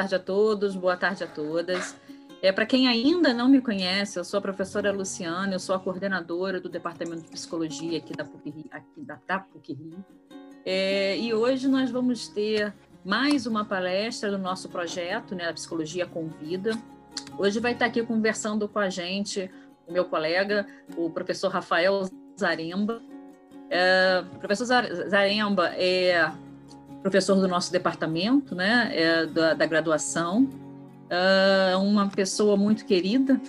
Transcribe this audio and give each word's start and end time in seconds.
tarde 0.00 0.14
a 0.14 0.18
todos, 0.18 0.74
boa 0.74 0.96
tarde 0.96 1.24
a 1.24 1.26
todas. 1.26 1.94
É, 2.40 2.50
Para 2.50 2.64
quem 2.64 2.88
ainda 2.88 3.34
não 3.34 3.50
me 3.50 3.60
conhece, 3.60 4.18
eu 4.18 4.24
sou 4.24 4.38
a 4.38 4.40
professora 4.40 4.90
Luciana, 4.90 5.52
eu 5.52 5.58
sou 5.58 5.74
a 5.74 5.78
coordenadora 5.78 6.58
do 6.58 6.70
Departamento 6.70 7.24
de 7.24 7.28
Psicologia 7.28 7.98
aqui 7.98 8.14
da 8.16 8.24
PUC, 8.24 8.64
aqui 8.70 9.02
da, 9.02 9.20
da 9.26 9.40
PUC. 9.40 9.76
É, 10.64 11.18
e 11.18 11.34
hoje 11.34 11.68
nós 11.68 11.90
vamos 11.90 12.28
ter 12.28 12.72
mais 13.04 13.44
uma 13.44 13.62
palestra 13.62 14.30
do 14.30 14.38
nosso 14.38 14.70
projeto, 14.70 15.34
né, 15.34 15.50
a 15.50 15.52
Psicologia 15.52 16.06
Convida. 16.06 16.70
Hoje 17.36 17.60
vai 17.60 17.72
estar 17.72 17.84
aqui 17.84 18.02
conversando 18.02 18.66
com 18.66 18.78
a 18.78 18.88
gente 18.88 19.50
o 19.86 19.92
meu 19.92 20.06
colega, 20.06 20.66
o 20.96 21.10
professor 21.10 21.50
Rafael 21.50 22.08
Zaremba. 22.38 23.02
É, 23.68 24.24
professor 24.40 24.64
Zaremba 24.64 25.68
é 25.74 26.32
professor 27.02 27.36
do 27.36 27.48
nosso 27.48 27.72
departamento, 27.72 28.54
né, 28.54 28.90
é, 28.92 29.26
da, 29.26 29.54
da 29.54 29.66
graduação, 29.66 30.48
uh, 31.10 31.78
uma 31.78 32.08
pessoa 32.08 32.56
muito 32.56 32.84
querida 32.84 33.40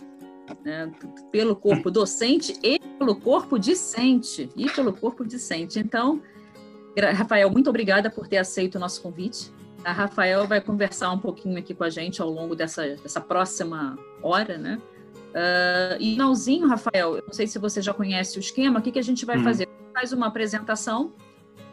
né, 0.63 0.91
pelo 1.31 1.55
corpo 1.55 1.89
docente 1.91 2.57
e 2.63 2.79
pelo 2.97 3.15
corpo 3.15 3.57
discente 3.57 4.49
e 4.55 4.69
pelo 4.69 4.93
corpo 4.93 5.25
discente. 5.25 5.79
Então, 5.79 6.21
Rafael, 7.15 7.49
muito 7.49 7.69
obrigada 7.69 8.09
por 8.09 8.27
ter 8.27 8.37
aceito 8.37 8.75
o 8.75 8.79
nosso 8.79 9.01
convite. 9.01 9.51
A 9.83 9.91
Rafael 9.91 10.45
vai 10.45 10.61
conversar 10.61 11.11
um 11.11 11.17
pouquinho 11.17 11.57
aqui 11.57 11.73
com 11.73 11.83
a 11.83 11.89
gente 11.89 12.21
ao 12.21 12.29
longo 12.29 12.55
dessa, 12.55 12.87
dessa 12.87 13.19
próxima 13.19 13.97
hora, 14.21 14.57
né? 14.57 14.79
Uh, 15.31 15.95
e 15.99 16.11
finalzinho, 16.11 16.67
Rafael, 16.67 17.15
eu 17.15 17.23
não 17.25 17.33
sei 17.33 17.47
se 17.47 17.57
você 17.57 17.81
já 17.81 17.93
conhece 17.93 18.37
o 18.37 18.41
esquema, 18.41 18.79
o 18.79 18.81
que, 18.81 18.91
que 18.91 18.99
a 18.99 19.03
gente 19.03 19.25
vai 19.25 19.37
hum. 19.37 19.43
fazer? 19.43 19.67
Faz 19.93 20.11
uma 20.11 20.27
apresentação 20.27 21.13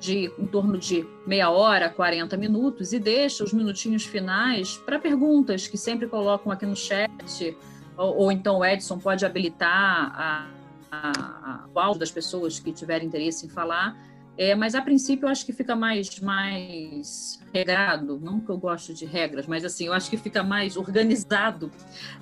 de 0.00 0.32
em 0.38 0.46
torno 0.46 0.78
de 0.78 1.06
meia 1.26 1.50
hora, 1.50 1.88
40 1.88 2.36
minutos, 2.36 2.92
e 2.92 2.98
deixa 2.98 3.42
os 3.44 3.52
minutinhos 3.52 4.04
finais 4.04 4.76
para 4.78 4.98
perguntas 4.98 5.66
que 5.66 5.76
sempre 5.76 6.06
colocam 6.06 6.52
aqui 6.52 6.66
no 6.66 6.76
chat, 6.76 7.56
ou, 7.96 8.16
ou 8.16 8.32
então 8.32 8.58
o 8.58 8.64
Edson 8.64 8.98
pode 8.98 9.26
habilitar 9.26 10.12
a, 10.14 10.50
a, 10.90 11.10
a, 11.10 11.64
o 11.74 11.78
áudio 11.78 12.00
das 12.00 12.10
pessoas 12.10 12.58
que 12.58 12.72
tiverem 12.72 13.06
interesse 13.08 13.46
em 13.46 13.48
falar. 13.48 13.96
É, 14.36 14.54
mas 14.54 14.76
a 14.76 14.80
princípio 14.80 15.26
eu 15.26 15.30
acho 15.30 15.44
que 15.44 15.52
fica 15.52 15.74
mais, 15.74 16.20
mais 16.20 17.40
regrado, 17.52 18.20
não 18.20 18.38
que 18.38 18.48
eu 18.48 18.56
gosto 18.56 18.94
de 18.94 19.04
regras, 19.04 19.48
mas 19.48 19.64
assim, 19.64 19.86
eu 19.86 19.92
acho 19.92 20.08
que 20.08 20.16
fica 20.16 20.44
mais 20.44 20.76
organizado 20.76 21.72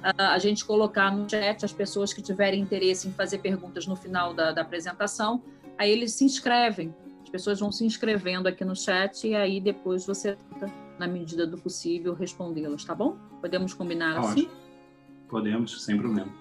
a, 0.02 0.32
a 0.32 0.38
gente 0.38 0.64
colocar 0.64 1.14
no 1.14 1.28
chat 1.28 1.62
as 1.62 1.74
pessoas 1.74 2.14
que 2.14 2.22
tiverem 2.22 2.62
interesse 2.62 3.06
em 3.06 3.12
fazer 3.12 3.38
perguntas 3.38 3.86
no 3.86 3.94
final 3.94 4.32
da, 4.32 4.50
da 4.50 4.62
apresentação, 4.62 5.42
aí 5.76 5.90
eles 5.90 6.14
se 6.14 6.24
inscrevem 6.24 6.94
pessoas 7.36 7.60
vão 7.60 7.70
se 7.70 7.84
inscrevendo 7.84 8.48
aqui 8.48 8.64
no 8.64 8.74
chat 8.74 9.28
e 9.28 9.34
aí 9.34 9.60
depois 9.60 10.06
você 10.06 10.36
tenta, 10.36 10.72
na 10.98 11.06
medida 11.06 11.46
do 11.46 11.58
possível, 11.58 12.14
respondê-las, 12.14 12.82
tá 12.82 12.94
bom? 12.94 13.18
Podemos 13.42 13.74
combinar 13.74 14.16
Ótimo. 14.16 14.28
assim? 14.28 14.48
Podemos, 15.28 15.84
sem 15.84 15.98
problema. 15.98 16.32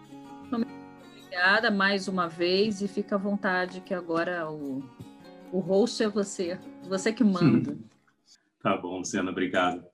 Obrigada 0.49 1.69
mais 1.69 2.07
uma 2.07 2.29
vez 2.29 2.81
e 2.81 2.88
fica 2.88 3.16
à 3.16 3.17
vontade 3.17 3.81
que 3.81 3.93
agora 3.93 4.49
o, 4.49 4.81
o 5.51 5.59
host 5.59 6.01
é 6.01 6.07
você, 6.07 6.57
você 6.88 7.11
que 7.11 7.25
manda. 7.25 7.77
tá 8.63 8.77
bom, 8.77 8.99
Luciana, 8.99 9.31
obrigado. 9.31 9.85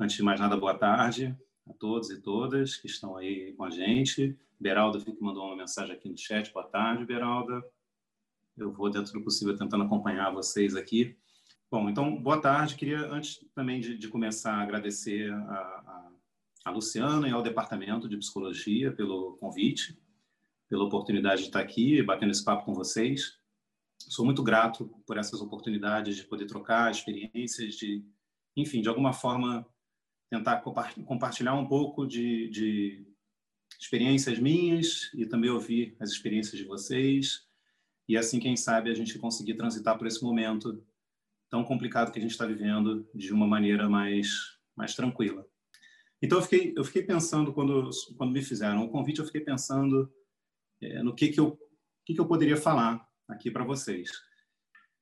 Antes 0.00 0.16
de 0.16 0.22
mais 0.22 0.40
nada, 0.40 0.56
boa 0.56 0.74
tarde 0.74 1.36
a 1.68 1.74
todos 1.74 2.10
e 2.10 2.22
todas 2.22 2.76
que 2.76 2.86
estão 2.86 3.18
aí 3.18 3.52
com 3.52 3.64
a 3.64 3.70
gente. 3.70 4.34
Beralda 4.58 4.98
que 4.98 5.14
mandou 5.20 5.44
uma 5.44 5.56
mensagem 5.56 5.94
aqui 5.94 6.08
no 6.08 6.16
chat. 6.16 6.50
Boa 6.54 6.66
tarde, 6.66 7.04
Beralda. 7.04 7.62
Eu 8.58 8.72
vou, 8.72 8.90
dentro 8.90 9.12
do 9.12 9.22
possível, 9.22 9.56
tentando 9.56 9.84
acompanhar 9.84 10.32
vocês 10.32 10.74
aqui. 10.74 11.16
Bom, 11.70 11.88
então, 11.88 12.20
boa 12.20 12.40
tarde. 12.40 12.74
Queria, 12.74 13.06
antes 13.06 13.38
também 13.54 13.80
de, 13.80 13.96
de 13.96 14.08
começar, 14.08 14.54
agradecer 14.54 15.32
a, 15.32 15.36
a, 15.36 16.10
a, 16.64 16.70
Luciana 16.72 17.28
e 17.28 17.30
ao 17.30 17.40
Departamento 17.40 18.08
de 18.08 18.16
Psicologia 18.16 18.90
pelo 18.90 19.36
convite, 19.36 19.96
pela 20.68 20.82
oportunidade 20.82 21.42
de 21.42 21.48
estar 21.48 21.60
aqui 21.60 22.02
batendo 22.02 22.32
esse 22.32 22.44
papo 22.44 22.64
com 22.64 22.74
vocês. 22.74 23.38
Sou 23.96 24.24
muito 24.24 24.42
grato 24.42 24.90
por 25.06 25.16
essas 25.16 25.40
oportunidades 25.40 26.16
de 26.16 26.24
poder 26.24 26.46
trocar 26.46 26.90
experiências, 26.90 27.76
de, 27.76 28.04
enfim, 28.56 28.82
de 28.82 28.88
alguma 28.88 29.12
forma 29.12 29.64
tentar 30.28 30.62
compartilhar 31.06 31.54
um 31.54 31.66
pouco 31.66 32.04
de, 32.04 32.48
de 32.48 33.06
experiências 33.78 34.38
minhas 34.40 35.12
e 35.14 35.26
também 35.26 35.48
ouvir 35.48 35.96
as 36.00 36.10
experiências 36.10 36.58
de 36.58 36.64
vocês 36.64 37.47
e 38.08 38.16
assim, 38.16 38.40
quem 38.40 38.56
sabe, 38.56 38.90
a 38.90 38.94
gente 38.94 39.18
conseguir 39.18 39.54
transitar 39.54 39.98
por 39.98 40.06
esse 40.06 40.22
momento 40.24 40.82
tão 41.50 41.62
complicado 41.62 42.10
que 42.10 42.18
a 42.18 42.22
gente 42.22 42.30
está 42.30 42.46
vivendo 42.46 43.08
de 43.14 43.32
uma 43.32 43.46
maneira 43.46 43.88
mais, 43.88 44.58
mais 44.74 44.94
tranquila. 44.94 45.46
Então, 46.20 46.38
eu 46.38 46.42
fiquei, 46.42 46.74
eu 46.76 46.84
fiquei 46.84 47.02
pensando, 47.02 47.52
quando, 47.52 47.90
quando 48.16 48.32
me 48.32 48.42
fizeram 48.42 48.84
o 48.84 48.88
convite, 48.88 49.20
eu 49.20 49.26
fiquei 49.26 49.42
pensando 49.42 50.12
é, 50.80 51.02
no 51.02 51.14
que, 51.14 51.28
que, 51.28 51.38
eu, 51.38 51.58
que, 52.04 52.14
que 52.14 52.20
eu 52.20 52.26
poderia 52.26 52.56
falar 52.56 53.06
aqui 53.28 53.50
para 53.50 53.64
vocês. 53.64 54.10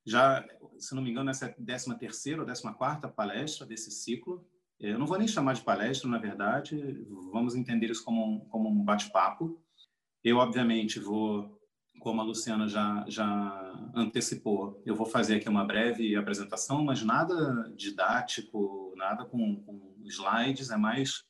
Já, 0.05 0.47
se 0.79 0.95
não 0.95 1.03
me 1.03 1.11
engano, 1.11 1.31
essa 1.31 1.47
é 1.47 1.51
a 1.51 1.53
13 1.53 1.99
terceira 1.99 2.41
ou 2.41 2.47
14 2.47 2.77
quarta 2.77 3.09
palestra 3.09 3.67
desse 3.67 3.91
ciclo. 3.91 4.47
É, 4.81 4.93
eu 4.93 4.99
não 4.99 5.07
vou 5.07 5.19
nem 5.19 5.29
chamar 5.29 5.55
de 5.55 5.63
palestra, 5.63 6.09
na 6.09 6.19
verdade, 6.19 6.77
vamos 7.33 7.55
entender 7.55 7.91
isso 7.91 8.05
como 8.05 8.25
um, 8.25 8.41
como 8.41 8.69
um 8.69 8.85
bate-papo. 8.85 9.63
Eu, 10.23 10.39
obviamente, 10.39 11.01
vou 11.01 11.56
como 12.01 12.21
a 12.21 12.25
Luciana 12.25 12.69
já, 12.69 13.05
já 13.09 13.91
antecipou, 13.95 14.83
eu 14.85 14.95
vou 14.95 15.07
fazer 15.07 15.37
aqui 15.37 15.49
uma 15.49 15.65
breve 15.65 16.17
apresentação, 16.17 16.85
mas 16.85 17.03
nada 17.03 17.73
didático, 17.77 18.93
nada 18.97 19.25
com, 19.25 19.57
com 19.63 19.95
slides, 20.05 20.71
é 20.71 20.77
mais 20.77 21.25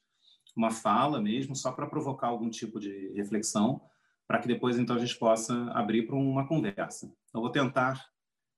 uma 0.55 0.71
fala 0.71 1.21
mesmo, 1.21 1.55
só 1.55 1.73
para 1.73 1.87
provocar 1.87 2.29
algum 2.29 2.49
tipo 2.49 2.81
de 2.81 3.13
reflexão, 3.15 3.81
para 4.27 4.39
que 4.39 4.49
depois 4.49 4.79
então 4.79 4.97
a 4.97 4.99
gente 4.99 5.17
possa 5.19 5.55
abrir 5.73 6.07
para 6.07 6.17
uma 6.17 6.47
conversa. 6.47 7.13
Eu 7.33 7.41
vou 7.41 7.51
tentar 7.51 8.05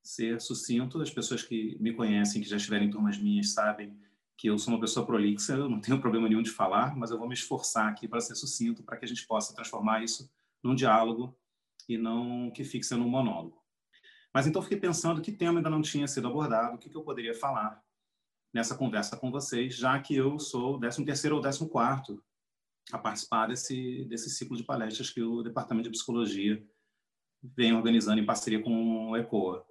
ser 0.03 0.41
sucinto, 0.41 1.03
as 1.03 1.11
pessoas 1.11 1.43
que 1.43 1.77
me 1.81 1.93
conhecem, 1.93 2.41
que 2.41 2.49
já 2.49 2.57
estiveram 2.57 2.87
em 2.87 2.91
turmas 2.91 3.19
minhas, 3.19 3.53
sabem 3.53 3.99
que 4.37 4.49
eu 4.49 4.57
sou 4.57 4.73
uma 4.73 4.81
pessoa 4.81 5.05
prolixa, 5.05 5.55
eu 5.55 5.69
não 5.69 5.81
tenho 5.81 5.99
problema 6.01 6.29
nenhum 6.29 6.43
de 6.43 6.51
falar, 6.51 6.97
mas 6.97 7.11
eu 7.11 7.19
vou 7.19 7.29
me 7.29 7.35
esforçar 7.35 7.89
aqui 7.89 8.07
para 8.07 8.21
ser 8.21 8.37
sucinto, 8.37 8.83
para 8.83 8.97
que 8.97 9.05
a 9.05 9.09
gente 9.09 9.27
possa 9.27 9.55
transformar 9.55 10.03
isso 10.03 10.31
num 10.63 10.75
diálogo 10.75 11.37
e 11.89 11.97
não 11.97 12.51
que 12.51 12.65
fixa 12.65 12.97
no 12.97 13.09
monólogo. 13.09 13.59
Mas 14.33 14.47
então 14.47 14.63
fiquei 14.63 14.79
pensando 14.79 15.23
que 15.23 15.33
tema 15.33 15.59
ainda 15.59 15.71
não 15.71 15.81
tinha 15.81 16.07
sido 16.07 16.29
abordado, 16.29 16.77
o 16.77 16.79
que, 16.79 16.91
que 16.91 16.97
eu 16.97 17.03
poderia 17.03 17.35
falar 17.35 17.83
nessa 18.53 18.77
conversa 18.77 19.17
com 19.17 19.31
vocês, 19.31 19.75
já 19.75 19.99
que 20.01 20.15
eu 20.15 20.39
sou 20.39 20.77
o 20.77 20.79
13 20.79 21.05
terceiro 21.05 21.37
ou 21.37 21.43
14 21.43 21.69
quarto 21.71 22.23
a 22.93 22.99
participar 22.99 23.47
desse, 23.47 24.05
desse 24.05 24.31
ciclo 24.31 24.57
de 24.57 24.65
palestras 24.65 25.11
que 25.11 25.23
o 25.23 25.43
Departamento 25.43 25.91
de 25.91 25.97
Psicologia 25.97 26.63
vem 27.43 27.75
organizando 27.75 28.21
em 28.21 28.27
parceria 28.27 28.63
com 28.63 29.11
o 29.11 29.17
ECOA. 29.17 29.65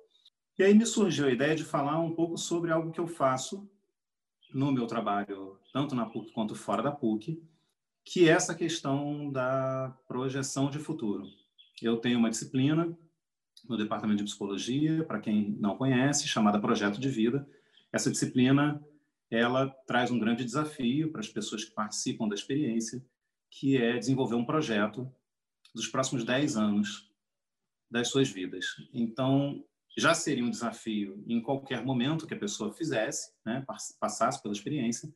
E 0.58 0.64
aí 0.64 0.74
me 0.74 0.86
surgiu 0.86 1.28
a 1.28 1.32
ideia 1.32 1.56
de 1.56 1.64
falar 1.64 2.00
um 2.00 2.14
pouco 2.14 2.38
sobre 2.38 2.72
algo 2.72 2.92
que 2.92 3.00
eu 3.00 3.08
faço 3.08 3.70
no 4.54 4.72
meu 4.72 4.88
trabalho, 4.88 5.60
tanto 5.74 5.94
na 5.94 6.06
PUC 6.06 6.32
quanto 6.32 6.56
fora 6.56 6.82
da 6.82 6.92
PUC, 6.92 7.44
que 8.04 8.30
é 8.30 8.32
essa 8.32 8.56
questão 8.56 9.32
da 9.32 9.96
projeção 10.08 10.70
de 10.70 10.80
futuro. 10.80 11.26
Eu 11.82 11.98
tenho 11.98 12.18
uma 12.18 12.30
disciplina 12.30 12.98
no 13.68 13.78
Departamento 13.78 14.20
de 14.20 14.24
Psicologia, 14.24 15.04
para 15.04 15.20
quem 15.20 15.52
não 15.60 15.78
conhece, 15.78 16.28
chamada 16.28 16.60
Projeto 16.60 17.00
de 17.00 17.10
Vida. 17.10 17.48
Essa 17.92 18.12
disciplina, 18.12 18.84
ela 19.30 19.70
traz 19.86 20.12
um 20.12 20.20
grande 20.20 20.44
desafio 20.44 21.12
para 21.12 21.22
as 21.22 21.28
pessoas 21.28 21.64
que 21.64 21.72
participam 21.72 22.28
da 22.28 22.36
experiência, 22.36 23.04
que 23.50 23.78
é 23.78 23.98
desenvolver 23.98 24.36
um 24.36 24.46
projeto 24.46 25.12
dos 25.74 25.88
próximos 25.88 26.24
10 26.24 26.58
anos 26.58 27.12
das 27.90 28.10
suas 28.10 28.30
vidas. 28.30 28.66
Então, 28.94 29.64
já 29.98 30.14
seria 30.14 30.44
um 30.44 30.50
desafio 30.50 31.24
em 31.28 31.42
qualquer 31.42 31.84
momento 31.84 32.28
que 32.28 32.34
a 32.34 32.40
pessoa 32.40 32.74
fizesse, 32.74 33.32
né, 33.46 33.66
passasse 34.00 34.42
pela 34.42 34.54
experiência, 34.54 35.12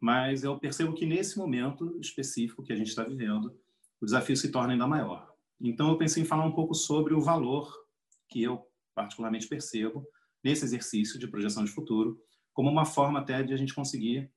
mas 0.00 0.44
eu 0.44 0.58
percebo 0.58 0.94
que 0.94 1.06
nesse 1.06 1.38
momento 1.38 1.98
específico 2.00 2.62
que 2.62 2.72
a 2.72 2.76
gente 2.76 2.88
está 2.88 3.04
vivendo, 3.04 3.58
o 4.00 4.04
desafio 4.04 4.36
se 4.36 4.50
torna 4.50 4.72
ainda 4.72 4.86
maior. 4.86 5.35
Então, 5.60 5.90
eu 5.90 5.98
pensei 5.98 6.22
em 6.22 6.26
falar 6.26 6.44
um 6.44 6.52
pouco 6.52 6.74
sobre 6.74 7.14
o 7.14 7.20
valor 7.20 7.74
que 8.28 8.42
eu 8.42 8.66
particularmente 8.94 9.46
percebo 9.46 10.06
nesse 10.42 10.64
exercício 10.64 11.18
de 11.18 11.26
projeção 11.26 11.64
de 11.64 11.70
futuro, 11.70 12.20
como 12.52 12.70
uma 12.70 12.84
forma 12.84 13.18
até 13.18 13.42
de 13.42 13.52
a 13.52 13.56
gente 13.56 13.74
conseguir 13.74 14.30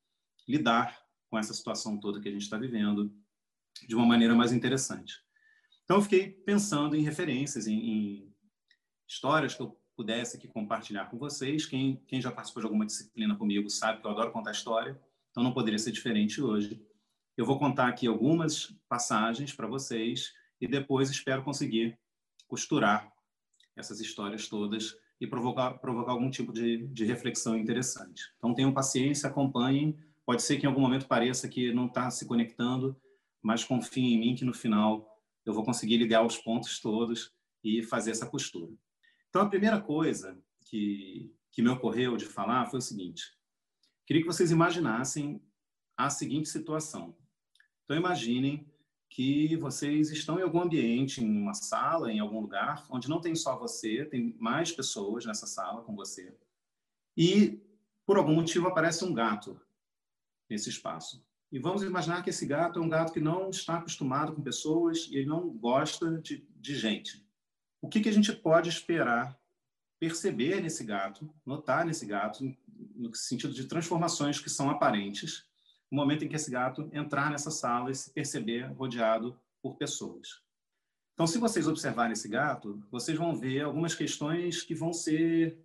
lidar 0.47 0.99
com 1.29 1.37
essa 1.37 1.53
situação 1.53 1.99
toda 1.99 2.19
que 2.19 2.27
a 2.27 2.31
gente 2.31 2.41
está 2.41 2.57
vivendo 2.57 3.13
de 3.87 3.95
uma 3.95 4.05
maneira 4.05 4.33
mais 4.33 4.51
interessante. 4.51 5.15
Então, 5.83 5.97
eu 5.97 6.01
fiquei 6.01 6.29
pensando 6.31 6.95
em 6.95 7.01
referências, 7.01 7.67
em, 7.67 7.77
em 7.77 8.35
histórias 9.07 9.55
que 9.55 9.61
eu 9.61 9.79
pudesse 9.95 10.37
aqui 10.37 10.47
compartilhar 10.47 11.05
com 11.09 11.17
vocês. 11.17 11.65
Quem, 11.65 11.97
quem 12.07 12.21
já 12.21 12.31
participou 12.31 12.61
de 12.61 12.67
alguma 12.67 12.85
disciplina 12.85 13.35
comigo 13.35 13.69
sabe 13.69 13.99
que 13.99 14.07
eu 14.07 14.11
adoro 14.11 14.31
contar 14.31 14.51
história, 14.51 14.97
então 15.29 15.43
não 15.43 15.53
poderia 15.53 15.77
ser 15.77 15.91
diferente 15.91 16.41
hoje. 16.41 16.81
Eu 17.35 17.45
vou 17.45 17.59
contar 17.59 17.87
aqui 17.89 18.07
algumas 18.07 18.73
passagens 18.87 19.53
para 19.53 19.67
vocês 19.67 20.33
e 20.59 20.67
depois 20.67 21.09
espero 21.09 21.43
conseguir 21.43 21.97
costurar 22.47 23.11
essas 23.75 23.99
histórias 23.99 24.47
todas 24.47 24.95
e 25.21 25.27
provocar, 25.27 25.73
provocar 25.79 26.11
algum 26.11 26.29
tipo 26.29 26.51
de, 26.51 26.87
de 26.87 27.05
reflexão 27.05 27.57
interessante. 27.57 28.23
Então 28.37 28.53
tenham 28.53 28.73
paciência, 28.73 29.29
acompanhem, 29.29 29.97
Pode 30.29 30.43
ser 30.43 30.59
que 30.59 30.67
em 30.67 30.69
algum 30.69 30.81
momento 30.81 31.07
pareça 31.07 31.49
que 31.49 31.73
não 31.73 31.87
está 31.87 32.11
se 32.11 32.23
conectando, 32.27 32.95
mas 33.41 33.63
confie 33.63 34.13
em 34.13 34.19
mim 34.19 34.35
que 34.35 34.45
no 34.45 34.53
final 34.53 35.19
eu 35.43 35.51
vou 35.51 35.63
conseguir 35.63 35.97
ligar 35.97 36.23
os 36.23 36.37
pontos 36.37 36.79
todos 36.79 37.33
e 37.63 37.81
fazer 37.81 38.11
essa 38.11 38.27
postura. 38.27 38.71
Então, 39.27 39.41
a 39.41 39.49
primeira 39.49 39.81
coisa 39.81 40.39
que, 40.65 41.33
que 41.51 41.63
me 41.63 41.69
ocorreu 41.69 42.15
de 42.15 42.25
falar 42.25 42.67
foi 42.67 42.77
o 42.77 42.81
seguinte: 42.83 43.23
queria 44.05 44.21
que 44.21 44.27
vocês 44.27 44.51
imaginassem 44.51 45.41
a 45.97 46.11
seguinte 46.11 46.47
situação. 46.47 47.17
Então, 47.83 47.97
imaginem 47.97 48.68
que 49.09 49.55
vocês 49.57 50.11
estão 50.11 50.39
em 50.39 50.43
algum 50.43 50.61
ambiente, 50.61 51.23
em 51.23 51.27
uma 51.27 51.53
sala, 51.53 52.11
em 52.11 52.19
algum 52.19 52.39
lugar, 52.39 52.85
onde 52.89 53.09
não 53.09 53.19
tem 53.19 53.35
só 53.35 53.57
você, 53.57 54.05
tem 54.05 54.35
mais 54.39 54.71
pessoas 54.71 55.25
nessa 55.25 55.47
sala 55.47 55.81
com 55.81 55.95
você. 55.95 56.33
E, 57.17 57.59
por 58.05 58.17
algum 58.17 58.35
motivo, 58.35 58.67
aparece 58.67 59.03
um 59.03 59.13
gato 59.13 59.59
nesse 60.49 60.69
espaço. 60.69 61.25
E 61.51 61.57
vamos 61.57 61.81
imaginar 61.81 62.23
que 62.23 62.29
esse 62.29 62.45
gato 62.45 62.79
é 62.79 62.81
um 62.81 62.89
gato 62.89 63.11
que 63.11 63.19
não 63.19 63.49
está 63.49 63.77
acostumado 63.77 64.33
com 64.33 64.41
pessoas 64.41 65.07
e 65.09 65.17
ele 65.17 65.25
não 65.27 65.49
gosta 65.49 66.19
de, 66.21 66.47
de 66.55 66.75
gente. 66.75 67.25
O 67.81 67.89
que, 67.89 68.01
que 68.01 68.09
a 68.09 68.13
gente 68.13 68.31
pode 68.31 68.69
esperar 68.69 69.39
perceber 69.99 70.61
nesse 70.61 70.83
gato, 70.83 71.29
notar 71.45 71.85
nesse 71.85 72.05
gato, 72.05 72.55
no 72.95 73.13
sentido 73.13 73.53
de 73.53 73.65
transformações 73.65 74.39
que 74.39 74.49
são 74.49 74.69
aparentes, 74.69 75.48
no 75.91 75.97
momento 75.97 76.23
em 76.23 76.27
que 76.27 76.35
esse 76.35 76.51
gato 76.51 76.89
entrar 76.93 77.31
nessa 77.31 77.51
sala 77.51 77.91
e 77.91 77.95
se 77.95 78.11
perceber 78.11 78.71
rodeado 78.73 79.39
por 79.61 79.75
pessoas. 79.75 80.41
Então, 81.13 81.27
se 81.27 81.37
vocês 81.37 81.67
observarem 81.67 82.13
esse 82.13 82.29
gato, 82.29 82.81
vocês 82.89 83.17
vão 83.17 83.35
ver 83.35 83.61
algumas 83.61 83.93
questões 83.93 84.63
que 84.63 84.73
vão 84.73 84.93
ser 84.93 85.59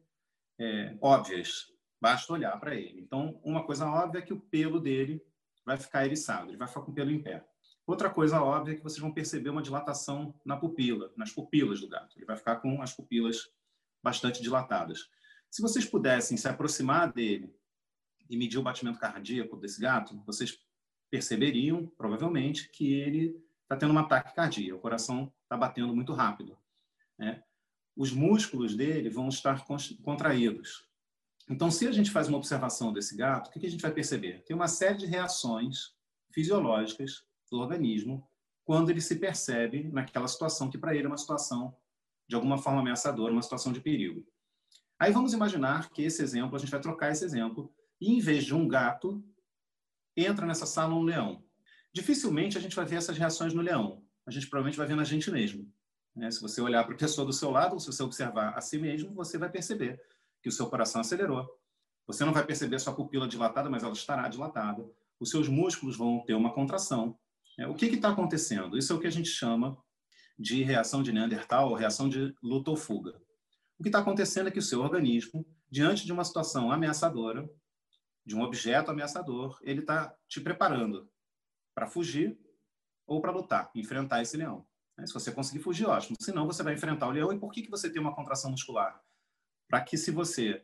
é, 0.58 0.96
óbvias. 1.00 1.72
Basta 2.00 2.32
olhar 2.32 2.58
para 2.58 2.74
ele. 2.74 3.00
Então, 3.00 3.40
uma 3.44 3.64
coisa 3.64 3.86
óbvia 3.86 4.18
é 4.18 4.22
que 4.22 4.32
o 4.32 4.40
pelo 4.40 4.80
dele 4.80 5.24
vai 5.64 5.76
ficar 5.76 6.04
eriçado, 6.04 6.50
ele 6.50 6.56
vai 6.56 6.68
ficar 6.68 6.80
com 6.80 6.90
o 6.90 6.94
pelo 6.94 7.10
em 7.10 7.22
pé. 7.22 7.44
Outra 7.86 8.08
coisa 8.10 8.42
óbvia 8.42 8.72
é 8.72 8.76
que 8.76 8.82
vocês 8.82 8.98
vão 8.98 9.12
perceber 9.12 9.50
uma 9.50 9.62
dilatação 9.62 10.34
na 10.44 10.56
pupila, 10.56 11.12
nas 11.16 11.30
pupilas 11.30 11.80
do 11.80 11.88
gato. 11.88 12.16
Ele 12.16 12.26
vai 12.26 12.36
ficar 12.36 12.56
com 12.56 12.80
as 12.80 12.92
pupilas 12.92 13.50
bastante 14.02 14.42
dilatadas. 14.42 15.08
Se 15.50 15.62
vocês 15.62 15.84
pudessem 15.84 16.36
se 16.36 16.48
aproximar 16.48 17.12
dele 17.12 17.54
e 18.28 18.36
medir 18.36 18.58
o 18.58 18.62
batimento 18.62 18.98
cardíaco 18.98 19.56
desse 19.56 19.80
gato, 19.80 20.20
vocês 20.26 20.58
perceberiam, 21.10 21.86
provavelmente, 21.96 22.68
que 22.70 22.92
ele 22.92 23.40
está 23.62 23.76
tendo 23.76 23.94
um 23.94 23.98
ataque 23.98 24.34
cardíaco, 24.34 24.78
o 24.78 24.80
coração 24.80 25.32
está 25.42 25.56
batendo 25.56 25.94
muito 25.94 26.12
rápido. 26.12 26.58
Né? 27.18 27.42
Os 27.96 28.12
músculos 28.12 28.74
dele 28.74 29.08
vão 29.08 29.28
estar 29.28 29.64
contraídos. 30.02 30.88
Então, 31.48 31.70
se 31.70 31.86
a 31.86 31.92
gente 31.92 32.10
faz 32.10 32.28
uma 32.28 32.38
observação 32.38 32.92
desse 32.92 33.16
gato, 33.16 33.48
o 33.48 33.52
que 33.52 33.66
a 33.66 33.70
gente 33.70 33.82
vai 33.82 33.92
perceber? 33.92 34.42
Tem 34.44 34.56
uma 34.56 34.68
série 34.68 34.98
de 34.98 35.06
reações 35.06 35.94
fisiológicas 36.32 37.24
do 37.50 37.58
organismo 37.58 38.26
quando 38.64 38.90
ele 38.90 39.00
se 39.00 39.16
percebe 39.16 39.90
naquela 39.92 40.26
situação 40.26 40.70
que 40.70 40.78
para 40.78 40.94
ele 40.94 41.04
é 41.04 41.08
uma 41.08 41.18
situação 41.18 41.76
de 42.26 42.34
alguma 42.34 42.56
forma 42.56 42.80
ameaçadora, 42.80 43.32
uma 43.32 43.42
situação 43.42 43.72
de 43.72 43.80
perigo. 43.80 44.26
Aí 44.98 45.12
vamos 45.12 45.34
imaginar 45.34 45.90
que 45.90 46.02
esse 46.02 46.22
exemplo, 46.22 46.56
a 46.56 46.58
gente 46.58 46.70
vai 46.70 46.80
trocar 46.80 47.10
esse 47.10 47.24
exemplo, 47.24 47.73
e 48.00 48.12
em 48.12 48.20
vez 48.20 48.44
de 48.44 48.54
um 48.54 48.66
gato, 48.66 49.24
entra 50.16 50.46
nessa 50.46 50.66
sala 50.66 50.94
um 50.94 51.02
leão. 51.02 51.44
Dificilmente 51.92 52.58
a 52.58 52.60
gente 52.60 52.76
vai 52.76 52.84
ver 52.84 52.96
essas 52.96 53.16
reações 53.16 53.54
no 53.54 53.62
leão. 53.62 54.02
A 54.26 54.30
gente 54.30 54.48
provavelmente 54.48 54.78
vai 54.78 54.86
ver 54.86 54.96
na 54.96 55.04
gente 55.04 55.30
mesmo. 55.30 55.70
Né? 56.14 56.30
Se 56.30 56.40
você 56.40 56.60
olhar 56.60 56.84
para 56.84 56.94
a 56.94 56.98
pessoa 56.98 57.26
do 57.26 57.32
seu 57.32 57.50
lado, 57.50 57.74
ou 57.74 57.80
se 57.80 57.86
você 57.86 58.02
observar 58.02 58.56
a 58.56 58.60
si 58.60 58.78
mesmo, 58.78 59.14
você 59.14 59.36
vai 59.38 59.50
perceber 59.50 60.00
que 60.42 60.48
o 60.48 60.52
seu 60.52 60.66
coração 60.66 61.00
acelerou. 61.00 61.48
Você 62.06 62.24
não 62.24 62.32
vai 62.32 62.44
perceber 62.44 62.76
a 62.76 62.78
sua 62.78 62.94
pupila 62.94 63.26
dilatada, 63.26 63.70
mas 63.70 63.82
ela 63.82 63.92
estará 63.92 64.28
dilatada. 64.28 64.86
Os 65.18 65.30
seus 65.30 65.48
músculos 65.48 65.96
vão 65.96 66.22
ter 66.24 66.34
uma 66.34 66.52
contração. 66.52 67.18
É, 67.58 67.66
o 67.66 67.74
que 67.74 67.86
está 67.86 68.10
acontecendo? 68.10 68.76
Isso 68.76 68.92
é 68.92 68.96
o 68.96 69.00
que 69.00 69.06
a 69.06 69.12
gente 69.12 69.28
chama 69.28 69.78
de 70.38 70.62
reação 70.62 71.02
de 71.02 71.12
Neandertal 71.12 71.70
ou 71.70 71.76
reação 71.76 72.08
de 72.08 72.34
luta 72.42 72.70
ou 72.70 72.76
fuga. 72.76 73.14
O 73.78 73.82
que 73.82 73.88
está 73.88 74.00
acontecendo 74.00 74.48
é 74.48 74.50
que 74.50 74.58
o 74.58 74.62
seu 74.62 74.80
organismo, 74.80 75.46
diante 75.70 76.04
de 76.04 76.12
uma 76.12 76.24
situação 76.24 76.70
ameaçadora, 76.70 77.48
de 78.24 78.34
um 78.34 78.42
objeto 78.42 78.90
ameaçador, 78.90 79.58
ele 79.62 79.80
está 79.80 80.14
te 80.28 80.40
preparando 80.40 81.10
para 81.74 81.86
fugir 81.86 82.38
ou 83.06 83.20
para 83.20 83.32
lutar, 83.32 83.70
enfrentar 83.74 84.22
esse 84.22 84.36
leão. 84.36 84.66
Se 85.04 85.12
você 85.12 85.32
conseguir 85.32 85.62
fugir, 85.62 85.86
ótimo. 85.86 86.16
Se 86.20 86.32
não, 86.32 86.46
você 86.46 86.62
vai 86.62 86.74
enfrentar 86.74 87.08
o 87.08 87.10
leão. 87.10 87.32
E 87.32 87.38
por 87.38 87.52
que, 87.52 87.62
que 87.62 87.70
você 87.70 87.90
tem 87.90 88.00
uma 88.00 88.14
contração 88.14 88.50
muscular? 88.50 89.02
para 89.68 89.80
que 89.80 89.96
se 89.96 90.10
você 90.10 90.62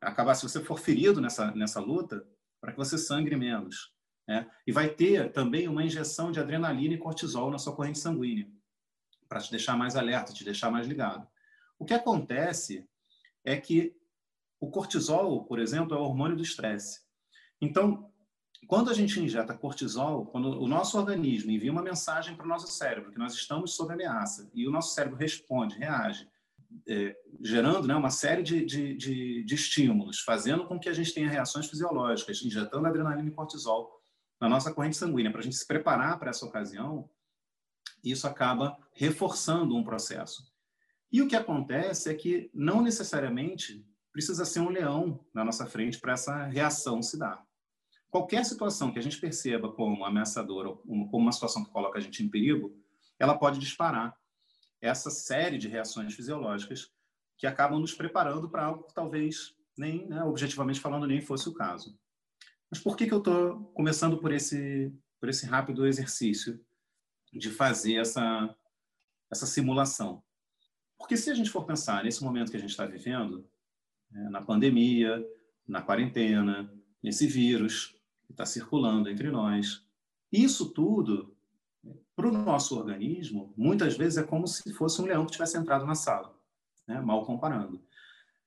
acabar, 0.00 0.34
se 0.34 0.42
você 0.42 0.62
for 0.62 0.78
ferido 0.78 1.20
nessa, 1.20 1.50
nessa 1.52 1.80
luta, 1.80 2.26
para 2.60 2.72
que 2.72 2.78
você 2.78 2.98
sangre 2.98 3.36
menos. 3.36 3.92
Né? 4.26 4.50
E 4.66 4.72
vai 4.72 4.88
ter 4.88 5.32
também 5.32 5.68
uma 5.68 5.84
injeção 5.84 6.30
de 6.32 6.40
adrenalina 6.40 6.94
e 6.94 6.98
cortisol 6.98 7.50
na 7.50 7.58
sua 7.58 7.74
corrente 7.74 7.98
sanguínea, 7.98 8.50
para 9.28 9.40
te 9.40 9.50
deixar 9.50 9.76
mais 9.76 9.96
alerta, 9.96 10.32
te 10.32 10.44
deixar 10.44 10.70
mais 10.70 10.86
ligado. 10.86 11.28
O 11.78 11.84
que 11.84 11.94
acontece 11.94 12.88
é 13.44 13.56
que 13.56 13.96
o 14.60 14.70
cortisol, 14.70 15.44
por 15.44 15.58
exemplo, 15.58 15.96
é 15.96 15.98
o 15.98 16.02
hormônio 16.02 16.36
do 16.36 16.42
estresse. 16.42 17.00
Então, 17.60 18.10
quando 18.66 18.90
a 18.90 18.94
gente 18.94 19.18
injeta 19.18 19.56
cortisol, 19.56 20.26
quando 20.26 20.60
o 20.60 20.68
nosso 20.68 20.98
organismo 20.98 21.50
envia 21.50 21.72
uma 21.72 21.82
mensagem 21.82 22.36
para 22.36 22.44
o 22.44 22.48
nosso 22.48 22.68
cérebro 22.68 23.10
que 23.10 23.18
nós 23.18 23.32
estamos 23.34 23.74
sob 23.74 23.92
ameaça 23.92 24.50
e 24.54 24.68
o 24.68 24.70
nosso 24.70 24.94
cérebro 24.94 25.18
responde, 25.18 25.78
reage, 25.78 26.28
é, 26.86 27.16
gerando 27.40 27.88
né, 27.88 27.94
uma 27.94 28.10
série 28.10 28.42
de, 28.42 28.64
de, 28.64 28.94
de, 28.94 29.44
de, 29.44 29.54
estímulos, 29.54 30.20
fazendo 30.20 30.66
com 30.66 30.78
que 30.78 30.88
a 30.88 30.92
gente 30.92 31.12
tenha 31.12 31.28
reações 31.28 31.66
fisiológicas, 31.66 32.42
injetando 32.44 32.86
adrenalina 32.86 33.28
e 33.28 33.34
cortisol 33.34 33.90
na 34.40 34.48
nossa 34.48 34.72
corrente 34.72 34.96
sanguínea, 34.96 35.32
para 35.32 35.40
a 35.40 35.42
gente 35.44 35.56
se 35.56 35.66
preparar 35.66 36.18
para 36.18 36.30
essa 36.30 36.46
ocasião, 36.46 37.10
isso 38.04 38.26
acaba 38.26 38.78
reforçando 38.92 39.74
um 39.76 39.82
processo. 39.82 40.50
E 41.12 41.20
o 41.20 41.26
que 41.26 41.34
acontece 41.34 42.08
é 42.08 42.14
que 42.14 42.50
não 42.54 42.82
necessariamente 42.82 43.84
precisa 44.12 44.44
ser 44.44 44.60
um 44.60 44.68
leão 44.68 45.24
na 45.32 45.44
nossa 45.44 45.66
frente 45.66 45.98
para 45.98 46.14
essa 46.14 46.44
reação 46.46 47.02
se 47.02 47.18
dar. 47.18 47.44
Qualquer 48.10 48.44
situação 48.44 48.92
que 48.92 48.98
a 48.98 49.02
gente 49.02 49.20
perceba 49.20 49.72
como 49.72 50.04
ameaçadora, 50.04 50.70
como 50.72 51.16
uma 51.16 51.32
situação 51.32 51.64
que 51.64 51.70
coloca 51.70 51.98
a 51.98 52.02
gente 52.02 52.22
em 52.22 52.28
perigo, 52.28 52.76
ela 53.18 53.38
pode 53.38 53.58
disparar 53.58 54.16
essa 54.80 55.10
série 55.10 55.58
de 55.58 55.68
reações 55.68 56.14
fisiológicas 56.14 56.90
que 57.38 57.46
acabam 57.46 57.78
nos 57.78 57.94
preparando 57.94 58.48
para 58.48 58.64
algo 58.64 58.84
que 58.84 58.94
talvez 58.94 59.54
nem, 59.76 60.06
né, 60.08 60.24
objetivamente 60.24 60.80
falando, 60.80 61.06
nem 61.06 61.20
fosse 61.20 61.48
o 61.48 61.54
caso. 61.54 61.96
Mas 62.70 62.80
por 62.80 62.96
que, 62.96 63.06
que 63.06 63.14
eu 63.14 63.18
estou 63.18 63.64
começando 63.74 64.18
por 64.18 64.32
esse, 64.32 64.92
por 65.18 65.28
esse 65.28 65.46
rápido 65.46 65.86
exercício 65.86 66.60
de 67.32 67.50
fazer 67.50 67.94
essa, 67.94 68.54
essa 69.30 69.46
simulação? 69.46 70.22
Porque 70.98 71.16
se 71.16 71.30
a 71.30 71.34
gente 71.34 71.50
for 71.50 71.64
pensar 71.64 72.04
nesse 72.04 72.22
momento 72.22 72.50
que 72.50 72.56
a 72.56 72.60
gente 72.60 72.70
está 72.70 72.84
vivendo, 72.84 73.48
na 74.10 74.42
pandemia, 74.42 75.24
na 75.66 75.82
quarentena, 75.82 76.72
nesse 77.02 77.26
vírus 77.26 77.96
que 78.26 78.32
está 78.32 78.44
circulando 78.44 79.08
entre 79.08 79.30
nós, 79.30 79.84
isso 80.32 80.70
tudo 80.70 81.34
para 82.14 82.28
o 82.28 82.32
nosso 82.32 82.76
organismo, 82.76 83.52
muitas 83.56 83.96
vezes 83.96 84.18
é 84.18 84.22
como 84.22 84.46
se 84.46 84.72
fosse 84.74 85.00
um 85.00 85.06
leão 85.06 85.24
que 85.24 85.32
tivesse 85.32 85.56
entrado 85.56 85.86
na 85.86 85.94
sala, 85.94 86.36
né? 86.86 87.00
mal 87.00 87.24
comparando. 87.24 87.82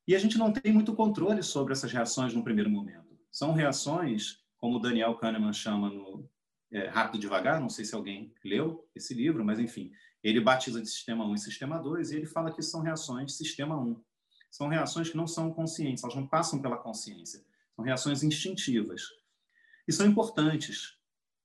E 0.07 0.15
a 0.15 0.19
gente 0.19 0.37
não 0.37 0.51
tem 0.51 0.71
muito 0.71 0.93
controle 0.93 1.41
sobre 1.41 1.73
essas 1.73 1.91
reações 1.91 2.33
no 2.33 2.43
primeiro 2.43 2.69
momento. 2.69 3.17
São 3.31 3.53
reações, 3.53 4.43
como 4.57 4.77
o 4.77 4.79
Daniel 4.79 5.15
Kahneman 5.15 5.53
chama 5.53 5.89
no 5.89 6.29
é, 6.71 6.87
Rápido 6.87 7.21
Devagar, 7.21 7.59
não 7.59 7.69
sei 7.69 7.85
se 7.85 7.95
alguém 7.95 8.33
leu 8.43 8.87
esse 8.93 9.13
livro, 9.13 9.43
mas 9.43 9.59
enfim, 9.59 9.91
ele 10.21 10.39
batiza 10.39 10.81
de 10.81 10.89
sistema 10.89 11.25
1 11.25 11.35
e 11.35 11.39
sistema 11.39 11.79
2 11.79 12.11
e 12.11 12.17
ele 12.17 12.25
fala 12.25 12.51
que 12.51 12.61
são 12.61 12.81
reações 12.81 13.35
sistema 13.35 13.79
1. 13.79 13.99
São 14.53 14.67
reações 14.67 15.09
que 15.09 15.17
não 15.17 15.25
são 15.25 15.51
conscientes, 15.51 16.03
elas 16.03 16.15
não 16.15 16.27
passam 16.27 16.61
pela 16.61 16.77
consciência. 16.77 17.43
São 17.75 17.83
reações 17.83 18.21
instintivas. 18.21 19.01
E 19.87 19.91
são 19.91 20.05
importantes, 20.05 20.95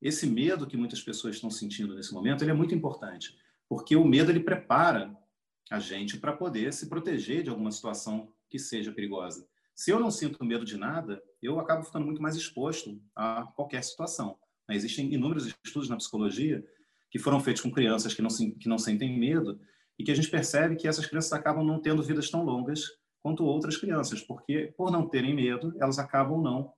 esse 0.02 0.26
medo 0.26 0.66
que 0.66 0.76
muitas 0.76 1.00
pessoas 1.00 1.36
estão 1.36 1.50
sentindo 1.50 1.94
nesse 1.94 2.12
momento, 2.12 2.44
ele 2.44 2.50
é 2.50 2.54
muito 2.54 2.74
importante, 2.74 3.34
porque 3.66 3.96
o 3.96 4.04
medo 4.04 4.30
ele 4.30 4.40
prepara 4.40 5.16
a 5.70 5.78
gente 5.78 6.18
para 6.18 6.34
poder 6.34 6.70
se 6.74 6.86
proteger 6.86 7.42
de 7.42 7.48
alguma 7.48 7.72
situação 7.72 8.30
que 8.46 8.58
seja 8.58 8.92
perigosa. 8.92 9.48
Se 9.74 9.90
eu 9.90 9.98
não 9.98 10.10
sinto 10.10 10.44
medo 10.44 10.66
de 10.66 10.76
nada, 10.76 11.22
eu 11.40 11.58
acabo 11.58 11.84
ficando 11.84 12.04
muito 12.04 12.20
mais 12.20 12.36
exposto 12.36 13.00
a 13.16 13.44
qualquer 13.56 13.82
situação. 13.82 14.38
Existem 14.68 15.14
inúmeros 15.14 15.46
estudos 15.64 15.88
na 15.88 15.96
psicologia 15.96 16.62
que 17.10 17.18
foram 17.18 17.40
feitos 17.40 17.62
com 17.62 17.70
crianças 17.70 18.12
que 18.12 18.20
não, 18.20 18.28
que 18.28 18.68
não 18.68 18.76
sentem 18.76 19.18
medo 19.18 19.58
e 19.98 20.04
que 20.04 20.10
a 20.10 20.14
gente 20.14 20.30
percebe 20.30 20.76
que 20.76 20.86
essas 20.86 21.06
crianças 21.06 21.32
acabam 21.32 21.64
não 21.64 21.80
tendo 21.80 22.02
vidas 22.02 22.30
tão 22.30 22.44
longas 22.44 22.84
quanto 23.20 23.44
outras 23.44 23.76
crianças, 23.76 24.22
porque 24.22 24.72
por 24.76 24.90
não 24.90 25.08
terem 25.08 25.34
medo, 25.34 25.74
elas 25.80 25.98
acabam 25.98 26.40
não 26.40 26.72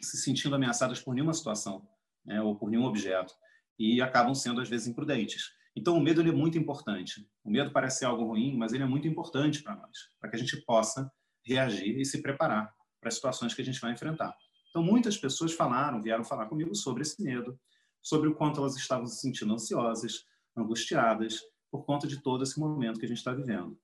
se 0.00 0.18
sentindo 0.18 0.54
ameaçadas 0.54 1.00
por 1.00 1.14
nenhuma 1.14 1.32
situação 1.32 1.86
né, 2.24 2.40
ou 2.40 2.56
por 2.56 2.70
nenhum 2.70 2.84
objeto, 2.84 3.34
e 3.78 4.00
acabam 4.00 4.34
sendo, 4.34 4.60
às 4.60 4.68
vezes, 4.68 4.86
imprudentes. 4.86 5.50
Então, 5.74 5.96
o 5.96 6.00
medo 6.00 6.20
é 6.20 6.32
muito 6.32 6.58
importante. 6.58 7.26
O 7.42 7.50
medo 7.50 7.72
parece 7.72 8.00
ser 8.00 8.04
algo 8.04 8.24
ruim, 8.24 8.56
mas 8.56 8.72
ele 8.72 8.82
é 8.82 8.86
muito 8.86 9.08
importante 9.08 9.62
para 9.62 9.74
nós, 9.74 10.10
para 10.20 10.30
que 10.30 10.36
a 10.36 10.38
gente 10.38 10.56
possa 10.64 11.10
reagir 11.44 11.98
e 11.98 12.04
se 12.04 12.20
preparar 12.22 12.72
para 13.00 13.08
as 13.08 13.14
situações 13.14 13.54
que 13.54 13.62
a 13.62 13.64
gente 13.64 13.80
vai 13.80 13.92
enfrentar. 13.92 14.36
Então, 14.70 14.82
muitas 14.82 15.16
pessoas 15.16 15.52
falaram, 15.52 16.02
vieram 16.02 16.24
falar 16.24 16.46
comigo 16.46 16.74
sobre 16.74 17.02
esse 17.02 17.22
medo, 17.22 17.58
sobre 18.02 18.28
o 18.28 18.34
quanto 18.34 18.60
elas 18.60 18.76
estavam 18.76 19.06
se 19.06 19.20
sentindo 19.20 19.52
ansiosas, 19.52 20.24
angustiadas, 20.56 21.40
por 21.72 21.86
conta 21.86 22.06
de 22.06 22.18
todo 22.18 22.42
esse 22.42 22.60
momento 22.60 23.00
que 23.00 23.06
a 23.06 23.08
gente 23.08 23.16
está 23.16 23.32
vivendo. 23.32 23.80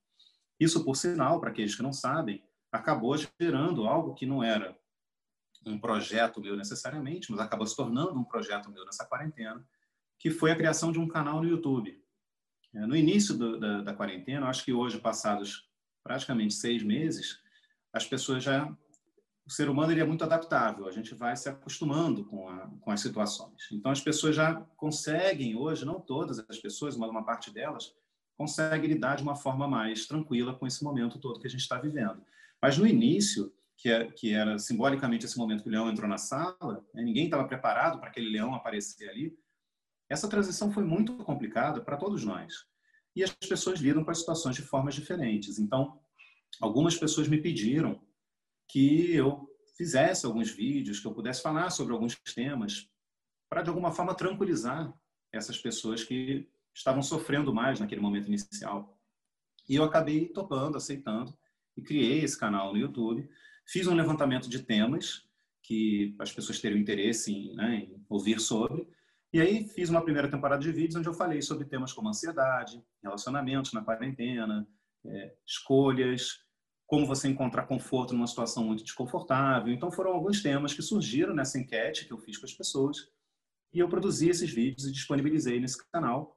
Isso, 0.60 0.84
por 0.84 0.94
sinal, 0.94 1.40
para 1.40 1.48
aqueles 1.48 1.74
que 1.74 1.82
não 1.82 1.92
sabem, 1.92 2.44
acabou 2.70 3.16
gerando 3.40 3.86
algo 3.86 4.14
que 4.14 4.26
não 4.26 4.42
era 4.44 4.78
um 5.64 5.78
projeto 5.78 6.38
meu 6.38 6.54
necessariamente, 6.54 7.30
mas 7.30 7.40
acabou 7.40 7.66
se 7.66 7.74
tornando 7.74 8.18
um 8.20 8.24
projeto 8.24 8.70
meu 8.70 8.84
nessa 8.84 9.06
quarentena, 9.06 9.66
que 10.18 10.30
foi 10.30 10.50
a 10.50 10.56
criação 10.56 10.92
de 10.92 10.98
um 10.98 11.08
canal 11.08 11.40
no 11.42 11.48
YouTube. 11.48 11.98
É, 12.74 12.80
no 12.80 12.94
início 12.94 13.34
do, 13.34 13.58
da, 13.58 13.80
da 13.80 13.94
quarentena, 13.94 14.48
acho 14.48 14.64
que 14.64 14.72
hoje, 14.72 15.00
passados 15.00 15.66
praticamente 16.04 16.54
seis 16.54 16.82
meses, 16.82 17.40
as 17.90 18.06
pessoas 18.06 18.44
já 18.44 18.70
o 19.48 19.50
ser 19.50 19.70
humano 19.70 19.90
ele 19.90 20.02
é 20.02 20.04
muito 20.04 20.22
adaptável, 20.22 20.86
a 20.86 20.90
gente 20.90 21.14
vai 21.14 21.34
se 21.34 21.48
acostumando 21.48 22.22
com, 22.26 22.46
a, 22.50 22.70
com 22.82 22.90
as 22.90 23.00
situações. 23.00 23.66
Então, 23.72 23.90
as 23.90 24.00
pessoas 24.00 24.36
já 24.36 24.56
conseguem, 24.76 25.56
hoje, 25.56 25.86
não 25.86 25.98
todas 25.98 26.38
as 26.38 26.58
pessoas, 26.58 26.98
mas 26.98 27.08
uma 27.08 27.24
parte 27.24 27.50
delas, 27.50 27.94
consegue 28.36 28.86
lidar 28.86 29.16
de 29.16 29.22
uma 29.22 29.34
forma 29.34 29.66
mais 29.66 30.06
tranquila 30.06 30.54
com 30.54 30.66
esse 30.66 30.84
momento 30.84 31.18
todo 31.18 31.40
que 31.40 31.46
a 31.46 31.50
gente 31.50 31.62
está 31.62 31.78
vivendo. 31.78 32.22
Mas 32.60 32.76
no 32.76 32.86
início, 32.86 33.50
que, 33.78 33.88
é, 33.88 34.04
que 34.12 34.34
era 34.34 34.58
simbolicamente 34.58 35.24
esse 35.24 35.38
momento 35.38 35.62
que 35.62 35.70
o 35.70 35.72
leão 35.72 35.90
entrou 35.90 36.06
na 36.06 36.18
sala, 36.18 36.84
né, 36.92 37.02
ninguém 37.02 37.24
estava 37.24 37.48
preparado 37.48 37.98
para 37.98 38.10
aquele 38.10 38.28
leão 38.28 38.54
aparecer 38.54 39.08
ali, 39.08 39.34
essa 40.10 40.28
transição 40.28 40.70
foi 40.70 40.84
muito 40.84 41.16
complicada 41.24 41.80
para 41.80 41.96
todos 41.96 42.22
nós. 42.22 42.66
E 43.16 43.24
as 43.24 43.30
pessoas 43.30 43.80
lidam 43.80 44.04
com 44.04 44.10
as 44.10 44.18
situações 44.18 44.56
de 44.56 44.62
formas 44.62 44.94
diferentes. 44.94 45.58
Então, 45.58 45.98
algumas 46.60 46.98
pessoas 46.98 47.28
me 47.28 47.40
pediram 47.40 47.98
que 48.68 49.14
eu 49.14 49.48
fizesse 49.76 50.26
alguns 50.26 50.50
vídeos, 50.50 51.00
que 51.00 51.06
eu 51.06 51.14
pudesse 51.14 51.42
falar 51.42 51.70
sobre 51.70 51.92
alguns 51.92 52.16
temas, 52.34 52.88
para 53.48 53.62
de 53.62 53.70
alguma 53.70 53.92
forma 53.92 54.14
tranquilizar 54.14 54.92
essas 55.32 55.58
pessoas 55.58 56.04
que 56.04 56.48
estavam 56.74 57.02
sofrendo 57.02 57.54
mais 57.54 57.80
naquele 57.80 58.00
momento 58.00 58.28
inicial. 58.28 58.98
E 59.68 59.74
eu 59.74 59.84
acabei 59.84 60.28
topando, 60.28 60.76
aceitando, 60.76 61.36
e 61.76 61.82
criei 61.82 62.24
esse 62.24 62.38
canal 62.38 62.72
no 62.72 62.78
YouTube. 62.78 63.28
Fiz 63.66 63.86
um 63.86 63.94
levantamento 63.94 64.48
de 64.48 64.62
temas 64.62 65.26
que 65.62 66.16
as 66.18 66.32
pessoas 66.32 66.60
teriam 66.60 66.80
interesse 66.80 67.32
em, 67.32 67.54
né, 67.54 67.76
em 67.76 68.04
ouvir 68.08 68.40
sobre. 68.40 68.88
E 69.32 69.40
aí 69.40 69.68
fiz 69.68 69.90
uma 69.90 70.02
primeira 70.02 70.30
temporada 70.30 70.62
de 70.62 70.72
vídeos 70.72 70.96
onde 70.96 71.08
eu 71.08 71.14
falei 71.14 71.42
sobre 71.42 71.66
temas 71.66 71.92
como 71.92 72.08
ansiedade, 72.08 72.82
relacionamentos 73.02 73.72
na 73.72 73.84
quarentena, 73.84 74.66
é, 75.04 75.36
escolhas, 75.46 76.40
como 76.88 77.06
você 77.06 77.28
encontrar 77.28 77.66
conforto 77.66 78.14
numa 78.14 78.26
situação 78.26 78.64
muito 78.64 78.82
desconfortável. 78.82 79.72
Então, 79.72 79.92
foram 79.92 80.10
alguns 80.10 80.42
temas 80.42 80.72
que 80.72 80.80
surgiram 80.80 81.34
nessa 81.34 81.58
enquete 81.58 82.06
que 82.06 82.12
eu 82.12 82.18
fiz 82.18 82.38
com 82.38 82.46
as 82.46 82.54
pessoas. 82.54 83.10
E 83.74 83.78
eu 83.78 83.90
produzi 83.90 84.30
esses 84.30 84.50
vídeos 84.50 84.88
e 84.88 84.92
disponibilizei 84.92 85.60
nesse 85.60 85.86
canal. 85.92 86.34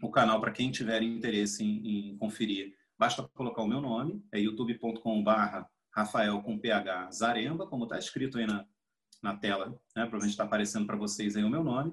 O 0.00 0.08
canal, 0.08 0.40
para 0.40 0.52
quem 0.52 0.70
tiver 0.70 1.02
interesse 1.02 1.64
em, 1.64 2.12
em, 2.12 2.16
conferir, 2.16 2.72
basta 2.96 3.28
colocar 3.34 3.62
o 3.62 3.66
meu 3.66 3.80
nome, 3.80 4.24
é 4.32 4.38
youtube.com.br 4.38 5.64
Rafael 5.92 6.40
com 6.40 6.56
PH 6.56 7.10
Zaremba, 7.10 7.66
como 7.66 7.82
está 7.82 7.98
escrito 7.98 8.38
aí 8.38 8.46
na, 8.46 8.64
na 9.20 9.36
tela, 9.36 9.70
né? 9.70 10.02
provavelmente 10.02 10.30
está 10.30 10.44
aparecendo 10.44 10.86
para 10.86 10.96
vocês 10.96 11.34
aí 11.34 11.42
o 11.42 11.50
meu 11.50 11.64
nome. 11.64 11.92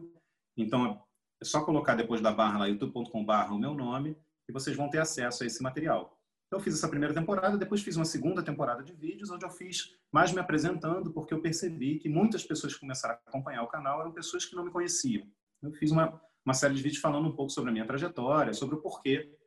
Então, 0.55 1.03
é 1.41 1.45
só 1.45 1.65
colocar 1.65 1.95
depois 1.95 2.21
da 2.21 2.31
barra 2.31 2.59
lá, 2.59 2.67
youtube.com.br 2.67 3.51
o 3.51 3.57
meu 3.57 3.73
nome, 3.73 4.15
e 4.47 4.53
vocês 4.53 4.77
vão 4.77 4.87
ter 4.87 4.99
acesso 4.99 5.41
a 5.41 5.47
esse 5.47 5.63
material. 5.63 6.16
Então, 6.47 6.59
eu 6.59 6.63
fiz 6.63 6.73
essa 6.75 6.87
primeira 6.87 7.13
temporada, 7.13 7.57
depois 7.57 7.81
fiz 7.81 7.97
uma 7.97 8.05
segunda 8.05 8.41
temporada 8.41 8.81
de 8.81 8.93
vídeos, 8.93 9.29
onde 9.29 9.45
eu 9.45 9.49
fiz 9.49 9.97
mais 10.11 10.31
me 10.31 10.39
apresentando, 10.39 11.11
porque 11.11 11.33
eu 11.33 11.41
percebi 11.41 11.99
que 11.99 12.07
muitas 12.07 12.43
pessoas 12.45 12.73
que 12.73 12.79
começaram 12.79 13.15
a 13.15 13.29
acompanhar 13.29 13.63
o 13.63 13.67
canal 13.67 13.99
eram 13.99 14.13
pessoas 14.13 14.45
que 14.45 14.55
não 14.55 14.63
me 14.63 14.71
conheciam. 14.71 15.27
Eu 15.61 15.73
fiz 15.73 15.91
uma, 15.91 16.21
uma 16.45 16.53
série 16.53 16.73
de 16.73 16.81
vídeos 16.81 17.01
falando 17.01 17.27
um 17.27 17.35
pouco 17.35 17.51
sobre 17.51 17.69
a 17.69 17.73
minha 17.73 17.85
trajetória, 17.85 18.53
sobre 18.53 18.75
o 18.75 18.81
porquê 18.81 19.37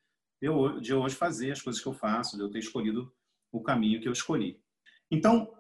eu, 0.43 0.79
de 0.79 0.93
hoje 0.93 1.15
fazer 1.15 1.53
as 1.53 1.63
coisas 1.63 1.81
que 1.81 1.89
eu 1.89 1.95
faço, 1.95 2.37
de 2.37 2.43
eu 2.43 2.51
ter 2.51 2.59
escolhido 2.59 3.11
o 3.51 3.63
caminho 3.63 4.01
que 4.01 4.09
eu 4.09 4.13
escolhi. 4.13 4.63
Então, 5.11 5.51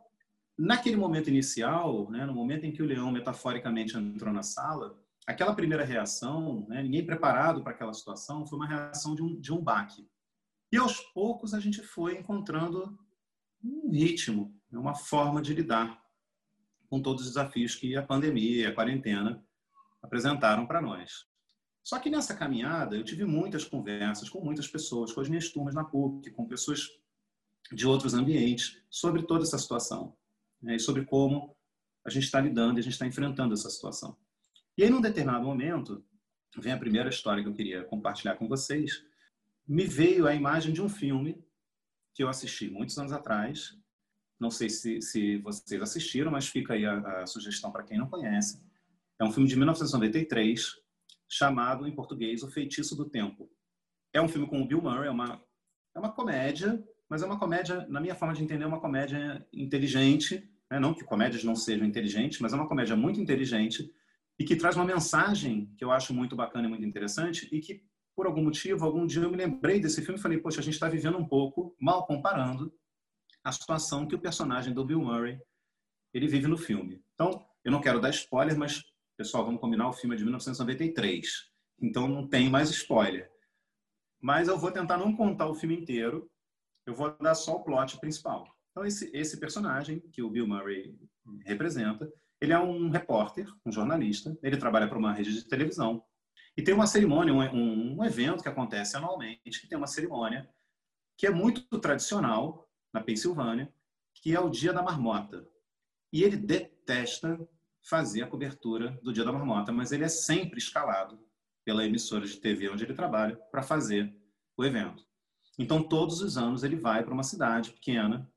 naquele 0.59 0.97
momento 0.97 1.29
inicial, 1.29 2.11
né, 2.11 2.27
no 2.27 2.35
momento 2.35 2.65
em 2.67 2.73
que 2.73 2.83
o 2.83 2.87
leão 2.87 3.11
metaforicamente 3.11 3.97
entrou 3.97 4.33
na 4.33 4.43
sala, 4.43 4.99
aquela 5.27 5.55
primeira 5.55 5.85
reação, 5.85 6.67
né, 6.69 6.83
ninguém 6.83 7.05
preparado 7.05 7.63
para 7.63 7.73
aquela 7.73 7.95
situação, 7.95 8.47
foi 8.47 8.59
uma 8.59 8.69
reação 8.69 9.15
de 9.15 9.23
um, 9.23 9.41
de 9.41 9.53
um 9.53 9.63
baque. 9.63 10.07
E 10.73 10.77
aos 10.77 11.01
poucos 11.01 11.55
a 11.55 11.61
gente 11.61 11.83
foi 11.83 12.17
encontrando 12.17 12.99
um 13.63 13.91
ritmo, 13.91 14.55
né, 14.71 14.79
uma 14.79 14.95
forma 14.95 15.43
de 15.43 15.55
lidar 15.55 16.01
com 16.89 17.01
todos 17.01 17.23
os 17.23 17.29
desafios 17.29 17.75
que 17.75 17.97
a 17.97 18.03
pandemia 18.03 18.63
e 18.63 18.67
a 18.67 18.75
quarentena 18.75 19.45
apresentaram 20.03 20.67
para 20.67 20.81
nós. 20.81 21.27
Só 21.83 21.99
que 21.99 22.11
nessa 22.11 22.35
caminhada 22.35 22.97
eu 22.97 23.05
tive 23.05 23.25
muitas 23.25 23.65
conversas 23.65 24.29
com 24.29 24.41
muitas 24.41 24.69
pessoas, 24.69 25.13
com 25.13 25.21
as 25.21 25.29
minhas 25.29 25.49
turmas 25.51 25.75
na 25.75 25.85
PUC, 25.85 26.31
com 26.31 26.47
pessoas 26.47 26.89
de 27.73 27.87
outros 27.87 28.15
ambientes, 28.15 28.83
sobre 28.89 29.23
toda 29.23 29.45
essa 29.45 29.59
situação 29.59 30.17
né, 30.61 30.77
e 30.77 30.81
sobre 30.81 31.05
como 31.05 31.57
a 32.05 32.11
gente 32.11 32.25
está 32.25 32.41
lidando 32.41 32.79
e 32.79 32.81
a 32.81 32.83
gente 32.83 32.93
está 32.93 33.07
enfrentando 33.07 33.55
essa 33.55 33.71
situação. 33.71 34.17
E 34.77 34.83
aí, 34.83 34.91
num 34.91 35.01
determinado 35.01 35.45
momento, 35.45 36.05
vem 36.59 36.73
a 36.73 36.79
primeira 36.79 37.09
história 37.09 37.43
que 37.43 37.49
eu 37.49 37.55
queria 37.55 37.85
compartilhar 37.85 38.37
com 38.37 38.49
vocês, 38.49 39.05
me 39.71 39.85
veio 39.85 40.27
a 40.27 40.35
imagem 40.35 40.73
de 40.73 40.83
um 40.83 40.89
filme 40.89 41.41
que 42.13 42.25
eu 42.25 42.29
assisti 42.29 42.69
muitos 42.69 42.99
anos 42.99 43.13
atrás. 43.13 43.79
Não 44.39 44.51
sei 44.51 44.69
se, 44.69 45.01
se 45.01 45.39
vocês 45.39 45.81
assistiram, 45.81 46.33
mas 46.33 46.49
fica 46.49 46.75
aí 46.75 46.85
a, 46.85 47.23
a 47.23 47.27
sugestão 47.29 47.71
para 47.71 47.85
quem 47.85 47.97
não 47.97 48.09
conhece. 48.09 48.61
É 49.17 49.25
um 49.25 49.31
filme 49.31 49.49
de 49.49 49.55
1993, 49.55 50.75
chamado 51.29 51.87
em 51.87 51.95
português 51.95 52.43
O 52.43 52.51
Feitiço 52.51 52.97
do 52.97 53.09
Tempo. 53.09 53.49
É 54.13 54.21
um 54.21 54.27
filme 54.27 54.49
com 54.49 54.61
o 54.61 54.67
Bill 54.67 54.83
Murray, 54.83 55.07
é 55.07 55.11
uma, 55.11 55.41
é 55.95 56.01
uma 56.01 56.11
comédia, 56.11 56.85
mas 57.09 57.23
é 57.23 57.27
uma 57.27 57.39
comédia, 57.39 57.87
na 57.87 58.01
minha 58.01 58.17
forma 58.17 58.35
de 58.35 58.43
entender, 58.43 58.65
é 58.65 58.67
uma 58.67 58.81
comédia 58.81 59.47
inteligente. 59.53 60.51
Né? 60.69 60.81
Não 60.81 60.93
que 60.93 61.05
comédias 61.05 61.45
não 61.45 61.55
sejam 61.55 61.87
inteligentes, 61.87 62.41
mas 62.41 62.53
é 62.53 62.57
uma 62.57 62.67
comédia 62.67 62.97
muito 62.97 63.21
inteligente 63.21 63.89
e 64.37 64.45
que 64.45 64.57
traz 64.57 64.75
uma 64.75 64.85
mensagem 64.85 65.73
que 65.79 65.85
eu 65.85 65.93
acho 65.93 66.13
muito 66.13 66.35
bacana 66.35 66.67
e 66.67 66.69
muito 66.69 66.85
interessante 66.85 67.49
e 67.53 67.61
que 67.61 67.89
por 68.15 68.27
algum 68.27 68.43
motivo, 68.43 68.85
algum 68.85 69.07
dia 69.07 69.23
eu 69.23 69.31
me 69.31 69.37
lembrei 69.37 69.81
desse 69.81 70.03
filme 70.03 70.19
e 70.19 70.23
falei, 70.23 70.39
poxa, 70.39 70.61
a 70.61 70.63
gente 70.63 70.75
está 70.75 70.89
vivendo 70.89 71.19
um 71.19 71.27
pouco, 71.27 71.75
mal 71.81 72.07
comparando, 72.07 72.73
a 73.43 73.53
situação 73.53 74.07
que 74.07 74.15
o 74.15 74.21
personagem 74.21 74.75
do 74.75 74.85
Bill 74.85 75.01
Murray 75.01 75.41
ele 76.13 76.29
vive 76.29 76.47
no 76.47 76.57
filme. 76.57 77.03
Então, 77.15 77.45
eu 77.65 77.73
não 77.73 77.81
quero 77.81 78.01
dar 78.01 78.11
spoiler, 78.11 78.59
mas, 78.59 78.83
pessoal, 79.17 79.45
vamos 79.45 79.61
combinar, 79.61 79.89
o 79.89 79.93
filme 79.93 80.15
é 80.15 80.19
de 80.19 80.25
1993. 80.25 81.51
Então, 81.81 82.09
não 82.09 82.29
tem 82.29 82.51
mais 82.51 82.71
spoiler. 82.71 83.31
Mas 84.21 84.49
eu 84.49 84.59
vou 84.59 84.71
tentar 84.71 84.99
não 84.99 85.17
contar 85.17 85.47
o 85.47 85.55
filme 85.55 85.77
inteiro, 85.77 86.31
eu 86.87 86.95
vou 86.95 87.17
dar 87.19 87.35
só 87.35 87.57
o 87.57 87.65
plot 87.65 87.99
principal. 87.99 88.45
Então, 88.71 88.85
esse, 88.85 89.11
esse 89.15 89.39
personagem 89.39 90.01
que 90.13 90.23
o 90.23 90.31
Bill 90.31 90.47
Murray 90.47 90.95
representa, 91.45 92.11
ele 92.41 92.53
é 92.53 92.59
um 92.59 92.89
repórter, 92.91 93.47
um 93.65 93.73
jornalista, 93.73 94.37
ele 94.43 94.57
trabalha 94.57 94.89
para 94.89 94.99
uma 94.99 95.13
rede 95.13 95.33
de 95.33 95.49
televisão 95.49 96.03
e 96.57 96.63
tem 96.63 96.75
uma 96.75 96.87
cerimônia, 96.87 97.33
um, 97.33 97.99
um 97.99 98.05
evento 98.05 98.43
que 98.43 98.49
acontece 98.49 98.97
anualmente, 98.97 99.61
que 99.61 99.69
tem 99.69 99.79
uma 99.79 99.87
cerimônia 99.87 100.49
que 101.17 101.27
é 101.27 101.31
muito 101.31 101.79
tradicional 101.79 102.69
na 102.93 103.01
Pensilvânia, 103.01 103.73
que 104.15 104.35
é 104.35 104.41
o 104.41 104.51
Dia 104.51 104.73
da 104.73 104.83
Marmota. 104.83 105.47
E 106.13 106.23
ele 106.23 106.37
detesta 106.37 107.39
fazer 107.83 108.23
a 108.23 108.27
cobertura 108.27 108.99
do 109.03 109.13
Dia 109.13 109.25
da 109.25 109.33
Marmota, 109.33 109.73
mas 109.73 109.93
ele 109.93 110.05
é 110.05 110.09
sempre 110.09 110.59
escalado 110.59 111.19
pela 111.65 111.85
emissora 111.85 112.27
de 112.27 112.37
TV 112.37 112.69
onde 112.69 112.85
ele 112.85 112.95
trabalha 112.95 113.37
para 113.51 113.63
fazer 113.63 114.15
o 114.57 114.65
evento. 114.65 115.07
Então, 115.59 115.83
todos 115.83 116.21
os 116.21 116.37
anos 116.37 116.65
ele 116.65 116.77
vai 116.77 117.05
para 117.05 117.13
uma 117.13 117.23
cidade 117.23 117.71
pequena 117.71 118.31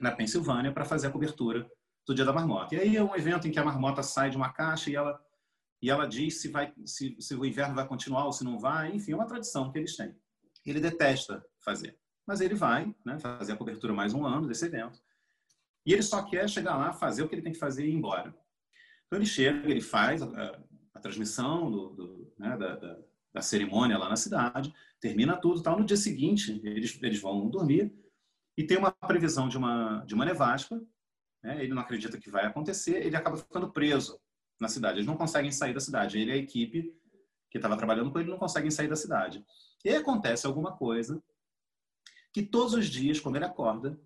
na 0.00 0.12
Pensilvânia 0.12 0.72
para 0.72 0.84
fazer 0.84 1.08
a 1.08 1.10
cobertura 1.10 1.68
do 2.06 2.14
Dia 2.14 2.24
da 2.24 2.32
Marmota. 2.32 2.74
E 2.74 2.80
aí 2.80 2.96
é 2.96 3.02
um 3.02 3.14
evento 3.14 3.46
em 3.46 3.50
que 3.50 3.58
a 3.58 3.64
marmota 3.64 4.02
sai 4.02 4.30
de 4.30 4.36
uma 4.36 4.52
caixa 4.52 4.88
e 4.88 4.94
ela 4.94 5.20
e 5.80 5.90
ela 5.90 6.06
diz 6.06 6.40
se, 6.40 6.48
vai, 6.48 6.72
se, 6.84 7.16
se 7.20 7.34
o 7.34 7.44
inverno 7.44 7.74
vai 7.74 7.86
continuar 7.86 8.24
ou 8.24 8.32
se 8.32 8.44
não 8.44 8.58
vai, 8.58 8.92
enfim, 8.92 9.12
é 9.12 9.14
uma 9.14 9.26
tradição 9.26 9.70
que 9.70 9.78
eles 9.78 9.96
têm. 9.96 10.14
Ele 10.66 10.80
detesta 10.80 11.44
fazer, 11.64 11.96
mas 12.26 12.40
ele 12.40 12.54
vai 12.54 12.94
né, 13.04 13.18
fazer 13.18 13.52
a 13.52 13.56
cobertura 13.56 13.92
mais 13.92 14.12
um 14.12 14.26
ano 14.26 14.46
desse 14.46 14.66
evento. 14.66 15.00
E 15.86 15.92
ele 15.92 16.02
só 16.02 16.22
quer 16.22 16.48
chegar 16.48 16.76
lá, 16.76 16.92
fazer 16.92 17.22
o 17.22 17.28
que 17.28 17.34
ele 17.34 17.42
tem 17.42 17.52
que 17.52 17.58
fazer 17.58 17.86
e 17.86 17.90
ir 17.90 17.94
embora. 17.94 18.34
Então 19.06 19.18
ele 19.18 19.24
chega, 19.24 19.70
ele 19.70 19.80
faz 19.80 20.20
a, 20.20 20.60
a 20.94 21.00
transmissão 21.00 21.70
do, 21.70 21.90
do, 21.90 22.34
né, 22.38 22.56
da, 22.58 22.76
da, 22.76 22.98
da, 23.32 23.40
cerimônia 23.40 23.96
lá 23.96 24.08
na 24.08 24.16
cidade, 24.16 24.74
termina 25.00 25.36
tudo, 25.36 25.62
tal. 25.62 25.78
No 25.78 25.86
dia 25.86 25.96
seguinte 25.96 26.60
eles, 26.64 27.00
eles 27.02 27.20
vão 27.20 27.48
dormir 27.48 27.94
e 28.56 28.66
tem 28.66 28.76
uma 28.76 28.90
previsão 28.90 29.48
de 29.48 29.56
uma 29.56 30.04
de 30.04 30.14
uma 30.14 30.24
nevasca. 30.24 30.78
Né, 31.42 31.62
ele 31.62 31.72
não 31.72 31.80
acredita 31.80 32.18
que 32.18 32.28
vai 32.28 32.44
acontecer, 32.44 33.06
ele 33.06 33.16
acaba 33.16 33.36
ficando 33.36 33.72
preso 33.72 34.20
na 34.60 34.68
cidade. 34.68 34.98
Eles 34.98 35.06
não 35.06 35.16
conseguem 35.16 35.52
sair 35.52 35.74
da 35.74 35.80
cidade. 35.80 36.18
Ele 36.18 36.30
e 36.30 36.34
a 36.34 36.36
equipe 36.36 36.94
que 37.50 37.58
estava 37.58 37.76
trabalhando 37.76 38.10
com 38.10 38.18
ele 38.18 38.30
não 38.30 38.38
conseguem 38.38 38.70
sair 38.70 38.88
da 38.88 38.96
cidade. 38.96 39.44
E 39.84 39.90
acontece 39.90 40.46
alguma 40.46 40.76
coisa 40.76 41.22
que 42.32 42.42
todos 42.42 42.74
os 42.74 42.86
dias, 42.86 43.20
quando 43.20 43.36
ele 43.36 43.44
acorda, 43.44 43.98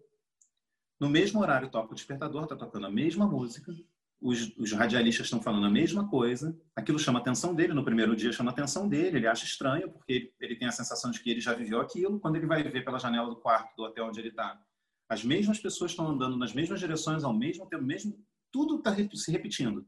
no 1.01 1.09
mesmo 1.09 1.41
horário 1.41 1.71
toca 1.71 1.93
o 1.93 1.95
despertador, 1.95 2.45
está 2.45 2.55
tocando 2.55 2.87
a 2.87 2.91
mesma 2.91 3.27
música, 3.27 3.75
os, 4.21 4.57
os 4.57 4.71
radialistas 4.73 5.27
estão 5.27 5.43
falando 5.43 5.67
a 5.67 5.71
mesma 5.71 6.09
coisa, 6.09 6.57
aquilo 6.77 6.99
chama 6.99 7.19
a 7.19 7.23
atenção 7.23 7.55
dele, 7.55 7.75
no 7.75 7.85
primeiro 7.85 8.15
dia 8.15 8.31
chama 8.33 8.51
a 8.51 8.53
atenção 8.53 8.89
dele, 8.89 9.17
ele 9.17 9.27
acha 9.27 9.45
estranho, 9.45 9.91
porque 9.91 10.13
ele, 10.13 10.35
ele 10.41 10.57
tem 10.57 10.69
a 10.69 10.73
sensação 10.73 11.11
de 11.11 11.21
que 11.21 11.29
ele 11.29 11.41
já 11.41 11.53
viveu 11.55 11.81
aquilo, 11.81 12.21
quando 12.21 12.37
ele 12.37 12.47
vai 12.47 12.63
ver 12.63 12.85
pela 12.85 13.01
janela 13.01 13.29
do 13.29 13.37
quarto 13.37 13.75
do 13.75 13.83
hotel 13.83 14.07
onde 14.07 14.21
ele 14.21 14.29
está, 14.29 14.63
as 15.09 15.25
mesmas 15.25 15.59
pessoas 15.59 15.91
estão 15.91 16.07
andando 16.07 16.37
nas 16.37 16.55
mesmas 16.55 16.79
direções 16.79 17.25
ao 17.25 17.35
mesmo 17.35 17.67
tempo, 17.67 17.83
mesmo, 17.83 18.17
tudo 18.53 18.77
está 18.77 18.95
se 19.15 19.33
repetindo. 19.33 19.85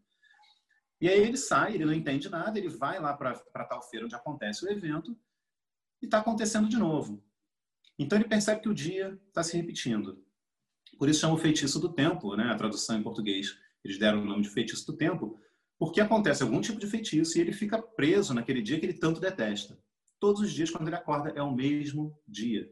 E 1.00 1.08
aí 1.08 1.20
ele 1.20 1.36
sai, 1.36 1.74
ele 1.74 1.84
não 1.84 1.92
entende 1.92 2.28
nada, 2.28 2.58
ele 2.58 2.68
vai 2.68 3.00
lá 3.00 3.14
para 3.14 3.64
tal 3.64 3.82
feira 3.82 4.06
onde 4.06 4.14
acontece 4.14 4.64
o 4.64 4.70
evento 4.70 5.16
e 6.00 6.06
está 6.06 6.18
acontecendo 6.18 6.68
de 6.68 6.76
novo. 6.76 7.22
Então 7.98 8.18
ele 8.18 8.28
percebe 8.28 8.60
que 8.60 8.68
o 8.68 8.74
dia 8.74 9.18
está 9.28 9.42
se 9.42 9.56
repetindo. 9.56 10.24
Por 10.98 11.08
isso 11.08 11.20
chama 11.20 11.34
o 11.34 11.38
feitiço 11.38 11.78
do 11.80 11.92
tempo, 11.92 12.36
né? 12.36 12.44
a 12.44 12.56
tradução 12.56 12.98
em 12.98 13.02
português. 13.02 13.58
Eles 13.84 13.98
deram 13.98 14.22
o 14.22 14.24
nome 14.24 14.42
de 14.42 14.50
feitiço 14.50 14.86
do 14.86 14.96
tempo, 14.96 15.38
porque 15.78 16.00
acontece 16.00 16.42
algum 16.42 16.60
tipo 16.60 16.78
de 16.78 16.86
feitiço 16.86 17.36
e 17.36 17.40
ele 17.40 17.52
fica 17.52 17.80
preso 17.80 18.32
naquele 18.32 18.62
dia 18.62 18.78
que 18.78 18.86
ele 18.86 18.94
tanto 18.94 19.20
detesta. 19.20 19.78
Todos 20.18 20.40
os 20.40 20.52
dias, 20.52 20.70
quando 20.70 20.88
ele 20.88 20.96
acorda, 20.96 21.30
é 21.30 21.42
o 21.42 21.54
mesmo 21.54 22.18
dia. 22.26 22.70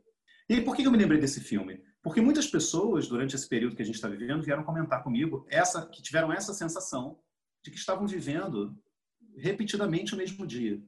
E 0.49 0.55
aí, 0.55 0.65
por 0.65 0.75
que 0.75 0.87
eu 0.87 0.91
me 0.91 0.97
lembrei 0.97 1.21
desse 1.21 1.41
filme? 1.41 1.83
Porque 2.03 2.21
muitas 2.21 2.47
pessoas, 2.47 3.09
durante 3.09 3.35
esse 3.35 3.49
período 3.49 3.77
que 3.77 3.83
a 3.83 3.85
gente 3.85 3.97
está 3.97 4.09
vivendo, 4.09 4.43
vieram 4.43 4.65
comentar 4.65 5.03
comigo 5.03 5.47
essa, 5.49 5.87
que 5.87 6.03
tiveram 6.03 6.33
essa 6.33 6.55
sensação 6.55 7.19
de 7.63 7.71
que 7.71 7.77
estavam 7.77 8.07
vivendo 8.07 8.77
repetidamente 9.37 10.15
o 10.15 10.17
mesmo 10.17 10.47
dia, 10.47 10.83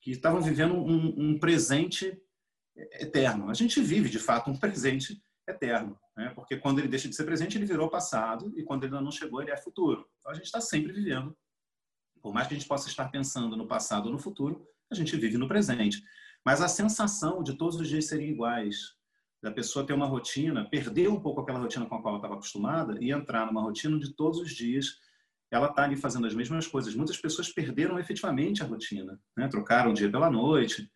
que 0.00 0.10
estavam 0.10 0.40
vivendo 0.40 0.74
um, 0.74 1.30
um 1.30 1.38
presente 1.38 2.18
eterno. 2.76 3.50
A 3.50 3.54
gente 3.54 3.80
vive, 3.80 4.08
de 4.08 4.18
fato, 4.18 4.50
um 4.50 4.56
presente 4.56 5.22
eterno, 5.48 5.98
né? 6.16 6.30
porque 6.34 6.56
quando 6.56 6.78
ele 6.78 6.88
deixa 6.88 7.08
de 7.08 7.14
ser 7.14 7.24
presente, 7.24 7.58
ele 7.58 7.66
virou 7.66 7.90
passado, 7.90 8.52
e 8.56 8.62
quando 8.62 8.84
ele 8.84 8.92
não 8.92 9.10
chegou, 9.10 9.42
ele 9.42 9.50
é 9.50 9.56
futuro. 9.56 10.08
Então, 10.18 10.32
a 10.32 10.34
gente 10.34 10.46
está 10.46 10.60
sempre 10.60 10.92
vivendo. 10.92 11.36
Por 12.22 12.32
mais 12.32 12.48
que 12.48 12.54
a 12.54 12.58
gente 12.58 12.68
possa 12.68 12.88
estar 12.88 13.10
pensando 13.10 13.56
no 13.56 13.66
passado 13.66 14.06
ou 14.06 14.12
no 14.12 14.18
futuro, 14.18 14.66
a 14.90 14.94
gente 14.94 15.14
vive 15.16 15.36
no 15.36 15.48
presente. 15.48 16.02
Mas 16.44 16.60
a 16.60 16.68
sensação 16.68 17.42
de 17.42 17.56
todos 17.56 17.78
os 17.78 17.88
dias 17.88 18.06
serem 18.06 18.30
iguais, 18.30 18.94
da 19.42 19.50
pessoa 19.50 19.86
ter 19.86 19.92
uma 19.92 20.06
rotina, 20.06 20.68
perder 20.68 21.08
um 21.08 21.20
pouco 21.20 21.42
aquela 21.42 21.58
rotina 21.58 21.84
com 21.84 21.94
a 21.94 22.00
qual 22.00 22.14
ela 22.14 22.18
estava 22.18 22.34
acostumada 22.34 22.96
e 22.98 23.12
entrar 23.12 23.46
numa 23.46 23.60
rotina 23.60 23.98
de 23.98 24.14
todos 24.14 24.40
os 24.40 24.50
dias 24.50 24.98
ela 25.54 25.68
está 25.68 25.84
ali 25.84 25.96
fazendo 25.96 26.26
as 26.26 26.34
mesmas 26.34 26.66
coisas. 26.66 26.94
Muitas 26.94 27.16
pessoas 27.16 27.48
perderam 27.48 27.98
efetivamente 27.98 28.62
a 28.62 28.66
rotina, 28.66 29.20
né? 29.36 29.48
trocaram 29.48 29.90
o 29.90 29.94
dia 29.94 30.10
pela 30.10 30.30
noite. 30.30 30.90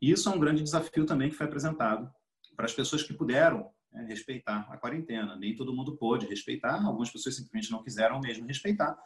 E 0.00 0.10
isso 0.10 0.28
é 0.28 0.32
um 0.32 0.38
grande 0.38 0.62
desafio 0.62 1.04
também 1.04 1.28
que 1.28 1.36
foi 1.36 1.46
apresentado 1.46 2.10
para 2.56 2.66
as 2.66 2.72
pessoas 2.72 3.02
que 3.02 3.12
puderam 3.12 3.70
né, 3.92 4.06
respeitar 4.08 4.66
a 4.70 4.76
quarentena. 4.78 5.36
Nem 5.36 5.54
todo 5.54 5.74
mundo 5.74 5.96
pôde 5.96 6.26
respeitar, 6.26 6.82
algumas 6.82 7.10
pessoas 7.10 7.36
simplesmente 7.36 7.70
não 7.70 7.82
quiseram 7.82 8.18
mesmo 8.20 8.46
respeitar. 8.46 8.96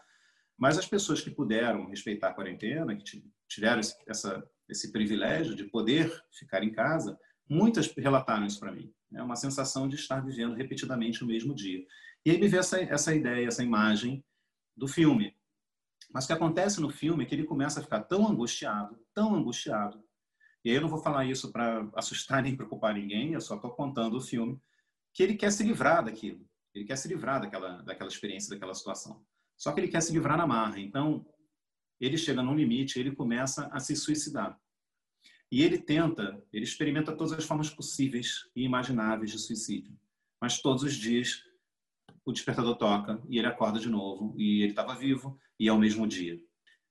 Mas 0.56 0.78
as 0.78 0.86
pessoas 0.86 1.20
que 1.20 1.30
puderam 1.30 1.86
respeitar 1.86 2.28
a 2.28 2.34
quarentena, 2.34 2.94
que 2.94 3.04
tiveram 3.48 3.80
esse, 3.80 3.96
essa, 4.06 4.42
esse 4.68 4.92
privilégio 4.92 5.56
de 5.56 5.64
poder 5.64 6.12
ficar 6.30 6.62
em 6.62 6.70
casa, 6.70 7.18
muitas 7.48 7.92
relataram 7.96 8.46
isso 8.46 8.60
para 8.60 8.70
mim. 8.70 8.92
É 9.12 9.22
uma 9.22 9.36
sensação 9.36 9.88
de 9.88 9.96
estar 9.96 10.20
vivendo 10.20 10.54
repetidamente 10.54 11.24
o 11.24 11.26
mesmo 11.26 11.54
dia. 11.54 11.84
E 12.24 12.30
aí 12.30 12.38
me 12.38 12.46
veio 12.46 12.60
essa, 12.60 12.80
essa 12.80 13.12
ideia, 13.14 13.48
essa 13.48 13.64
imagem 13.64 14.24
do 14.76 14.88
filme. 14.88 15.36
Mas 16.12 16.24
o 16.24 16.26
que 16.26 16.32
acontece 16.32 16.80
no 16.80 16.90
filme 16.90 17.24
é 17.24 17.26
que 17.26 17.34
ele 17.34 17.44
começa 17.44 17.80
a 17.80 17.82
ficar 17.82 18.02
tão 18.02 18.28
angustiado, 18.28 18.98
tão 19.14 19.34
angustiado. 19.34 20.02
E 20.64 20.70
aí 20.70 20.76
eu 20.76 20.82
não 20.82 20.88
vou 20.88 21.02
falar 21.02 21.24
isso 21.24 21.50
para 21.50 21.88
assustar 21.94 22.42
nem 22.44 22.56
preocupar 22.56 22.94
ninguém, 22.94 23.32
eu 23.32 23.40
só 23.40 23.56
estou 23.56 23.70
contando 23.70 24.16
o 24.16 24.20
filme, 24.20 24.60
que 25.12 25.22
ele 25.22 25.34
quer 25.34 25.50
se 25.50 25.62
livrar 25.62 26.04
daquilo. 26.04 26.46
Ele 26.74 26.84
quer 26.84 26.96
se 26.96 27.08
livrar 27.08 27.40
daquela, 27.40 27.82
daquela 27.82 28.08
experiência, 28.08 28.50
daquela 28.50 28.74
situação. 28.74 29.24
Só 29.56 29.72
que 29.72 29.80
ele 29.80 29.88
quer 29.88 30.00
se 30.00 30.12
livrar 30.12 30.36
na 30.38 30.46
marra. 30.46 30.80
Então, 30.80 31.26
ele 32.00 32.16
chega 32.16 32.42
num 32.42 32.54
limite, 32.54 32.98
ele 32.98 33.14
começa 33.14 33.68
a 33.68 33.78
se 33.78 33.94
suicidar. 33.94 34.58
E 35.50 35.62
ele 35.62 35.78
tenta, 35.78 36.42
ele 36.50 36.64
experimenta 36.64 37.14
todas 37.14 37.32
as 37.34 37.44
formas 37.44 37.68
possíveis 37.68 38.48
e 38.56 38.64
imagináveis 38.64 39.30
de 39.30 39.38
suicídio. 39.38 39.94
Mas 40.40 40.62
todos 40.62 40.82
os 40.82 40.94
dias 40.94 41.44
o 42.24 42.32
despertador 42.32 42.76
toca 42.76 43.20
e 43.28 43.38
ele 43.38 43.46
acorda 43.46 43.78
de 43.78 43.88
novo 43.88 44.34
e 44.36 44.62
ele 44.62 44.72
estava 44.72 44.94
vivo 44.94 45.38
e 45.58 45.68
é 45.68 45.72
o 45.72 45.78
mesmo 45.78 46.06
dia. 46.06 46.38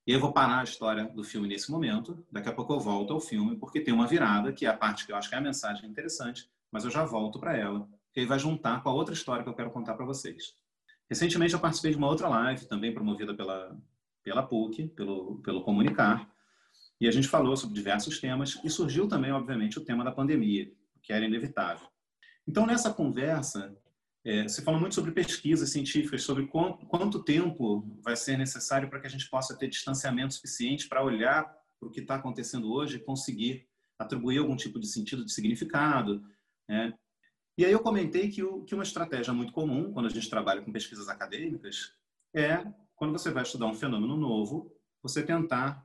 E 0.06 0.12
eu 0.12 0.20
vou 0.20 0.32
parar 0.32 0.60
a 0.60 0.64
história 0.64 1.04
do 1.04 1.22
filme 1.22 1.46
nesse 1.46 1.70
momento. 1.70 2.26
Daqui 2.30 2.48
a 2.48 2.52
pouco 2.52 2.72
eu 2.72 2.80
volto 2.80 3.12
ao 3.12 3.20
filme 3.20 3.56
porque 3.56 3.80
tem 3.80 3.94
uma 3.94 4.06
virada 4.06 4.52
que 4.52 4.66
é 4.66 4.68
a 4.68 4.76
parte 4.76 5.06
que 5.06 5.12
eu 5.12 5.16
acho 5.16 5.28
que 5.28 5.34
é 5.34 5.38
a 5.38 5.42
mensagem 5.42 5.88
interessante, 5.88 6.48
mas 6.70 6.84
eu 6.84 6.90
já 6.90 7.04
volto 7.04 7.38
para 7.38 7.56
ela, 7.56 7.88
que 8.12 8.20
aí 8.20 8.26
vai 8.26 8.38
juntar 8.38 8.82
com 8.82 8.88
a 8.88 8.92
outra 8.92 9.14
história 9.14 9.42
que 9.42 9.48
eu 9.48 9.54
quero 9.54 9.70
contar 9.70 9.94
para 9.94 10.04
vocês. 10.04 10.54
Recentemente 11.08 11.54
eu 11.54 11.60
participei 11.60 11.92
de 11.92 11.96
uma 11.96 12.08
outra 12.08 12.28
live 12.28 12.66
também 12.66 12.92
promovida 12.92 13.34
pela 13.34 13.76
pela 14.24 14.42
PUC, 14.42 14.86
pelo 14.88 15.40
pelo 15.42 15.62
Comunicar, 15.62 16.30
e 17.02 17.08
a 17.08 17.10
gente 17.10 17.26
falou 17.26 17.56
sobre 17.56 17.74
diversos 17.74 18.20
temas 18.20 18.60
e 18.62 18.70
surgiu 18.70 19.08
também, 19.08 19.32
obviamente, 19.32 19.76
o 19.76 19.84
tema 19.84 20.04
da 20.04 20.12
pandemia, 20.12 20.72
que 21.02 21.12
era 21.12 21.24
inevitável. 21.24 21.88
Então, 22.46 22.64
nessa 22.64 22.94
conversa, 22.94 23.76
é, 24.24 24.44
você 24.44 24.62
falou 24.62 24.78
muito 24.78 24.94
sobre 24.94 25.10
pesquisas 25.10 25.70
científicas, 25.70 26.22
sobre 26.22 26.46
quanto, 26.46 26.86
quanto 26.86 27.24
tempo 27.24 27.84
vai 28.02 28.14
ser 28.14 28.36
necessário 28.36 28.88
para 28.88 29.00
que 29.00 29.06
a 29.06 29.10
gente 29.10 29.28
possa 29.28 29.56
ter 29.56 29.68
distanciamento 29.68 30.34
suficiente 30.34 30.88
para 30.88 31.02
olhar 31.02 31.44
para 31.78 31.88
o 31.88 31.90
que 31.90 32.00
está 32.00 32.14
acontecendo 32.14 32.72
hoje 32.72 32.96
e 32.96 33.00
conseguir 33.00 33.66
atribuir 33.98 34.38
algum 34.38 34.54
tipo 34.54 34.78
de 34.78 34.86
sentido, 34.86 35.24
de 35.24 35.32
significado. 35.32 36.22
Né? 36.68 36.94
E 37.58 37.64
aí 37.64 37.72
eu 37.72 37.80
comentei 37.80 38.30
que, 38.30 38.42
o, 38.42 38.62
que 38.64 38.74
uma 38.74 38.84
estratégia 38.84 39.34
muito 39.34 39.52
comum 39.52 39.92
quando 39.92 40.06
a 40.06 40.10
gente 40.10 40.30
trabalha 40.30 40.62
com 40.62 40.72
pesquisas 40.72 41.08
acadêmicas 41.08 41.92
é, 42.34 42.64
quando 42.94 43.12
você 43.12 43.30
vai 43.32 43.42
estudar 43.42 43.66
um 43.66 43.74
fenômeno 43.74 44.16
novo, 44.16 44.72
você 45.02 45.22
tentar 45.22 45.84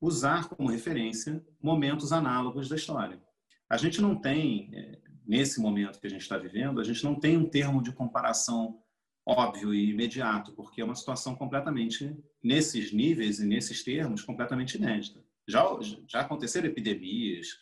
usar 0.00 0.48
como 0.48 0.70
referência 0.70 1.44
momentos 1.60 2.12
análogos 2.12 2.68
da 2.68 2.76
história. 2.76 3.22
A 3.68 3.76
gente 3.76 4.00
não 4.00 4.18
tem 4.18 4.70
é, 4.72 5.00
nesse 5.26 5.60
momento 5.60 6.00
que 6.00 6.06
a 6.06 6.10
gente 6.10 6.22
está 6.22 6.38
vivendo, 6.38 6.80
a 6.80 6.84
gente 6.84 7.02
não 7.04 7.14
tem 7.18 7.36
um 7.36 7.48
termo 7.48 7.82
de 7.82 7.92
comparação 7.92 8.80
óbvio 9.26 9.74
e 9.74 9.90
imediato, 9.90 10.52
porque 10.52 10.80
é 10.80 10.84
uma 10.84 10.94
situação 10.94 11.34
completamente, 11.34 12.16
nesses 12.40 12.92
níveis 12.92 13.40
e 13.40 13.46
nesses 13.46 13.82
termos, 13.82 14.22
completamente 14.22 14.76
inédita. 14.76 15.20
Já, 15.48 15.64
já 16.06 16.20
aconteceram 16.20 16.68
epidemias 16.68 17.58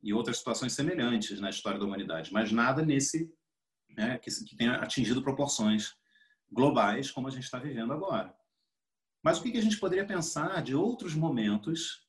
e 0.00 0.12
outras 0.12 0.38
situações 0.38 0.72
semelhantes 0.72 1.40
na 1.40 1.50
história 1.50 1.78
da 1.78 1.84
humanidade, 1.84 2.32
mas 2.32 2.52
nada 2.52 2.82
nesse 2.82 3.32
né, 3.96 4.16
que, 4.18 4.30
que 4.44 4.56
tenha 4.56 4.74
atingido 4.76 5.22
proporções 5.22 5.96
globais 6.50 7.10
como 7.10 7.26
a 7.26 7.30
gente 7.30 7.44
está 7.44 7.58
vivendo 7.58 7.92
agora. 7.92 8.32
Mas 9.22 9.38
o 9.38 9.42
que 9.42 9.58
a 9.58 9.62
gente 9.62 9.78
poderia 9.78 10.06
pensar 10.06 10.62
de 10.62 10.74
outros 10.74 11.14
momentos 11.14 12.07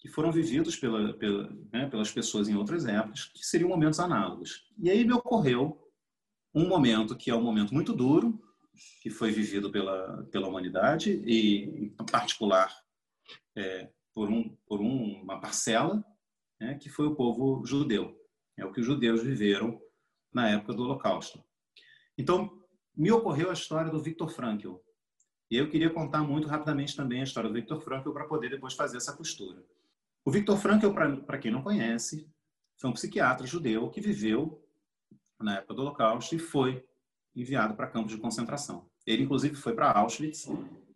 que 0.00 0.08
foram 0.08 0.32
vividos 0.32 0.76
pela, 0.76 1.12
pela, 1.12 1.54
né, 1.70 1.86
pelas 1.86 2.10
pessoas 2.10 2.48
em 2.48 2.56
outras 2.56 2.86
épocas, 2.86 3.26
que 3.26 3.44
seriam 3.44 3.68
momentos 3.68 4.00
análogos. 4.00 4.66
E 4.78 4.90
aí 4.90 5.04
me 5.04 5.12
ocorreu 5.12 5.78
um 6.54 6.66
momento 6.66 7.14
que 7.14 7.30
é 7.30 7.34
um 7.34 7.42
momento 7.42 7.74
muito 7.74 7.92
duro, 7.92 8.42
que 9.02 9.10
foi 9.10 9.30
vivido 9.30 9.70
pela, 9.70 10.26
pela 10.32 10.48
humanidade, 10.48 11.22
e 11.26 11.92
em 12.00 12.06
particular 12.10 12.74
é, 13.54 13.90
por, 14.14 14.30
um, 14.30 14.56
por 14.66 14.80
uma 14.80 15.38
parcela, 15.38 16.02
né, 16.58 16.74
que 16.76 16.88
foi 16.88 17.06
o 17.06 17.14
povo 17.14 17.64
judeu. 17.66 18.18
É 18.56 18.64
o 18.64 18.72
que 18.72 18.80
os 18.80 18.86
judeus 18.86 19.22
viveram 19.22 19.80
na 20.32 20.48
época 20.48 20.72
do 20.72 20.82
Holocausto. 20.82 21.44
Então, 22.16 22.58
me 22.96 23.12
ocorreu 23.12 23.50
a 23.50 23.54
história 23.54 23.90
do 23.90 24.02
Viktor 24.02 24.30
Frankl. 24.30 24.76
E 25.50 25.56
eu 25.56 25.68
queria 25.68 25.90
contar 25.90 26.22
muito 26.22 26.48
rapidamente 26.48 26.96
também 26.96 27.20
a 27.20 27.24
história 27.24 27.50
do 27.50 27.54
Viktor 27.54 27.80
Frankl 27.80 28.12
para 28.12 28.26
poder 28.26 28.48
depois 28.48 28.72
fazer 28.72 28.96
essa 28.96 29.14
costura. 29.14 29.62
O 30.24 30.30
Viktor 30.30 30.56
Frankl, 30.58 30.90
para 31.24 31.38
quem 31.38 31.50
não 31.50 31.62
conhece, 31.62 32.30
foi 32.78 32.90
um 32.90 32.94
psiquiatra 32.94 33.46
judeu 33.46 33.90
que 33.90 34.00
viveu 34.00 34.62
na 35.38 35.56
época 35.56 35.74
do 35.74 35.82
Holocausto 35.82 36.34
e 36.34 36.38
foi 36.38 36.84
enviado 37.34 37.74
para 37.74 37.86
campos 37.86 38.12
de 38.12 38.18
concentração. 38.18 38.90
Ele, 39.06 39.22
inclusive, 39.22 39.54
foi 39.54 39.74
para 39.74 39.92
Auschwitz, 39.92 40.46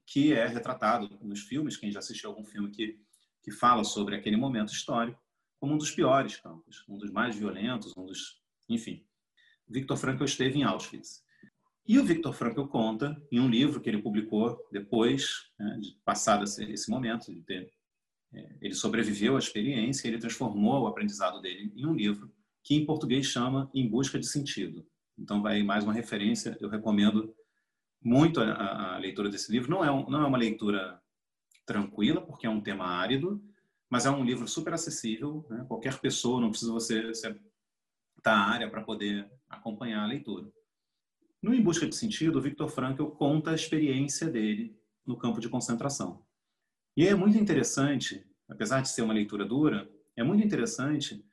que 0.07 0.33
é 0.35 0.47
retratado 0.47 1.09
nos 1.23 1.41
filmes, 1.41 1.77
quem 1.77 1.91
já 1.91 2.01
assistiu 2.01 2.31
algum 2.31 2.45
filme 2.45 2.71
que, 2.71 3.01
que 3.43 3.51
fala 3.51 3.83
sobre 3.83 4.15
aquele 4.15 4.37
momento 4.37 4.73
histórico, 4.73 5.23
como 5.59 5.73
um 5.73 5.79
dos 5.79 5.91
piores 5.91 6.37
campos, 6.37 6.85
um 6.89 6.99
dos 6.99 7.11
mais 7.11 7.35
violentos, 7.35 7.97
um 7.97 8.05
dos... 8.05 8.43
Enfim, 8.69 9.07
Viktor 9.67 9.97
Frankl 9.97 10.25
esteve 10.25 10.59
em 10.59 10.65
Auschwitz. 10.65 11.25
E 11.87 11.99
o 11.99 12.05
Viktor 12.05 12.33
Frankl 12.33 12.65
conta, 12.65 13.17
em 13.31 13.41
um 13.41 13.49
livro 13.49 13.81
que 13.81 13.89
ele 13.89 14.03
publicou 14.03 14.59
depois, 14.71 15.51
né, 15.59 15.79
de 15.81 15.99
passado 16.05 16.45
esse, 16.45 16.65
esse 16.65 16.91
momento, 16.91 17.33
de 17.33 17.43
ter 17.43 17.73
ele 18.61 18.75
sobreviveu 18.75 19.37
à 19.37 19.39
experiência 19.39 20.07
e 20.07 20.11
ele 20.11 20.19
transformou 20.19 20.83
o 20.83 20.87
aprendizado 20.87 21.41
dele 21.41 21.73
em 21.75 21.87
um 21.87 21.95
livro 21.95 22.33
que 22.63 22.75
em 22.75 22.87
português 22.87 23.27
chama 23.27 23.71
Em 23.75 23.89
Busca 23.89 24.19
de 24.19 24.27
Sentido. 24.27 24.87
Então 25.19 25.43
vai 25.43 25.63
mais 25.63 25.85
uma 25.85 25.93
referência, 25.93 26.57
eu 26.61 26.69
recomendo 26.69 27.35
muito 28.03 28.41
a, 28.41 28.95
a 28.95 28.99
leitura 28.99 29.29
desse 29.29 29.53
livro. 29.53 29.71
Não 29.71 29.85
é, 29.85 29.91
um, 29.91 30.09
não 30.09 30.23
é 30.23 30.27
uma 30.27 30.39
leitura 30.39 31.01
tranquila, 31.67 32.21
porque 32.21 32.47
é 32.47 32.51
um 32.51 32.61
tema 32.61 32.85
árido, 32.85 33.43
mas 33.89 34.07
é 34.07 34.11
um 34.11 34.25
livro 34.25 34.49
super 34.49 34.75
acessível, 34.75 35.47
né? 35.49 35.65
qualquer 35.69 35.99
pessoa, 36.01 36.41
não 36.41 36.51
precisa 36.51 36.73
você 36.73 37.11
estar 37.11 37.35
tá 38.23 38.37
área 38.37 38.69
para 38.69 38.83
poder 38.83 39.31
acompanhar 39.49 40.03
a 40.03 40.07
leitura. 40.07 40.51
No 41.41 41.55
Em 41.55 41.63
Busca 41.63 41.87
de 41.87 41.95
Sentido, 41.95 42.39
o 42.39 42.43
Viktor 42.43 42.69
Frankl 42.69 43.05
conta 43.07 43.51
a 43.51 43.55
experiência 43.55 44.29
dele 44.29 44.77
no 45.07 45.17
campo 45.17 45.41
de 45.41 45.49
concentração. 45.49 46.25
E 46.97 47.07
é 47.07 47.15
muito 47.15 47.37
interessante, 47.39 48.25
apesar 48.49 48.81
de 48.81 48.89
ser 48.89 49.03
uma 49.03 49.15
leitura 49.15 49.45
dura, 49.45 49.91
é 50.17 50.23
muito 50.23 50.45
interessante 50.45 51.25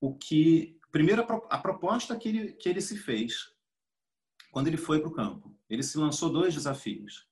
o 0.00 0.14
que, 0.14 0.78
primeiro, 0.92 1.22
a 1.50 1.58
proposta 1.58 2.16
que 2.16 2.28
ele, 2.28 2.52
que 2.52 2.68
ele 2.68 2.80
se 2.80 2.96
fez 2.96 3.52
quando 4.52 4.68
ele 4.68 4.76
foi 4.76 5.00
para 5.00 5.08
o 5.08 5.14
campo. 5.14 5.56
Ele 5.68 5.82
se 5.82 5.98
lançou 5.98 6.30
dois 6.30 6.54
desafios. 6.54 7.26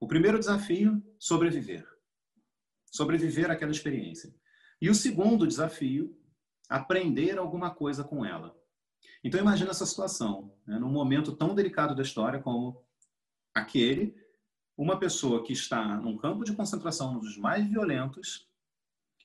O 0.00 0.06
primeiro 0.06 0.38
desafio, 0.38 1.02
sobreviver. 1.18 1.86
Sobreviver 2.86 3.50
àquela 3.50 3.72
experiência. 3.72 4.32
E 4.80 4.88
o 4.88 4.94
segundo 4.94 5.46
desafio, 5.46 6.16
aprender 6.68 7.36
alguma 7.38 7.74
coisa 7.74 8.04
com 8.04 8.24
ela. 8.24 8.56
Então 9.24 9.40
imagina 9.40 9.70
essa 9.70 9.84
situação, 9.84 10.54
né? 10.66 10.78
num 10.78 10.90
momento 10.90 11.34
tão 11.34 11.54
delicado 11.54 11.94
da 11.94 12.02
história 12.02 12.40
como 12.40 12.80
aquele, 13.52 14.14
uma 14.78 14.96
pessoa 14.96 15.42
que 15.42 15.52
está 15.52 15.96
num 15.96 16.16
campo 16.16 16.44
de 16.44 16.54
concentração 16.54 17.16
um 17.16 17.18
dos 17.18 17.36
mais 17.36 17.68
violentos, 17.68 18.48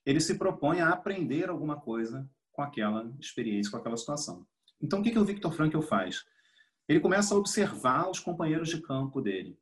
ele 0.03 0.19
se 0.19 0.39
propõe 0.39 0.81
a 0.81 0.89
aprender 0.89 1.47
alguma 1.47 1.79
coisa 1.79 2.27
com 2.51 2.63
aquela 2.63 3.13
experiência, 3.19 3.71
com 3.71 3.77
aquela 3.77 3.95
situação. 3.95 4.47
Então 4.81 4.99
o 4.99 5.03
que, 5.03 5.11
que 5.11 5.19
o 5.19 5.23
Victor 5.23 5.53
Frankl 5.53 5.81
faz? 5.81 6.25
Ele 6.89 6.99
começa 6.99 7.35
a 7.35 7.37
observar 7.37 8.09
os 8.09 8.19
companheiros 8.19 8.67
de 8.67 8.81
campo 8.81 9.21
dele. 9.21 9.55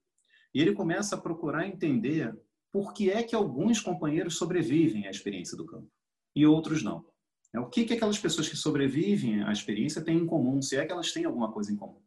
E 0.54 0.62
ele 0.62 0.73
começa 0.73 1.15
a 1.15 1.21
procurar 1.21 1.67
entender 1.67 2.34
por 2.71 2.93
que 2.93 3.12
é 3.12 3.21
que 3.21 3.36
alguns 3.36 3.82
companheiros 3.82 4.38
sobrevivem 4.38 5.08
à 5.08 5.12
experiência 5.12 5.58
do 5.58 5.65
campo 5.65 5.91
e 6.34 6.45
outros 6.45 6.82
não. 6.82 7.06
É, 7.54 7.60
o 7.60 7.67
que, 7.67 7.84
que 7.84 7.93
aquelas 7.93 8.17
pessoas 8.17 8.47
que 8.47 8.56
sobrevivem 8.56 9.43
à 9.43 9.51
experiência 9.51 10.01
têm 10.01 10.19
em 10.19 10.25
comum, 10.25 10.62
se 10.62 10.77
é 10.77 10.86
que 10.86 10.93
elas 10.93 11.12
têm 11.12 11.25
alguma 11.25 11.51
coisa 11.51 11.69
em 11.69 11.75
comum. 11.75 12.01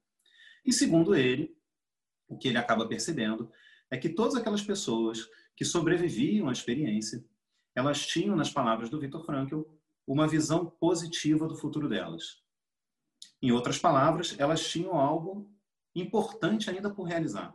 E 0.64 0.72
segundo 0.72 1.14
ele, 1.14 1.54
o 2.26 2.38
que 2.38 2.48
ele 2.48 2.56
acaba 2.56 2.88
percebendo 2.88 3.52
é 3.94 3.96
que 3.96 4.08
todas 4.08 4.34
aquelas 4.34 4.60
pessoas 4.60 5.30
que 5.56 5.64
sobreviviam 5.64 6.48
à 6.48 6.52
experiência, 6.52 7.24
elas 7.76 8.04
tinham, 8.04 8.34
nas 8.34 8.50
palavras 8.50 8.90
do 8.90 8.98
Viktor 8.98 9.24
Frankl, 9.24 9.62
uma 10.04 10.26
visão 10.26 10.66
positiva 10.66 11.46
do 11.46 11.54
futuro 11.54 11.88
delas. 11.88 12.42
Em 13.40 13.52
outras 13.52 13.78
palavras, 13.78 14.34
elas 14.36 14.68
tinham 14.68 14.98
algo 14.98 15.48
importante 15.94 16.68
ainda 16.68 16.92
por 16.92 17.04
realizar. 17.04 17.54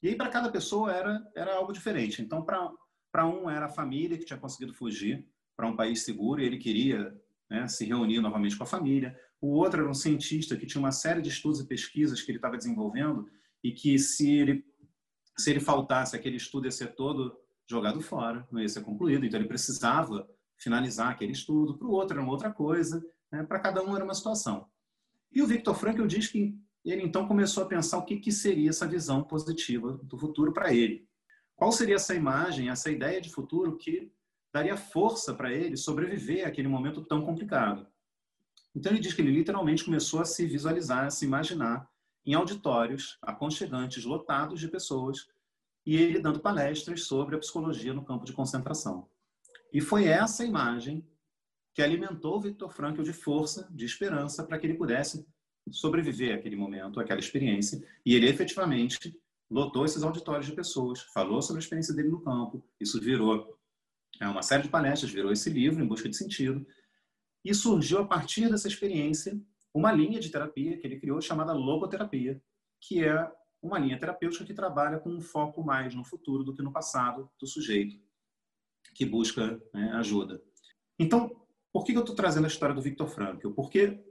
E 0.00 0.08
aí, 0.08 0.14
para 0.14 0.28
cada 0.28 0.52
pessoa, 0.52 0.92
era, 0.92 1.32
era 1.34 1.56
algo 1.56 1.72
diferente. 1.72 2.22
Então, 2.22 2.44
para 2.44 3.26
um, 3.26 3.50
era 3.50 3.66
a 3.66 3.70
família 3.70 4.16
que 4.16 4.24
tinha 4.24 4.38
conseguido 4.38 4.72
fugir 4.72 5.28
para 5.56 5.66
um 5.66 5.74
país 5.74 6.04
seguro 6.04 6.40
e 6.40 6.44
ele 6.44 6.58
queria 6.58 7.12
né, 7.50 7.66
se 7.66 7.84
reunir 7.84 8.20
novamente 8.20 8.56
com 8.56 8.62
a 8.62 8.68
família. 8.68 9.18
O 9.40 9.48
outro 9.48 9.80
era 9.80 9.90
um 9.90 9.94
cientista 9.94 10.56
que 10.56 10.66
tinha 10.66 10.80
uma 10.80 10.92
série 10.92 11.20
de 11.20 11.28
estudos 11.28 11.58
e 11.58 11.66
pesquisas 11.66 12.22
que 12.22 12.30
ele 12.30 12.38
estava 12.38 12.56
desenvolvendo 12.56 13.28
e 13.64 13.72
que, 13.72 13.98
se 13.98 14.30
ele, 14.30 14.64
se 15.38 15.50
ele 15.50 15.60
faltasse, 15.60 16.16
aquele 16.16 16.36
estudo 16.36 16.66
ia 16.66 16.70
ser 16.70 16.94
todo 16.94 17.36
jogado 17.68 18.00
fora, 18.00 18.46
não 18.50 18.60
ia 18.60 18.68
ser 18.68 18.82
concluído. 18.82 19.24
Então, 19.24 19.38
ele 19.38 19.48
precisava 19.48 20.28
finalizar 20.56 21.10
aquele 21.10 21.32
estudo. 21.32 21.76
Para 21.76 21.88
o 21.88 21.92
outro, 21.92 22.14
era 22.16 22.22
uma 22.22 22.32
outra 22.32 22.52
coisa. 22.52 23.04
Né? 23.30 23.42
Para 23.42 23.60
cada 23.60 23.82
um, 23.82 23.94
era 23.94 24.04
uma 24.04 24.14
situação. 24.14 24.68
E 25.32 25.42
o 25.42 25.46
Victor 25.46 25.74
Frankl 25.74 26.06
diz 26.06 26.28
que 26.28 26.58
ele 26.84 27.02
então 27.02 27.26
começou 27.26 27.64
a 27.64 27.66
pensar 27.66 27.98
o 27.98 28.04
que, 28.04 28.16
que 28.16 28.30
seria 28.30 28.70
essa 28.70 28.86
visão 28.86 29.22
positiva 29.22 29.98
do 30.04 30.16
futuro 30.16 30.52
para 30.52 30.72
ele. 30.72 31.06
Qual 31.56 31.72
seria 31.72 31.96
essa 31.96 32.14
imagem, 32.14 32.68
essa 32.68 32.90
ideia 32.90 33.20
de 33.20 33.30
futuro 33.30 33.76
que 33.76 34.12
daria 34.52 34.76
força 34.76 35.34
para 35.34 35.52
ele 35.52 35.76
sobreviver 35.76 36.46
àquele 36.46 36.68
momento 36.68 37.04
tão 37.04 37.22
complicado? 37.22 37.86
Então 38.74 38.92
ele 38.92 39.00
diz 39.00 39.14
que 39.14 39.22
ele 39.22 39.32
literalmente 39.32 39.84
começou 39.84 40.20
a 40.20 40.24
se 40.24 40.46
visualizar, 40.46 41.06
a 41.06 41.10
se 41.10 41.24
imaginar 41.24 41.88
em 42.26 42.34
auditórios 42.34 43.16
aconchegantes, 43.22 44.04
lotados 44.04 44.58
de 44.58 44.68
pessoas, 44.68 45.28
e 45.86 45.96
ele 45.96 46.18
dando 46.18 46.40
palestras 46.40 47.04
sobre 47.04 47.36
a 47.36 47.38
psicologia 47.38 47.94
no 47.94 48.04
campo 48.04 48.24
de 48.24 48.32
concentração. 48.32 49.08
E 49.72 49.80
foi 49.80 50.06
essa 50.06 50.44
imagem 50.44 51.06
que 51.72 51.82
alimentou 51.82 52.40
Victor 52.40 52.72
Frankl 52.72 53.02
de 53.02 53.12
força, 53.12 53.68
de 53.70 53.84
esperança, 53.84 54.42
para 54.42 54.58
que 54.58 54.66
ele 54.66 54.74
pudesse 54.74 55.24
sobreviver 55.70 56.36
àquele 56.36 56.56
momento, 56.56 56.98
àquela 56.98 57.20
experiência. 57.20 57.86
E 58.04 58.14
ele 58.14 58.26
efetivamente 58.26 59.16
lotou 59.48 59.84
esses 59.84 60.02
auditórios 60.02 60.46
de 60.46 60.52
pessoas, 60.52 61.02
falou 61.12 61.40
sobre 61.40 61.60
a 61.60 61.62
experiência 61.62 61.94
dele 61.94 62.08
no 62.08 62.22
campo. 62.22 62.64
Isso 62.80 63.00
virou 63.00 63.56
é, 64.20 64.26
uma 64.26 64.42
série 64.42 64.64
de 64.64 64.68
palestras, 64.68 65.12
virou 65.12 65.30
esse 65.30 65.50
livro, 65.50 65.82
Em 65.82 65.86
Busca 65.86 66.08
de 66.08 66.16
Sentido. 66.16 66.66
E 67.44 67.54
surgiu, 67.54 67.98
a 67.98 68.06
partir 68.06 68.48
dessa 68.48 68.66
experiência, 68.66 69.38
uma 69.76 69.92
linha 69.92 70.18
de 70.18 70.30
terapia 70.30 70.78
que 70.78 70.86
ele 70.86 70.98
criou 70.98 71.20
chamada 71.20 71.52
logoterapia, 71.52 72.42
que 72.80 73.04
é 73.04 73.30
uma 73.60 73.78
linha 73.78 74.00
terapêutica 74.00 74.42
que 74.46 74.54
trabalha 74.54 74.98
com 74.98 75.10
um 75.10 75.20
foco 75.20 75.62
mais 75.62 75.94
no 75.94 76.02
futuro 76.02 76.42
do 76.42 76.54
que 76.54 76.62
no 76.62 76.72
passado 76.72 77.30
do 77.38 77.46
sujeito 77.46 77.94
que 78.94 79.04
busca 79.04 79.62
né, 79.74 79.92
ajuda. 79.96 80.42
Então, 80.98 81.46
por 81.70 81.84
que 81.84 81.92
eu 81.92 82.00
estou 82.00 82.16
trazendo 82.16 82.44
a 82.44 82.48
história 82.48 82.74
do 82.74 82.80
Victor 82.80 83.06
Frankl? 83.06 83.50
Porque, 83.50 84.02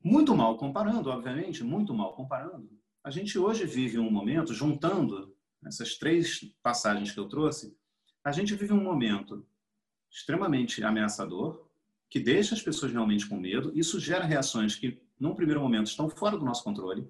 muito 0.00 0.32
mal 0.36 0.56
comparando, 0.56 1.10
obviamente, 1.10 1.64
muito 1.64 1.92
mal 1.92 2.14
comparando, 2.14 2.70
a 3.02 3.10
gente 3.10 3.36
hoje 3.36 3.66
vive 3.66 3.98
um 3.98 4.12
momento, 4.12 4.54
juntando 4.54 5.34
essas 5.66 5.98
três 5.98 6.54
passagens 6.62 7.10
que 7.10 7.18
eu 7.18 7.28
trouxe, 7.28 7.76
a 8.22 8.30
gente 8.30 8.54
vive 8.54 8.72
um 8.72 8.84
momento 8.84 9.44
extremamente 10.08 10.84
ameaçador, 10.84 11.68
que 12.10 12.18
deixa 12.18 12.56
as 12.56 12.60
pessoas 12.60 12.90
realmente 12.90 13.26
com 13.26 13.38
medo, 13.38 13.72
isso 13.72 14.00
gera 14.00 14.24
reações 14.24 14.74
que, 14.74 15.00
num 15.18 15.34
primeiro 15.34 15.60
momento, 15.60 15.86
estão 15.86 16.10
fora 16.10 16.36
do 16.36 16.44
nosso 16.44 16.64
controle. 16.64 17.08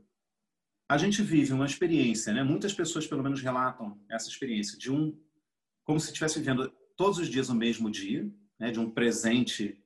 A 0.87 0.99
gente 0.99 1.23
vive 1.23 1.55
uma 1.55 1.65
experiência, 1.65 2.35
né? 2.35 2.43
muitas 2.43 2.75
pessoas, 2.75 3.07
pelo 3.07 3.23
menos, 3.23 3.41
relatam 3.41 3.99
essa 4.11 4.29
experiência 4.29 4.77
de 4.77 4.93
um, 4.93 5.19
como 5.85 5.99
se 5.99 6.09
estivesse 6.09 6.39
vivendo 6.39 6.71
todos 6.97 7.19
os 7.19 7.29
dias 7.29 7.49
o 7.49 7.55
mesmo 7.55 7.91
dia, 7.91 8.31
né? 8.59 8.71
de 8.71 8.79
um 8.79 8.91
presente 8.91 9.83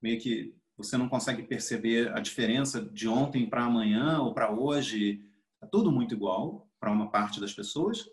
meio 0.00 0.18
que 0.18 0.54
você 0.74 0.96
não 0.96 1.08
consegue 1.08 1.42
perceber 1.42 2.10
a 2.12 2.20
diferença 2.20 2.80
de 2.80 3.06
ontem 3.08 3.48
para 3.48 3.64
amanhã 3.64 4.20
ou 4.20 4.32
para 4.32 4.50
hoje. 4.50 5.22
É 5.62 5.66
tudo 5.66 5.92
muito 5.92 6.14
igual 6.14 6.70
para 6.80 6.90
uma 6.90 7.10
parte 7.10 7.40
das 7.40 7.52
pessoas. 7.52 8.08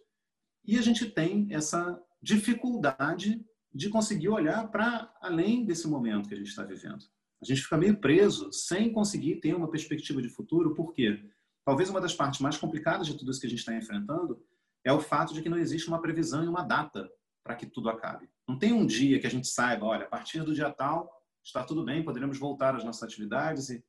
E 0.65 0.77
a 0.77 0.81
gente 0.81 1.05
tem 1.09 1.47
essa 1.51 2.01
dificuldade 2.21 3.45
de 3.73 3.89
conseguir 3.89 4.29
olhar 4.29 4.69
para 4.69 5.11
além 5.21 5.65
desse 5.65 5.87
momento 5.87 6.27
que 6.27 6.35
a 6.35 6.37
gente 6.37 6.49
está 6.49 6.63
vivendo. 6.63 7.03
A 7.41 7.45
gente 7.45 7.61
fica 7.61 7.77
meio 7.77 7.99
preso 7.99 8.51
sem 8.53 8.91
conseguir 8.93 9.37
ter 9.37 9.53
uma 9.55 9.69
perspectiva 9.69 10.21
de 10.21 10.29
futuro, 10.29 10.73
por 10.73 10.93
quê? 10.93 11.21
Talvez 11.65 11.89
uma 11.89 11.99
das 11.99 12.13
partes 12.13 12.39
mais 12.39 12.57
complicadas 12.57 13.07
de 13.07 13.17
tudo 13.17 13.31
isso 13.31 13.39
que 13.39 13.47
a 13.47 13.49
gente 13.49 13.59
está 13.59 13.75
enfrentando 13.75 14.41
é 14.83 14.91
o 14.91 14.99
fato 14.99 15.33
de 15.33 15.41
que 15.41 15.49
não 15.49 15.57
existe 15.57 15.87
uma 15.87 16.01
previsão 16.01 16.43
e 16.43 16.47
uma 16.47 16.63
data 16.63 17.09
para 17.43 17.55
que 17.55 17.65
tudo 17.65 17.89
acabe. 17.89 18.29
Não 18.47 18.57
tem 18.57 18.73
um 18.73 18.85
dia 18.85 19.19
que 19.19 19.27
a 19.27 19.29
gente 19.29 19.47
saiba, 19.47 19.85
olha, 19.85 20.05
a 20.05 20.09
partir 20.09 20.43
do 20.43 20.53
dia 20.53 20.69
tal 20.69 21.09
está 21.43 21.63
tudo 21.63 21.83
bem, 21.83 22.03
poderemos 22.03 22.37
voltar 22.37 22.75
às 22.75 22.83
nossas 22.83 23.03
atividades 23.03 23.69
e 23.69 23.83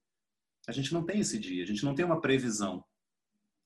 a 0.67 0.73
gente 0.73 0.93
não 0.93 1.05
tem 1.05 1.21
esse 1.21 1.39
dia, 1.39 1.63
a 1.63 1.67
gente 1.67 1.85
não 1.85 1.95
tem 1.95 2.05
uma 2.05 2.21
previsão. 2.21 2.85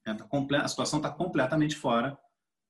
É, 0.06 0.14
tá 0.14 0.26
a 0.62 0.68
situação 0.68 0.98
está 0.98 1.10
completamente 1.10 1.76
fora 1.76 2.18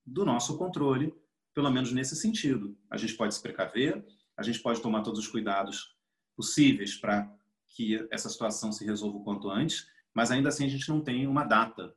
do 0.05 0.25
nosso 0.25 0.57
controle, 0.57 1.15
pelo 1.59 1.73
menos 1.73 1.90
nesse 1.90 2.14
sentido. 2.14 2.79
A 2.88 2.97
gente 2.97 3.14
pode 3.14 3.35
se 3.35 3.42
precaver, 3.42 4.07
a 4.37 4.44
gente 4.44 4.61
pode 4.61 4.81
tomar 4.81 5.03
todos 5.03 5.18
os 5.18 5.27
cuidados 5.27 5.92
possíveis 6.37 6.94
para 6.94 7.29
que 7.66 8.07
essa 8.12 8.29
situação 8.29 8.71
se 8.71 8.85
resolva 8.85 9.18
o 9.18 9.25
quanto 9.25 9.51
antes, 9.51 9.90
mas 10.14 10.31
ainda 10.31 10.51
assim 10.51 10.66
a 10.66 10.68
gente 10.68 10.88
não 10.88 11.01
tem 11.01 11.27
uma 11.27 11.42
data. 11.42 11.92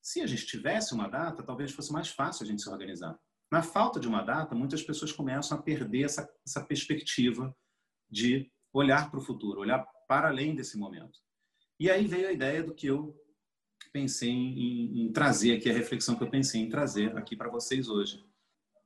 Se 0.00 0.22
a 0.22 0.26
gente 0.26 0.46
tivesse 0.46 0.94
uma 0.94 1.06
data, 1.06 1.42
talvez 1.42 1.70
fosse 1.70 1.92
mais 1.92 2.08
fácil 2.08 2.44
a 2.44 2.46
gente 2.46 2.62
se 2.62 2.70
organizar. 2.70 3.14
Na 3.52 3.62
falta 3.62 4.00
de 4.00 4.08
uma 4.08 4.22
data, 4.22 4.54
muitas 4.54 4.82
pessoas 4.82 5.12
começam 5.12 5.58
a 5.58 5.62
perder 5.62 6.04
essa, 6.04 6.26
essa 6.46 6.64
perspectiva 6.64 7.54
de 8.10 8.50
olhar 8.72 9.10
para 9.10 9.20
o 9.20 9.22
futuro, 9.22 9.60
olhar 9.60 9.84
para 10.08 10.28
além 10.28 10.54
desse 10.54 10.78
momento. 10.78 11.20
E 11.78 11.90
aí 11.90 12.06
veio 12.06 12.28
a 12.28 12.32
ideia 12.32 12.62
do 12.62 12.72
que 12.72 12.86
eu 12.86 13.14
pensei 13.92 14.30
em, 14.30 15.02
em 15.02 15.12
trazer 15.12 15.58
aqui, 15.58 15.68
a 15.68 15.74
reflexão 15.74 16.16
que 16.16 16.22
eu 16.22 16.30
pensei 16.30 16.62
em 16.62 16.70
trazer 16.70 17.14
aqui 17.18 17.36
para 17.36 17.50
vocês 17.50 17.86
hoje. 17.86 18.24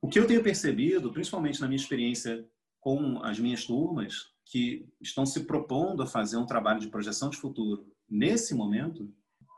O 0.00 0.08
que 0.08 0.18
eu 0.18 0.26
tenho 0.26 0.42
percebido, 0.42 1.12
principalmente 1.12 1.61
na 1.61 1.66
minha 1.66 1.80
experiência 1.80 2.46
com 2.80 3.22
as 3.22 3.38
minhas 3.38 3.64
turmas, 3.64 4.32
que 4.44 4.88
estão 5.00 5.26
se 5.26 5.44
propondo 5.44 6.02
a 6.02 6.06
fazer 6.06 6.37
um 6.37 6.46
trabalho 6.46 6.80
de 6.80 6.88
projeção 6.88 7.28
de 7.28 7.37
futuro 7.37 7.92
nesse 8.08 8.54
momento, 8.54 9.12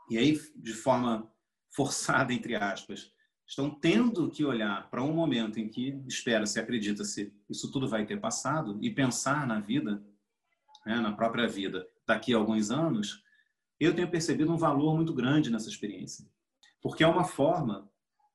e 0.09 0.17
aí 0.17 0.39
de 0.55 0.73
forma 0.73 1.31
forçada, 1.73 2.33
entre 2.33 2.55
aspas, 2.55 3.11
estão 3.47 3.69
tendo 3.69 4.29
que 4.29 4.43
olhar 4.43 4.89
para 4.89 5.03
um 5.03 5.13
momento 5.13 5.59
em 5.59 5.69
que 5.69 6.01
espera-se, 6.07 6.59
acredita-se, 6.59 7.33
isso 7.49 7.71
tudo 7.71 7.87
vai 7.87 8.05
ter 8.05 8.19
passado 8.19 8.77
e 8.81 8.89
pensar 8.89 9.47
na 9.47 9.59
vida 9.59 10.03
né, 10.85 10.95
na 10.95 11.11
própria 11.11 11.47
vida 11.47 11.87
daqui 12.05 12.33
a 12.33 12.37
alguns 12.37 12.71
anos, 12.71 13.23
eu 13.79 13.95
tenho 13.95 14.09
percebido 14.09 14.51
um 14.51 14.57
valor 14.57 14.95
muito 14.95 15.13
grande 15.13 15.49
nessa 15.49 15.69
experiência. 15.69 16.25
Porque 16.81 17.03
é 17.03 17.07
uma 17.07 17.23
forma 17.23 17.89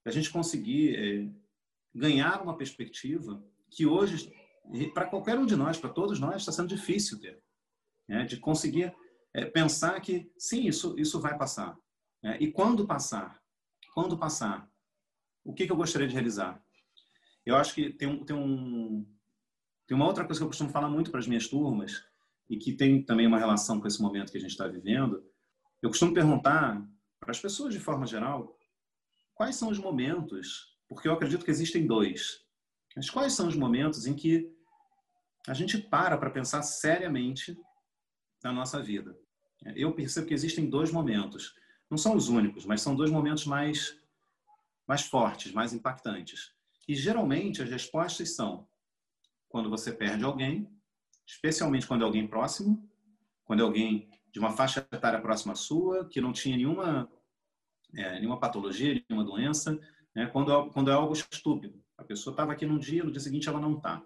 da 0.04 0.10
gente 0.10 0.30
conseguir 0.30 0.96
é, 0.96 1.28
ganhar 1.96 2.42
uma 2.42 2.56
perspectiva 2.56 3.42
que 3.70 3.86
hoje, 3.86 4.32
para 4.92 5.06
qualquer 5.06 5.38
um 5.38 5.46
de 5.46 5.56
nós, 5.56 5.78
para 5.78 5.90
todos 5.90 6.20
nós, 6.20 6.36
está 6.36 6.52
sendo 6.52 6.68
difícil 6.68 7.18
ter. 7.18 7.42
Né? 8.06 8.24
De 8.24 8.36
conseguir 8.36 8.94
é, 9.32 9.44
pensar 9.44 10.00
que, 10.00 10.30
sim, 10.38 10.66
isso, 10.66 10.94
isso 10.98 11.20
vai 11.20 11.36
passar. 11.36 11.76
É, 12.22 12.42
e 12.42 12.52
quando 12.52 12.86
passar? 12.86 13.42
Quando 13.94 14.16
passar? 14.16 14.70
O 15.44 15.54
que, 15.54 15.66
que 15.66 15.72
eu 15.72 15.76
gostaria 15.76 16.06
de 16.06 16.14
realizar? 16.14 16.62
Eu 17.44 17.56
acho 17.56 17.74
que 17.74 17.90
tem, 17.90 18.08
um, 18.08 18.24
tem, 18.24 18.36
um, 18.36 19.06
tem 19.86 19.96
uma 19.96 20.06
outra 20.06 20.24
coisa 20.24 20.40
que 20.40 20.44
eu 20.44 20.48
costumo 20.48 20.70
falar 20.70 20.88
muito 20.88 21.10
para 21.10 21.20
as 21.20 21.26
minhas 21.26 21.48
turmas 21.48 22.04
e 22.48 22.56
que 22.56 22.72
tem 22.72 23.02
também 23.02 23.26
uma 23.26 23.38
relação 23.38 23.80
com 23.80 23.86
esse 23.86 24.02
momento 24.02 24.30
que 24.30 24.38
a 24.38 24.40
gente 24.40 24.50
está 24.50 24.66
vivendo. 24.66 25.24
Eu 25.80 25.88
costumo 25.88 26.12
perguntar 26.12 26.84
para 27.20 27.30
as 27.30 27.40
pessoas 27.40 27.72
de 27.72 27.80
forma 27.80 28.06
geral 28.06 28.58
quais 29.34 29.56
são 29.56 29.68
os 29.68 29.78
momentos, 29.78 30.75
porque 30.88 31.08
eu 31.08 31.12
acredito 31.12 31.44
que 31.44 31.50
existem 31.50 31.86
dois, 31.86 32.44
mas 32.94 33.10
quais 33.10 33.34
são 33.34 33.48
os 33.48 33.56
momentos 33.56 34.06
em 34.06 34.14
que 34.14 34.54
a 35.46 35.54
gente 35.54 35.78
para 35.78 36.18
para 36.18 36.30
pensar 36.30 36.62
seriamente 36.62 37.56
na 38.42 38.52
nossa 38.52 38.82
vida. 38.82 39.16
Eu 39.74 39.94
percebo 39.94 40.26
que 40.26 40.34
existem 40.34 40.68
dois 40.68 40.90
momentos. 40.90 41.54
Não 41.88 41.96
são 41.96 42.16
os 42.16 42.28
únicos, 42.28 42.66
mas 42.66 42.82
são 42.82 42.96
dois 42.96 43.10
momentos 43.10 43.46
mais, 43.46 43.98
mais 44.86 45.02
fortes, 45.02 45.52
mais 45.52 45.72
impactantes. 45.72 46.52
E 46.88 46.94
geralmente 46.94 47.62
as 47.62 47.70
respostas 47.70 48.34
são 48.34 48.68
quando 49.48 49.70
você 49.70 49.92
perde 49.92 50.24
alguém, 50.24 50.68
especialmente 51.26 51.86
quando 51.86 52.02
é 52.02 52.04
alguém 52.04 52.26
próximo, 52.26 52.88
quando 53.44 53.60
é 53.60 53.62
alguém 53.62 54.10
de 54.32 54.38
uma 54.38 54.52
faixa 54.52 54.86
etária 54.92 55.20
próxima 55.20 55.52
à 55.52 55.56
sua, 55.56 56.08
que 56.08 56.20
não 56.20 56.32
tinha 56.32 56.56
nenhuma, 56.56 57.10
é, 57.94 58.18
nenhuma 58.18 58.38
patologia, 58.38 59.02
nenhuma 59.08 59.24
doença, 59.24 59.78
né? 60.16 60.26
quando, 60.26 60.50
é, 60.50 60.70
quando 60.70 60.90
é 60.90 60.94
algo 60.94 61.12
estúpido. 61.12 61.78
A 61.98 62.02
pessoa 62.02 62.32
estava 62.32 62.52
aqui 62.52 62.64
num 62.64 62.78
dia, 62.78 63.04
no 63.04 63.10
dia 63.12 63.20
seguinte 63.20 63.48
ela 63.48 63.60
não 63.60 63.76
está. 63.76 64.02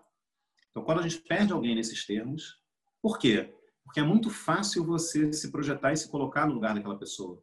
Então, 0.71 0.85
quando 0.85 0.99
a 0.99 1.03
gente 1.03 1.23
perde 1.23 1.53
alguém 1.53 1.75
nesses 1.75 2.05
termos, 2.05 2.61
por 3.01 3.19
quê? 3.19 3.55
Porque 3.85 4.01
é 4.01 4.03
muito 4.03 4.29
fácil 4.29 4.85
você 4.85 5.33
se 5.33 5.51
projetar 5.51 5.93
e 5.93 5.97
se 5.97 6.11
colocar 6.11 6.47
no 6.47 6.55
lugar 6.55 6.75
daquela 6.75 6.99
pessoa. 6.99 7.43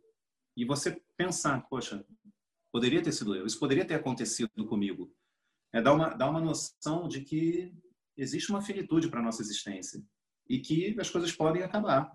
E 0.56 0.66
você 0.66 1.02
pensar, 1.16 1.62
poxa, 1.70 2.06
poderia 2.72 3.02
ter 3.02 3.12
sido 3.12 3.36
eu, 3.36 3.46
isso 3.46 3.60
poderia 3.60 3.86
ter 3.86 3.96
acontecido 3.96 4.66
comigo. 4.68 5.12
É 5.74 5.82
dar 5.82 5.94
uma, 5.94 6.10
dar 6.10 6.30
uma 6.30 6.42
noção 6.42 7.08
de 7.08 7.22
que 7.22 7.74
existe 8.16 8.50
uma 8.50 8.62
finitude 8.62 9.10
para 9.10 9.20
a 9.20 9.24
nossa 9.24 9.42
existência 9.42 10.02
e 10.50 10.60
que 10.60 10.96
as 11.00 11.10
coisas 11.10 11.32
podem 11.32 11.64
acabar 11.64 12.12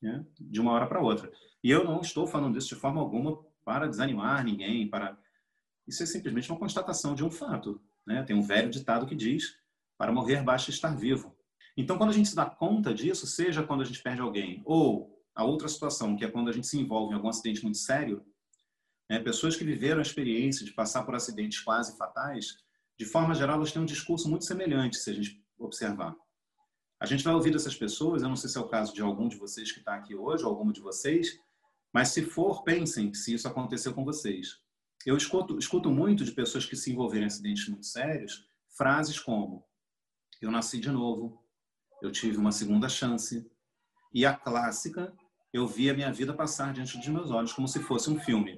né? 0.00 0.24
de 0.40 0.60
uma 0.60 0.72
hora 0.72 0.86
para 0.86 1.02
outra. 1.02 1.30
E 1.62 1.70
eu 1.70 1.84
não 1.84 2.00
estou 2.00 2.26
falando 2.26 2.56
isso 2.56 2.74
de 2.74 2.80
forma 2.80 3.00
alguma 3.00 3.44
para 3.64 3.86
desanimar 3.86 4.44
ninguém, 4.44 4.88
para 4.88 5.18
isso 5.86 6.02
é 6.02 6.06
simplesmente 6.06 6.50
uma 6.50 6.58
constatação 6.58 7.14
de 7.14 7.24
um 7.24 7.30
fato. 7.30 7.80
Né? 8.06 8.22
Tem 8.22 8.36
um 8.36 8.42
velho 8.42 8.70
ditado 8.70 9.06
que 9.06 9.14
diz 9.14 9.56
para 9.96 10.12
morrer 10.12 10.42
basta 10.42 10.70
estar 10.70 10.94
vivo. 10.96 11.36
Então, 11.76 11.98
quando 11.98 12.10
a 12.10 12.12
gente 12.12 12.28
se 12.28 12.36
dá 12.36 12.46
conta 12.46 12.94
disso, 12.94 13.26
seja 13.26 13.62
quando 13.62 13.82
a 13.82 13.84
gente 13.84 14.02
perde 14.02 14.20
alguém, 14.20 14.62
ou 14.64 15.20
a 15.34 15.44
outra 15.44 15.68
situação, 15.68 16.16
que 16.16 16.24
é 16.24 16.30
quando 16.30 16.48
a 16.48 16.52
gente 16.52 16.66
se 16.66 16.78
envolve 16.78 17.12
em 17.12 17.16
algum 17.16 17.28
acidente 17.28 17.62
muito 17.62 17.78
sério, 17.78 18.24
né, 19.10 19.18
pessoas 19.18 19.56
que 19.56 19.64
viveram 19.64 19.98
a 19.98 20.02
experiência 20.02 20.64
de 20.64 20.72
passar 20.72 21.02
por 21.02 21.14
acidentes 21.14 21.60
quase 21.60 21.96
fatais, 21.98 22.56
de 22.96 23.04
forma 23.04 23.34
geral, 23.34 23.56
elas 23.56 23.72
têm 23.72 23.82
um 23.82 23.86
discurso 23.86 24.28
muito 24.28 24.44
semelhante, 24.44 24.96
se 24.96 25.10
a 25.10 25.14
gente 25.14 25.42
observar. 25.58 26.14
A 27.00 27.06
gente 27.06 27.24
vai 27.24 27.34
ouvir 27.34 27.50
dessas 27.50 27.74
pessoas, 27.74 28.22
eu 28.22 28.28
não 28.28 28.36
sei 28.36 28.48
se 28.48 28.56
é 28.56 28.60
o 28.60 28.68
caso 28.68 28.94
de 28.94 29.02
algum 29.02 29.28
de 29.28 29.36
vocês 29.36 29.72
que 29.72 29.80
está 29.80 29.94
aqui 29.96 30.14
hoje, 30.14 30.44
ou 30.44 30.50
alguma 30.50 30.72
de 30.72 30.80
vocês, 30.80 31.40
mas 31.92 32.08
se 32.08 32.22
for, 32.22 32.62
pensem 32.62 33.12
se 33.12 33.34
isso 33.34 33.48
aconteceu 33.48 33.92
com 33.92 34.04
vocês. 34.04 34.60
Eu 35.06 35.16
escuto, 35.16 35.58
escuto 35.58 35.90
muito 35.90 36.24
de 36.24 36.32
pessoas 36.32 36.64
que 36.64 36.76
se 36.76 36.90
envolveram 36.92 37.24
em 37.24 37.26
acidentes 37.26 37.68
muito 37.68 37.86
sérios, 37.86 38.48
frases 38.76 39.18
como: 39.18 39.64
eu 40.40 40.50
nasci 40.50 40.78
de 40.78 40.90
novo, 40.90 41.42
eu 42.02 42.10
tive 42.10 42.36
uma 42.36 42.52
segunda 42.52 42.88
chance. 42.88 43.50
E 44.12 44.24
a 44.24 44.32
clássica, 44.32 45.12
eu 45.52 45.66
vi 45.66 45.90
a 45.90 45.94
minha 45.94 46.12
vida 46.12 46.32
passar 46.32 46.72
diante 46.72 46.96
dos 46.96 47.08
meus 47.08 47.30
olhos 47.30 47.52
como 47.52 47.66
se 47.66 47.80
fosse 47.80 48.08
um 48.10 48.18
filme. 48.18 48.56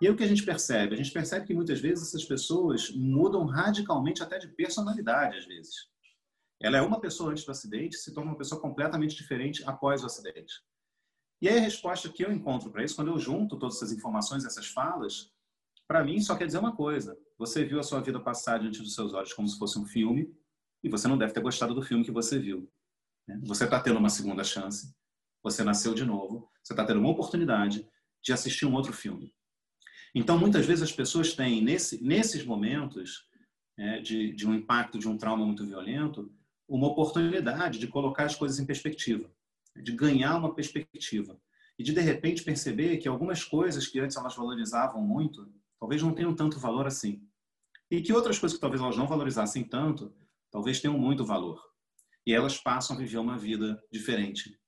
E 0.00 0.06
aí 0.06 0.12
o 0.12 0.16
que 0.16 0.22
a 0.22 0.28
gente 0.28 0.44
percebe? 0.44 0.94
A 0.94 0.96
gente 0.96 1.10
percebe 1.10 1.46
que 1.46 1.54
muitas 1.54 1.80
vezes 1.80 2.08
essas 2.08 2.24
pessoas 2.24 2.90
mudam 2.94 3.46
radicalmente 3.46 4.22
até 4.22 4.38
de 4.38 4.48
personalidade, 4.48 5.38
às 5.38 5.46
vezes. 5.46 5.74
Ela 6.60 6.78
é 6.78 6.82
uma 6.82 7.00
pessoa 7.00 7.30
antes 7.30 7.44
do 7.44 7.50
acidente, 7.50 7.96
se 7.96 8.12
torna 8.14 8.30
uma 8.30 8.38
pessoa 8.38 8.60
completamente 8.60 9.16
diferente 9.16 9.62
após 9.66 10.02
o 10.02 10.06
acidente. 10.06 10.54
E 11.40 11.48
aí 11.48 11.58
a 11.58 11.62
resposta 11.62 12.08
que 12.08 12.24
eu 12.24 12.32
encontro 12.32 12.70
para 12.70 12.84
isso, 12.84 12.96
quando 12.96 13.08
eu 13.08 13.18
junto 13.18 13.58
todas 13.58 13.76
essas 13.76 13.92
informações, 13.92 14.44
essas 14.44 14.66
falas, 14.66 15.32
para 15.86 16.04
mim 16.04 16.20
só 16.20 16.36
quer 16.36 16.46
dizer 16.46 16.58
uma 16.58 16.74
coisa. 16.74 17.16
Você 17.38 17.64
viu 17.64 17.78
a 17.78 17.82
sua 17.82 18.00
vida 18.00 18.20
passar 18.20 18.58
diante 18.58 18.82
dos 18.82 18.94
seus 18.94 19.12
olhos 19.12 19.32
como 19.32 19.48
se 19.48 19.58
fosse 19.58 19.78
um 19.78 19.84
filme, 19.84 20.34
e 20.82 20.88
você 20.88 21.08
não 21.08 21.18
deve 21.18 21.32
ter 21.32 21.40
gostado 21.40 21.74
do 21.74 21.82
filme 21.82 22.04
que 22.04 22.10
você 22.10 22.38
viu. 22.38 22.70
Né? 23.26 23.40
Você 23.44 23.64
está 23.64 23.80
tendo 23.80 23.98
uma 23.98 24.08
segunda 24.08 24.44
chance, 24.44 24.94
você 25.42 25.62
nasceu 25.64 25.94
de 25.94 26.04
novo, 26.04 26.50
você 26.62 26.72
está 26.72 26.84
tendo 26.84 27.00
uma 27.00 27.10
oportunidade 27.10 27.88
de 28.22 28.32
assistir 28.32 28.66
um 28.66 28.74
outro 28.74 28.92
filme. 28.92 29.34
Então, 30.14 30.38
muitas 30.38 30.64
vezes 30.64 30.82
as 30.82 30.92
pessoas 30.92 31.34
têm, 31.34 31.62
nesse, 31.62 32.02
nesses 32.02 32.44
momentos 32.44 33.28
é, 33.78 34.00
de, 34.00 34.32
de 34.32 34.46
um 34.46 34.54
impacto, 34.54 34.98
de 34.98 35.08
um 35.08 35.16
trauma 35.16 35.44
muito 35.44 35.66
violento, 35.66 36.32
uma 36.68 36.88
oportunidade 36.88 37.78
de 37.78 37.86
colocar 37.86 38.24
as 38.24 38.34
coisas 38.34 38.58
em 38.58 38.66
perspectiva, 38.66 39.30
de 39.76 39.92
ganhar 39.92 40.36
uma 40.36 40.54
perspectiva 40.54 41.38
e 41.78 41.84
de, 41.84 41.92
de 41.92 42.00
repente, 42.00 42.42
perceber 42.42 42.96
que 42.96 43.06
algumas 43.06 43.44
coisas 43.44 43.86
que 43.86 44.00
antes 44.00 44.16
elas 44.16 44.34
valorizavam 44.34 45.02
muito, 45.02 45.52
talvez 45.78 46.02
não 46.02 46.14
tenham 46.14 46.34
tanto 46.34 46.58
valor 46.58 46.86
assim. 46.86 47.22
E 47.90 48.00
que 48.00 48.12
outras 48.12 48.38
coisas 48.38 48.56
que 48.56 48.60
talvez 48.60 48.82
elas 48.82 48.96
não 48.96 49.06
valorizassem 49.06 49.64
tanto, 49.64 50.14
talvez 50.50 50.80
tenham 50.80 50.98
muito 50.98 51.24
valor. 51.24 51.62
E 52.26 52.32
elas 52.32 52.58
passam 52.58 52.96
a 52.96 52.98
viver 52.98 53.18
uma 53.18 53.38
vida 53.38 53.80
diferente. 53.90 54.58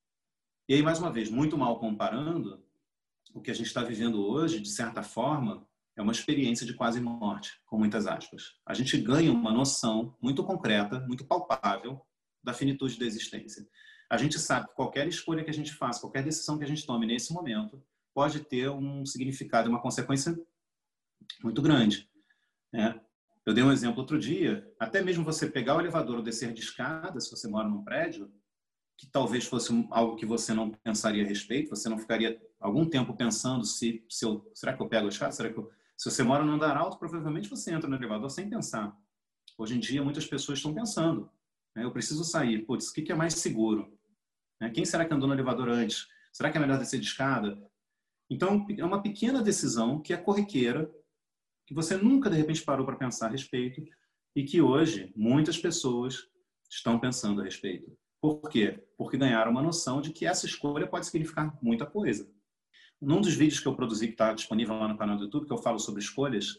E 0.68 0.74
aí, 0.74 0.82
mais 0.82 0.98
uma 0.98 1.12
vez, 1.12 1.30
muito 1.30 1.56
mal 1.56 1.80
comparando, 1.80 2.62
o 3.34 3.40
que 3.40 3.50
a 3.50 3.54
gente 3.54 3.66
está 3.66 3.82
vivendo 3.82 4.24
hoje, 4.24 4.60
de 4.60 4.68
certa 4.68 5.02
forma, 5.02 5.66
é 5.96 6.02
uma 6.02 6.12
experiência 6.12 6.64
de 6.64 6.74
quase 6.74 7.00
morte, 7.00 7.60
com 7.66 7.76
muitas 7.76 8.06
aspas. 8.06 8.54
A 8.64 8.72
gente 8.72 8.96
ganha 8.98 9.32
uma 9.32 9.50
noção 9.50 10.16
muito 10.22 10.44
concreta, 10.44 11.00
muito 11.00 11.24
palpável 11.24 12.00
da 12.42 12.52
finitude 12.52 12.98
da 12.98 13.04
existência. 13.04 13.66
A 14.10 14.16
gente 14.16 14.38
sabe 14.38 14.68
que 14.68 14.74
qualquer 14.74 15.08
escolha 15.08 15.42
que 15.42 15.50
a 15.50 15.54
gente 15.54 15.72
faça, 15.74 16.00
qualquer 16.00 16.22
decisão 16.22 16.56
que 16.56 16.64
a 16.64 16.68
gente 16.68 16.86
tome 16.86 17.04
nesse 17.04 17.32
momento, 17.32 17.82
pode 18.14 18.40
ter 18.40 18.70
um 18.70 19.04
significado, 19.04 19.68
uma 19.68 19.82
consequência 19.82 20.38
muito 21.42 21.62
grande. 21.62 22.08
Né? 22.72 23.00
Eu 23.44 23.54
dei 23.54 23.64
um 23.64 23.72
exemplo 23.72 24.00
outro 24.00 24.18
dia, 24.18 24.70
até 24.78 25.02
mesmo 25.02 25.24
você 25.24 25.48
pegar 25.48 25.76
o 25.76 25.80
elevador 25.80 26.16
ou 26.16 26.22
descer 26.22 26.52
de 26.52 26.60
escada, 26.60 27.18
se 27.20 27.30
você 27.30 27.48
mora 27.48 27.68
num 27.68 27.82
prédio, 27.82 28.30
que 28.96 29.06
talvez 29.06 29.46
fosse 29.46 29.72
algo 29.90 30.16
que 30.16 30.26
você 30.26 30.52
não 30.52 30.70
pensaria 30.70 31.24
a 31.24 31.26
respeito, 31.26 31.70
você 31.70 31.88
não 31.88 31.98
ficaria 31.98 32.40
algum 32.60 32.84
tempo 32.84 33.16
pensando 33.16 33.64
se, 33.64 34.04
se 34.08 34.24
eu, 34.24 34.50
será 34.54 34.76
que 34.76 34.82
eu 34.82 34.88
pego 34.88 35.06
a 35.06 35.08
escada, 35.08 35.32
será 35.32 35.52
que 35.52 35.58
eu, 35.58 35.70
se 35.96 36.10
você 36.10 36.22
mora 36.22 36.44
num 36.44 36.52
andar 36.52 36.76
alto, 36.76 36.98
provavelmente 36.98 37.48
você 37.48 37.72
entra 37.72 37.88
no 37.88 37.96
elevador 37.96 38.28
sem 38.30 38.50
pensar. 38.50 38.96
Hoje 39.56 39.76
em 39.76 39.80
dia, 39.80 40.02
muitas 40.02 40.26
pessoas 40.26 40.58
estão 40.58 40.74
pensando, 40.74 41.30
né? 41.74 41.84
eu 41.84 41.90
preciso 41.90 42.24
sair, 42.24 42.66
putz, 42.66 42.88
o 42.88 42.92
que 42.92 43.10
é 43.10 43.14
mais 43.14 43.34
seguro? 43.34 43.96
Né? 44.60 44.70
Quem 44.70 44.84
será 44.84 45.04
que 45.04 45.14
andou 45.14 45.28
no 45.28 45.34
elevador 45.34 45.68
antes? 45.68 46.06
Será 46.32 46.50
que 46.50 46.58
é 46.58 46.60
melhor 46.60 46.78
descer 46.78 47.00
de 47.00 47.06
escada? 47.06 47.58
Então, 48.30 48.66
é 48.76 48.84
uma 48.84 49.02
pequena 49.02 49.42
decisão 49.42 50.00
que 50.00 50.12
é 50.12 50.16
corriqueira, 50.16 50.90
que 51.68 51.74
você 51.74 51.98
nunca 51.98 52.30
de 52.30 52.36
repente 52.36 52.64
parou 52.64 52.86
para 52.86 52.96
pensar 52.96 53.26
a 53.26 53.30
respeito 53.30 53.84
e 54.34 54.42
que 54.42 54.62
hoje 54.62 55.12
muitas 55.14 55.58
pessoas 55.58 56.26
estão 56.70 56.98
pensando 56.98 57.42
a 57.42 57.44
respeito. 57.44 57.94
Por 58.22 58.48
quê? 58.48 58.82
Porque 58.96 59.18
ganharam 59.18 59.50
uma 59.50 59.62
noção 59.62 60.00
de 60.00 60.10
que 60.10 60.24
essa 60.24 60.46
escolha 60.46 60.86
pode 60.86 61.04
significar 61.04 61.54
muita 61.62 61.84
coisa. 61.84 62.26
Num 62.98 63.20
dos 63.20 63.34
vídeos 63.34 63.60
que 63.60 63.68
eu 63.68 63.76
produzi, 63.76 64.06
que 64.06 64.14
está 64.14 64.32
disponível 64.32 64.76
lá 64.76 64.88
no 64.88 64.96
canal 64.96 65.18
do 65.18 65.24
YouTube, 65.24 65.46
que 65.46 65.52
eu 65.52 65.58
falo 65.58 65.78
sobre 65.78 66.00
escolhas, 66.00 66.56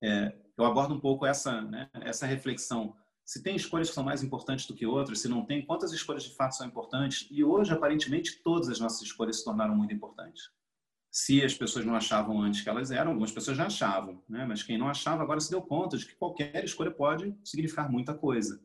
é, 0.00 0.32
eu 0.56 0.64
abordo 0.64 0.94
um 0.94 1.00
pouco 1.00 1.26
essa, 1.26 1.60
né, 1.62 1.90
essa 1.94 2.24
reflexão. 2.24 2.94
Se 3.24 3.42
tem 3.42 3.56
escolhas 3.56 3.88
que 3.88 3.96
são 3.96 4.04
mais 4.04 4.22
importantes 4.22 4.64
do 4.64 4.76
que 4.76 4.86
outras, 4.86 5.18
se 5.18 5.28
não 5.28 5.44
tem, 5.44 5.66
quantas 5.66 5.92
escolhas 5.92 6.22
de 6.22 6.36
fato 6.36 6.54
são 6.54 6.68
importantes? 6.68 7.26
E 7.32 7.42
hoje, 7.42 7.72
aparentemente, 7.72 8.40
todas 8.44 8.68
as 8.68 8.78
nossas 8.78 9.02
escolhas 9.02 9.38
se 9.38 9.44
tornaram 9.44 9.74
muito 9.74 9.92
importantes 9.92 10.50
se 11.10 11.42
as 11.42 11.54
pessoas 11.54 11.84
não 11.84 11.96
achavam 11.96 12.40
antes 12.40 12.60
que 12.60 12.68
elas 12.68 12.90
eram, 12.90 13.10
algumas 13.10 13.32
pessoas 13.32 13.56
já 13.56 13.66
achavam, 13.66 14.22
né? 14.28 14.46
mas 14.46 14.62
quem 14.62 14.78
não 14.78 14.88
achava 14.88 15.22
agora 15.22 15.40
se 15.40 15.50
deu 15.50 15.60
conta 15.60 15.98
de 15.98 16.06
que 16.06 16.14
qualquer 16.14 16.64
escolha 16.64 16.90
pode 16.90 17.34
significar 17.42 17.90
muita 17.90 18.14
coisa. 18.14 18.62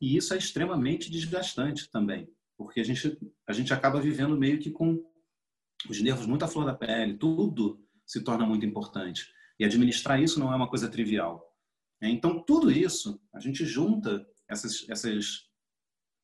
E 0.00 0.16
isso 0.16 0.32
é 0.32 0.38
extremamente 0.38 1.10
desgastante 1.10 1.90
também, 1.90 2.30
porque 2.56 2.80
a 2.80 2.84
gente, 2.84 3.18
a 3.46 3.52
gente 3.52 3.74
acaba 3.74 4.00
vivendo 4.00 4.36
meio 4.36 4.60
que 4.60 4.70
com 4.70 5.04
os 5.88 6.00
nervos 6.00 6.26
muito 6.26 6.44
à 6.44 6.48
flor 6.48 6.64
da 6.64 6.74
pele, 6.74 7.18
tudo 7.18 7.84
se 8.06 8.22
torna 8.22 8.46
muito 8.46 8.64
importante. 8.64 9.32
E 9.58 9.64
administrar 9.64 10.22
isso 10.22 10.38
não 10.38 10.52
é 10.52 10.56
uma 10.56 10.68
coisa 10.68 10.88
trivial. 10.88 11.50
Então, 12.00 12.42
tudo 12.42 12.70
isso, 12.70 13.20
a 13.32 13.40
gente 13.40 13.64
junta 13.66 14.26
essas, 14.48 14.86
essas, 14.88 15.46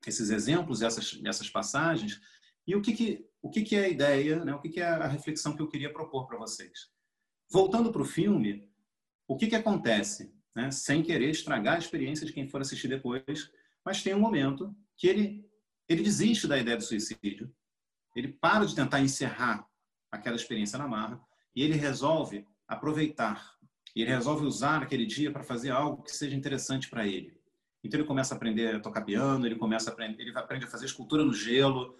esses 0.06 0.30
exemplos, 0.30 0.80
essas, 0.80 1.20
essas 1.24 1.50
passagens, 1.50 2.20
e 2.66 2.74
o 2.74 2.80
que, 2.80 2.94
que 2.94 3.26
o 3.46 3.50
que, 3.50 3.62
que 3.62 3.76
é 3.76 3.84
a 3.84 3.88
ideia, 3.88 4.44
né? 4.44 4.52
o 4.52 4.58
que, 4.58 4.68
que 4.68 4.80
é 4.80 4.84
a 4.84 5.06
reflexão 5.06 5.54
que 5.54 5.62
eu 5.62 5.68
queria 5.68 5.92
propor 5.92 6.26
para 6.26 6.36
vocês. 6.36 6.90
Voltando 7.48 7.92
para 7.92 8.02
o 8.02 8.04
filme, 8.04 8.68
o 9.28 9.36
que, 9.36 9.46
que 9.46 9.54
acontece? 9.54 10.34
Né? 10.52 10.72
Sem 10.72 11.00
querer 11.00 11.30
estragar 11.30 11.76
a 11.76 11.78
experiência 11.78 12.26
de 12.26 12.32
quem 12.32 12.48
for 12.48 12.60
assistir 12.60 12.88
depois, 12.88 13.52
mas 13.84 14.02
tem 14.02 14.14
um 14.14 14.20
momento 14.20 14.76
que 14.96 15.06
ele, 15.06 15.48
ele 15.88 16.02
desiste 16.02 16.48
da 16.48 16.58
ideia 16.58 16.76
do 16.76 16.82
suicídio, 16.82 17.54
ele 18.16 18.32
para 18.32 18.64
de 18.64 18.74
tentar 18.74 19.00
encerrar 19.00 19.64
aquela 20.10 20.34
experiência 20.34 20.76
na 20.76 20.88
marra 20.88 21.20
e 21.54 21.62
ele 21.62 21.74
resolve 21.74 22.44
aproveitar, 22.66 23.54
ele 23.94 24.10
resolve 24.10 24.44
usar 24.44 24.82
aquele 24.82 25.06
dia 25.06 25.30
para 25.30 25.44
fazer 25.44 25.70
algo 25.70 26.02
que 26.02 26.10
seja 26.10 26.34
interessante 26.34 26.90
para 26.90 27.06
ele. 27.06 27.38
Então 27.84 28.00
ele 28.00 28.08
começa 28.08 28.34
a 28.34 28.36
aprender 28.36 28.74
a 28.74 28.80
tocar 28.80 29.02
piano, 29.02 29.46
ele 29.46 29.54
começa 29.54 29.88
a 29.88 29.92
aprender, 29.92 30.20
ele 30.20 30.36
aprende 30.36 30.64
a 30.64 30.68
fazer 30.68 30.86
escultura 30.86 31.24
no 31.24 31.32
gelo, 31.32 31.96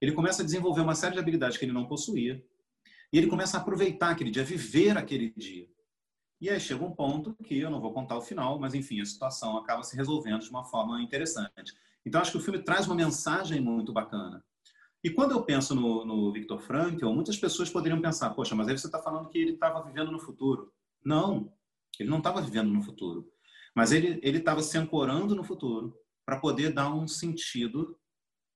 ele 0.00 0.12
começa 0.12 0.42
a 0.42 0.44
desenvolver 0.44 0.80
uma 0.80 0.94
série 0.94 1.14
de 1.14 1.20
habilidades 1.20 1.56
que 1.56 1.64
ele 1.64 1.72
não 1.72 1.86
possuía 1.86 2.42
e 3.12 3.18
ele 3.18 3.26
começa 3.26 3.56
a 3.56 3.60
aproveitar 3.60 4.10
aquele 4.10 4.30
dia, 4.30 4.42
a 4.42 4.46
viver 4.46 4.96
aquele 4.96 5.32
dia. 5.36 5.68
E 6.40 6.48
aí 6.48 6.58
chega 6.58 6.82
um 6.82 6.92
ponto 6.92 7.34
que 7.44 7.58
eu 7.58 7.70
não 7.70 7.80
vou 7.80 7.92
contar 7.92 8.16
o 8.16 8.22
final, 8.22 8.58
mas 8.58 8.74
enfim, 8.74 9.00
a 9.00 9.04
situação 9.04 9.58
acaba 9.58 9.82
se 9.82 9.94
resolvendo 9.94 10.40
de 10.40 10.50
uma 10.50 10.64
forma 10.64 11.02
interessante. 11.02 11.74
Então 12.04 12.20
acho 12.20 12.30
que 12.32 12.38
o 12.38 12.40
filme 12.40 12.62
traz 12.62 12.86
uma 12.86 12.94
mensagem 12.94 13.60
muito 13.60 13.92
bacana. 13.92 14.42
E 15.02 15.10
quando 15.10 15.32
eu 15.32 15.42
penso 15.42 15.74
no, 15.74 16.04
no 16.04 16.32
Viktor 16.32 16.60
Frankl, 16.60 17.10
muitas 17.10 17.36
pessoas 17.36 17.68
poderiam 17.68 18.00
pensar, 18.00 18.30
poxa, 18.30 18.54
mas 18.54 18.68
aí 18.68 18.78
você 18.78 18.86
está 18.86 19.02
falando 19.02 19.28
que 19.28 19.38
ele 19.38 19.52
estava 19.52 19.82
vivendo 19.82 20.10
no 20.10 20.18
futuro. 20.18 20.72
Não, 21.04 21.52
ele 21.98 22.08
não 22.08 22.18
estava 22.18 22.40
vivendo 22.40 22.70
no 22.70 22.82
futuro. 22.82 23.30
Mas 23.74 23.92
ele 23.92 24.18
estava 24.24 24.62
se 24.62 24.76
ancorando 24.78 25.34
no 25.34 25.44
futuro 25.44 25.94
para 26.24 26.38
poder 26.38 26.72
dar 26.72 26.92
um 26.92 27.06
sentido 27.06 27.98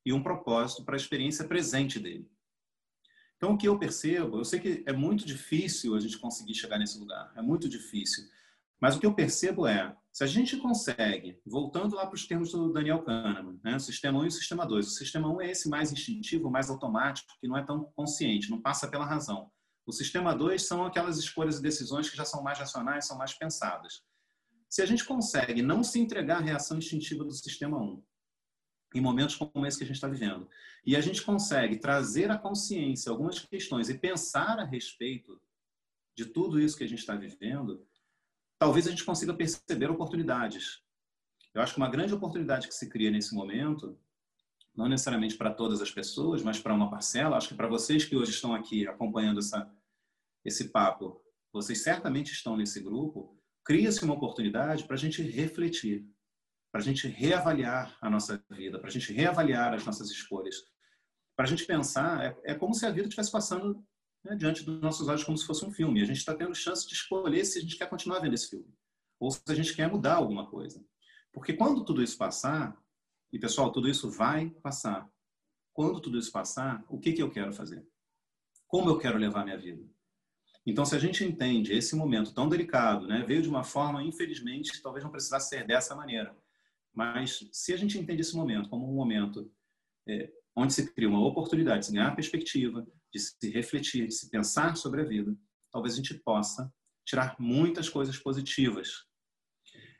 e 0.04 0.12
um 0.12 0.22
propósito 0.22 0.84
para 0.84 0.94
a 0.94 0.96
experiência 0.96 1.46
presente 1.46 1.98
dele. 1.98 2.30
Então, 3.36 3.54
o 3.54 3.58
que 3.58 3.68
eu 3.68 3.78
percebo, 3.78 4.38
eu 4.38 4.44
sei 4.44 4.60
que 4.60 4.82
é 4.86 4.92
muito 4.92 5.26
difícil 5.26 5.94
a 5.94 6.00
gente 6.00 6.18
conseguir 6.18 6.54
chegar 6.54 6.78
nesse 6.78 6.98
lugar, 6.98 7.32
é 7.36 7.42
muito 7.42 7.68
difícil. 7.68 8.24
Mas 8.80 8.96
o 8.96 9.00
que 9.00 9.06
eu 9.06 9.14
percebo 9.14 9.66
é, 9.66 9.96
se 10.12 10.22
a 10.22 10.26
gente 10.26 10.56
consegue, 10.56 11.40
voltando 11.44 11.96
lá 11.96 12.06
para 12.06 12.14
os 12.14 12.26
termos 12.26 12.52
do 12.52 12.72
Daniel 12.72 13.02
Kahneman, 13.02 13.58
né, 13.64 13.78
sistema 13.78 14.20
1 14.20 14.26
e 14.26 14.30
sistema 14.30 14.66
2, 14.66 14.86
o 14.86 14.90
sistema 14.90 15.28
1 15.28 15.40
é 15.40 15.50
esse 15.50 15.68
mais 15.68 15.92
instintivo, 15.92 16.50
mais 16.50 16.70
automático, 16.70 17.32
que 17.40 17.48
não 17.48 17.56
é 17.56 17.64
tão 17.64 17.84
consciente, 17.96 18.50
não 18.50 18.60
passa 18.60 18.88
pela 18.88 19.04
razão. 19.04 19.50
O 19.86 19.92
sistema 19.92 20.34
2 20.34 20.66
são 20.66 20.84
aquelas 20.84 21.18
escolhas 21.18 21.58
e 21.58 21.62
decisões 21.62 22.08
que 22.08 22.16
já 22.16 22.24
são 22.24 22.42
mais 22.42 22.58
racionais, 22.58 23.06
são 23.06 23.18
mais 23.18 23.34
pensadas. 23.34 24.02
Se 24.68 24.82
a 24.82 24.86
gente 24.86 25.04
consegue 25.04 25.62
não 25.62 25.82
se 25.82 26.00
entregar 26.00 26.38
à 26.38 26.40
reação 26.40 26.78
instintiva 26.78 27.24
do 27.24 27.32
sistema 27.32 27.78
1, 27.78 28.02
em 28.94 29.00
momentos 29.00 29.35
como 29.37 29.66
esse 29.66 29.76
que 29.76 29.85
a 29.85 29.87
gente 29.87 29.96
está 29.96 30.09
vivendo, 30.09 30.48
e 30.87 30.94
a 30.94 31.00
gente 31.00 31.22
consegue 31.22 31.76
trazer 31.76 32.30
à 32.30 32.38
consciência 32.38 33.11
algumas 33.11 33.38
questões 33.40 33.88
e 33.88 33.98
pensar 33.98 34.59
a 34.59 34.64
respeito 34.64 35.40
de 36.16 36.26
tudo 36.26 36.61
isso 36.61 36.76
que 36.76 36.85
a 36.85 36.88
gente 36.88 37.00
está 37.00 37.16
vivendo, 37.16 37.85
talvez 38.59 38.87
a 38.87 38.90
gente 38.90 39.04
consiga 39.04 39.35
perceber 39.35 39.90
oportunidades. 39.90 40.83
Eu 41.52 41.61
acho 41.61 41.74
que 41.74 41.80
uma 41.80 41.90
grande 41.90 42.14
oportunidade 42.14 42.68
que 42.68 42.74
se 42.74 42.88
cria 42.88 43.11
nesse 43.11 43.35
momento, 43.35 43.98
não 44.74 44.88
necessariamente 44.88 45.37
para 45.37 45.52
todas 45.52 45.80
as 45.80 45.90
pessoas, 45.90 46.42
mas 46.42 46.61
para 46.61 46.74
uma 46.74 46.90
parcela, 46.90 47.37
acho 47.37 47.48
que 47.48 47.54
para 47.54 47.68
vocês 47.68 48.04
que 48.04 48.16
hoje 48.16 48.30
estão 48.30 48.54
aqui 48.54 48.87
acompanhando 48.87 49.40
essa, 49.40 49.70
esse 50.44 50.68
papo, 50.68 51.20
vocês 51.52 51.83
certamente 51.83 52.33
estão 52.33 52.57
nesse 52.57 52.80
grupo, 52.80 53.40
cria-se 53.64 54.04
uma 54.04 54.14
oportunidade 54.14 54.85
para 54.85 54.94
a 54.94 54.98
gente 54.98 55.22
refletir, 55.22 56.07
para 56.74 56.80
a 56.80 56.84
gente 56.84 57.06
reavaliar 57.06 57.96
a 58.00 58.10
nossa 58.10 58.44
vida, 58.50 58.80
para 58.80 58.88
a 58.88 58.90
gente 58.90 59.12
reavaliar 59.12 59.72
as 59.74 59.87
nossas 59.87 60.10
escolhas, 60.10 60.56
para 61.37 61.44
a 61.44 61.48
gente 61.48 61.64
pensar, 61.64 62.24
é, 62.24 62.37
é, 62.46 62.54
como 62.56 62.74
se 62.74 62.84
a 62.84 62.90
vida 62.90 63.06
estivesse 63.06 63.30
passando 63.30 63.80
né, 64.24 64.34
diante 64.34 64.64
dos 64.64 64.80
nossos 64.80 65.06
olhos 65.06 65.22
como 65.22 65.38
se 65.38 65.46
fosse 65.46 65.64
um 65.64 65.70
filme. 65.70 66.02
A 66.02 66.04
gente 66.04 66.16
está 66.16 66.34
tendo 66.34 66.52
chance 66.52 66.84
de 66.84 66.94
escolher 66.94 67.44
se 67.44 67.60
a 67.60 67.62
gente 67.62 67.78
quer 67.78 67.88
continuar 67.88 68.18
vendo 68.18 68.34
esse 68.34 68.50
filme 68.50 68.74
ou 69.20 69.30
se 69.30 69.40
a 69.46 69.54
gente 69.54 69.72
quer 69.72 69.88
mudar 69.88 70.16
alguma 70.16 70.50
coisa. 70.50 70.84
Porque 71.32 71.52
quando 71.52 71.84
tudo 71.84 72.02
isso 72.02 72.18
passar, 72.18 72.76
e 73.32 73.38
pessoal, 73.38 73.70
tudo 73.70 73.88
isso 73.88 74.10
vai 74.10 74.50
passar. 74.60 75.08
Quando 75.72 76.00
tudo 76.00 76.18
isso 76.18 76.32
passar, 76.32 76.84
o 76.88 76.98
que, 76.98 77.12
que 77.12 77.22
eu 77.22 77.30
quero 77.30 77.52
fazer? 77.52 77.87
Como 78.66 78.90
eu 78.90 78.98
quero 78.98 79.16
levar 79.16 79.44
minha 79.44 79.58
vida? 79.58 79.88
Então, 80.66 80.84
se 80.84 80.96
a 80.96 80.98
gente 80.98 81.22
entende 81.22 81.72
esse 81.72 81.94
momento 81.94 82.34
tão 82.34 82.48
delicado, 82.48 83.06
né, 83.06 83.22
veio 83.24 83.42
de 83.42 83.48
uma 83.48 83.62
forma, 83.62 84.02
infelizmente, 84.02 84.82
talvez 84.82 85.04
não 85.04 85.12
precisasse 85.12 85.50
ser 85.50 85.64
dessa 85.64 85.94
maneira, 85.94 86.37
mas 86.94 87.48
se 87.52 87.72
a 87.72 87.76
gente 87.76 87.98
entende 87.98 88.20
esse 88.20 88.37
momento 88.37 88.68
como 88.68 88.88
um 88.88 88.94
momento 88.94 89.50
é, 90.09 90.30
onde 90.57 90.72
se 90.72 90.92
cria 90.94 91.09
uma 91.09 91.26
oportunidade 91.26 91.80
de 91.80 91.87
se 91.87 91.92
ganhar 91.92 92.14
perspectiva, 92.14 92.87
de 93.12 93.18
se 93.18 93.50
refletir, 93.50 94.07
de 94.07 94.14
se 94.14 94.30
pensar 94.30 94.76
sobre 94.76 95.02
a 95.02 95.04
vida, 95.04 95.37
talvez 95.72 95.94
a 95.94 95.96
gente 95.96 96.14
possa 96.14 96.72
tirar 97.04 97.37
muitas 97.38 97.88
coisas 97.88 98.16
positivas. 98.18 99.04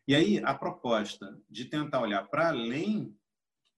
E 0.07 0.14
aí, 0.14 0.38
a 0.44 0.54
proposta 0.54 1.38
de 1.50 1.64
tentar 1.64 2.00
olhar 2.00 2.22
para 2.28 2.48
além 2.48 3.16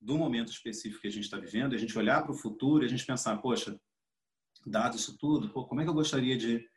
do 0.01 0.19
momento 0.19 0.53
específico 0.53 1.01
que 1.01 1.09
a 1.09 1.13
gente 1.13 1.25
está 1.25 1.39
vivendo, 1.39 1.75
a 1.75 1.79
gente 1.79 1.97
olhar 1.97 2.23
para 2.23 2.33
o 2.33 2.37
futuro 2.37 2.85
a 2.85 2.89
gente 2.89 3.07
pensar, 3.07 3.37
poxa, 3.39 3.81
dado 4.67 4.97
isso 4.97 5.17
tudo, 5.17 5.49
pô, 5.51 5.65
como 5.67 5.81
é 5.81 5.85
que 5.85 5.91
eu 5.91 5.95
gostaria 5.95 6.37
de 6.37 6.69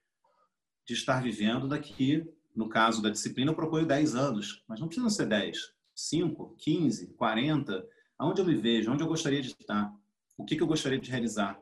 de 0.90 0.96
estar 0.96 1.22
vivendo 1.22 1.68
daqui, 1.68 2.28
no 2.56 2.68
caso 2.68 3.00
da 3.00 3.12
disciplina, 3.12 3.52
eu 3.52 3.56
proponho 3.56 3.86
10 3.86 4.16
anos, 4.16 4.64
mas 4.68 4.80
não 4.80 4.88
precisa 4.88 5.08
ser 5.12 5.28
10, 5.28 5.72
5, 6.00 6.56
15, 6.58 7.08
40. 7.14 7.88
Aonde 8.18 8.42
eu 8.42 8.46
me 8.46 8.56
vejo? 8.56 8.92
Onde 8.92 9.04
eu 9.04 9.08
gostaria 9.08 9.42
de 9.42 9.50
estar? 9.50 9.94
O 10.38 10.46
que, 10.46 10.56
que 10.56 10.64
eu 10.64 10.68
gostaria 10.68 11.00
de 11.00 11.12
realizar? 11.12 11.62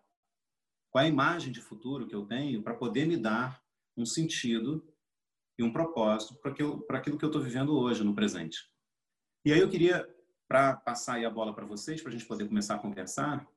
Qual 0.91 1.03
a 1.03 1.07
imagem 1.07 1.51
de 1.51 1.59
futuro 1.59 2.07
que 2.07 2.15
eu 2.15 2.25
tenho 2.25 2.61
para 2.61 2.75
poder 2.75 3.07
me 3.07 3.17
dar 3.17 3.61
um 3.95 4.05
sentido 4.05 4.87
e 5.57 5.63
um 5.63 5.73
propósito 5.73 6.35
para 6.35 6.51
aquilo, 6.51 7.17
que 7.17 7.25
eu 7.25 7.29
estou 7.29 7.41
vivendo 7.41 7.77
hoje, 7.77 8.03
no 8.03 8.13
presente? 8.13 8.69
E 9.43 9.51
aí 9.51 9.59
eu 9.59 9.69
queria, 9.69 10.07
para 10.47 10.75
passar 10.75 11.23
a 11.23 11.29
bola 11.29 11.53
para 11.53 11.65
vocês, 11.65 12.01
para 12.01 12.09
a 12.09 12.13
gente 12.13 12.27
poder 12.27 12.47
começar 12.47 12.75
a 12.75 12.79
conversar, 12.79 13.47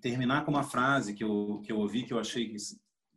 terminar 0.00 0.44
com 0.44 0.52
uma 0.52 0.62
frase 0.62 1.14
que 1.14 1.24
eu, 1.24 1.60
que 1.64 1.72
eu 1.72 1.78
ouvi, 1.78 2.04
que 2.04 2.12
eu 2.12 2.18
achei 2.18 2.48
que 2.48 2.56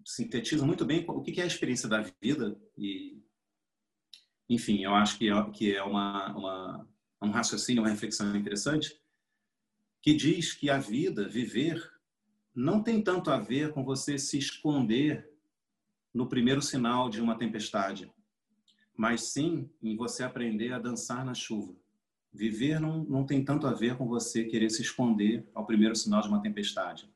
sintetiza 0.05 0.65
muito 0.65 0.85
bem 0.85 1.05
o 1.07 1.21
que 1.21 1.39
é 1.39 1.43
a 1.43 1.47
experiência 1.47 1.87
da 1.87 2.01
vida 2.21 2.59
e 2.77 3.22
enfim 4.49 4.83
eu 4.83 4.93
acho 4.93 5.17
que 5.17 5.29
é, 5.29 5.49
que 5.51 5.75
é 5.75 5.83
uma, 5.83 6.35
uma 6.35 6.87
um 7.21 7.31
raciocínio 7.31 7.83
uma 7.83 7.89
reflexão 7.89 8.35
interessante 8.35 8.99
que 10.01 10.13
diz 10.13 10.53
que 10.53 10.69
a 10.69 10.77
vida 10.77 11.27
viver 11.27 11.91
não 12.53 12.83
tem 12.83 13.01
tanto 13.01 13.31
a 13.31 13.37
ver 13.37 13.71
com 13.71 13.83
você 13.83 14.17
se 14.17 14.37
esconder 14.37 15.29
no 16.13 16.27
primeiro 16.27 16.61
sinal 16.61 17.09
de 17.09 17.21
uma 17.21 17.37
tempestade 17.37 18.11
mas 18.95 19.31
sim 19.31 19.69
em 19.81 19.95
você 19.95 20.23
aprender 20.23 20.73
a 20.73 20.79
dançar 20.79 21.25
na 21.25 21.33
chuva 21.33 21.75
viver 22.31 22.79
não, 22.79 23.03
não 23.03 23.25
tem 23.25 23.43
tanto 23.43 23.67
a 23.67 23.73
ver 23.73 23.95
com 23.95 24.07
você 24.07 24.43
querer 24.43 24.69
se 24.69 24.81
esconder 24.81 25.47
ao 25.53 25.65
primeiro 25.65 25.95
sinal 25.95 26.21
de 26.21 26.27
uma 26.27 26.41
tempestade 26.41 27.11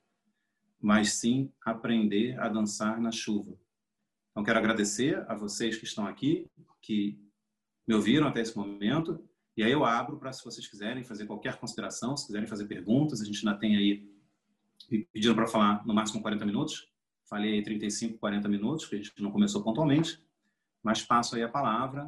mas 0.79 1.13
sim 1.13 1.51
aprender 1.65 2.39
a 2.39 2.47
dançar 2.47 2.99
na 2.99 3.11
chuva. 3.11 3.57
Então, 4.38 4.45
quero 4.45 4.60
agradecer 4.60 5.26
a 5.28 5.34
vocês 5.34 5.78
que 5.78 5.86
estão 5.86 6.06
aqui, 6.06 6.47
que 6.80 7.19
me 7.88 7.95
ouviram 7.95 8.28
até 8.28 8.39
esse 8.39 8.56
momento, 8.56 9.28
e 9.58 9.63
aí 9.63 9.71
eu 9.71 9.84
abro 9.84 10.19
para 10.19 10.32
se 10.32 10.45
vocês 10.45 10.67
quiserem 10.67 11.04
fazer 11.04 11.26
qualquer 11.26 11.58
consideração, 11.58 12.15
se 12.15 12.28
quiserem 12.28 12.45
fazer 12.45 12.67
perguntas, 12.67 13.19
a 13.19 13.26
gente 13.26 13.39
ainda 13.39 13.58
tem 13.58 13.76
aí, 13.76 14.08
me 14.91 15.04
pediram 15.12 15.34
para 15.34 15.47
falar 15.47 15.84
no 15.88 15.91
máximo 15.91 16.21
40 16.21 16.45
minutos, 16.45 16.88
falei 17.28 17.56
aí 17.56 17.63
35, 17.63 18.19
40 18.19 18.47
minutos, 18.47 18.86
porque 18.86 18.97
a 18.97 19.00
gente 19.00 19.23
não 19.23 19.32
começou 19.32 19.63
pontualmente, 19.63 20.23
mas 20.84 21.02
passo 21.02 21.36
aí 21.36 21.41
a 21.41 21.50
palavra 21.50 22.08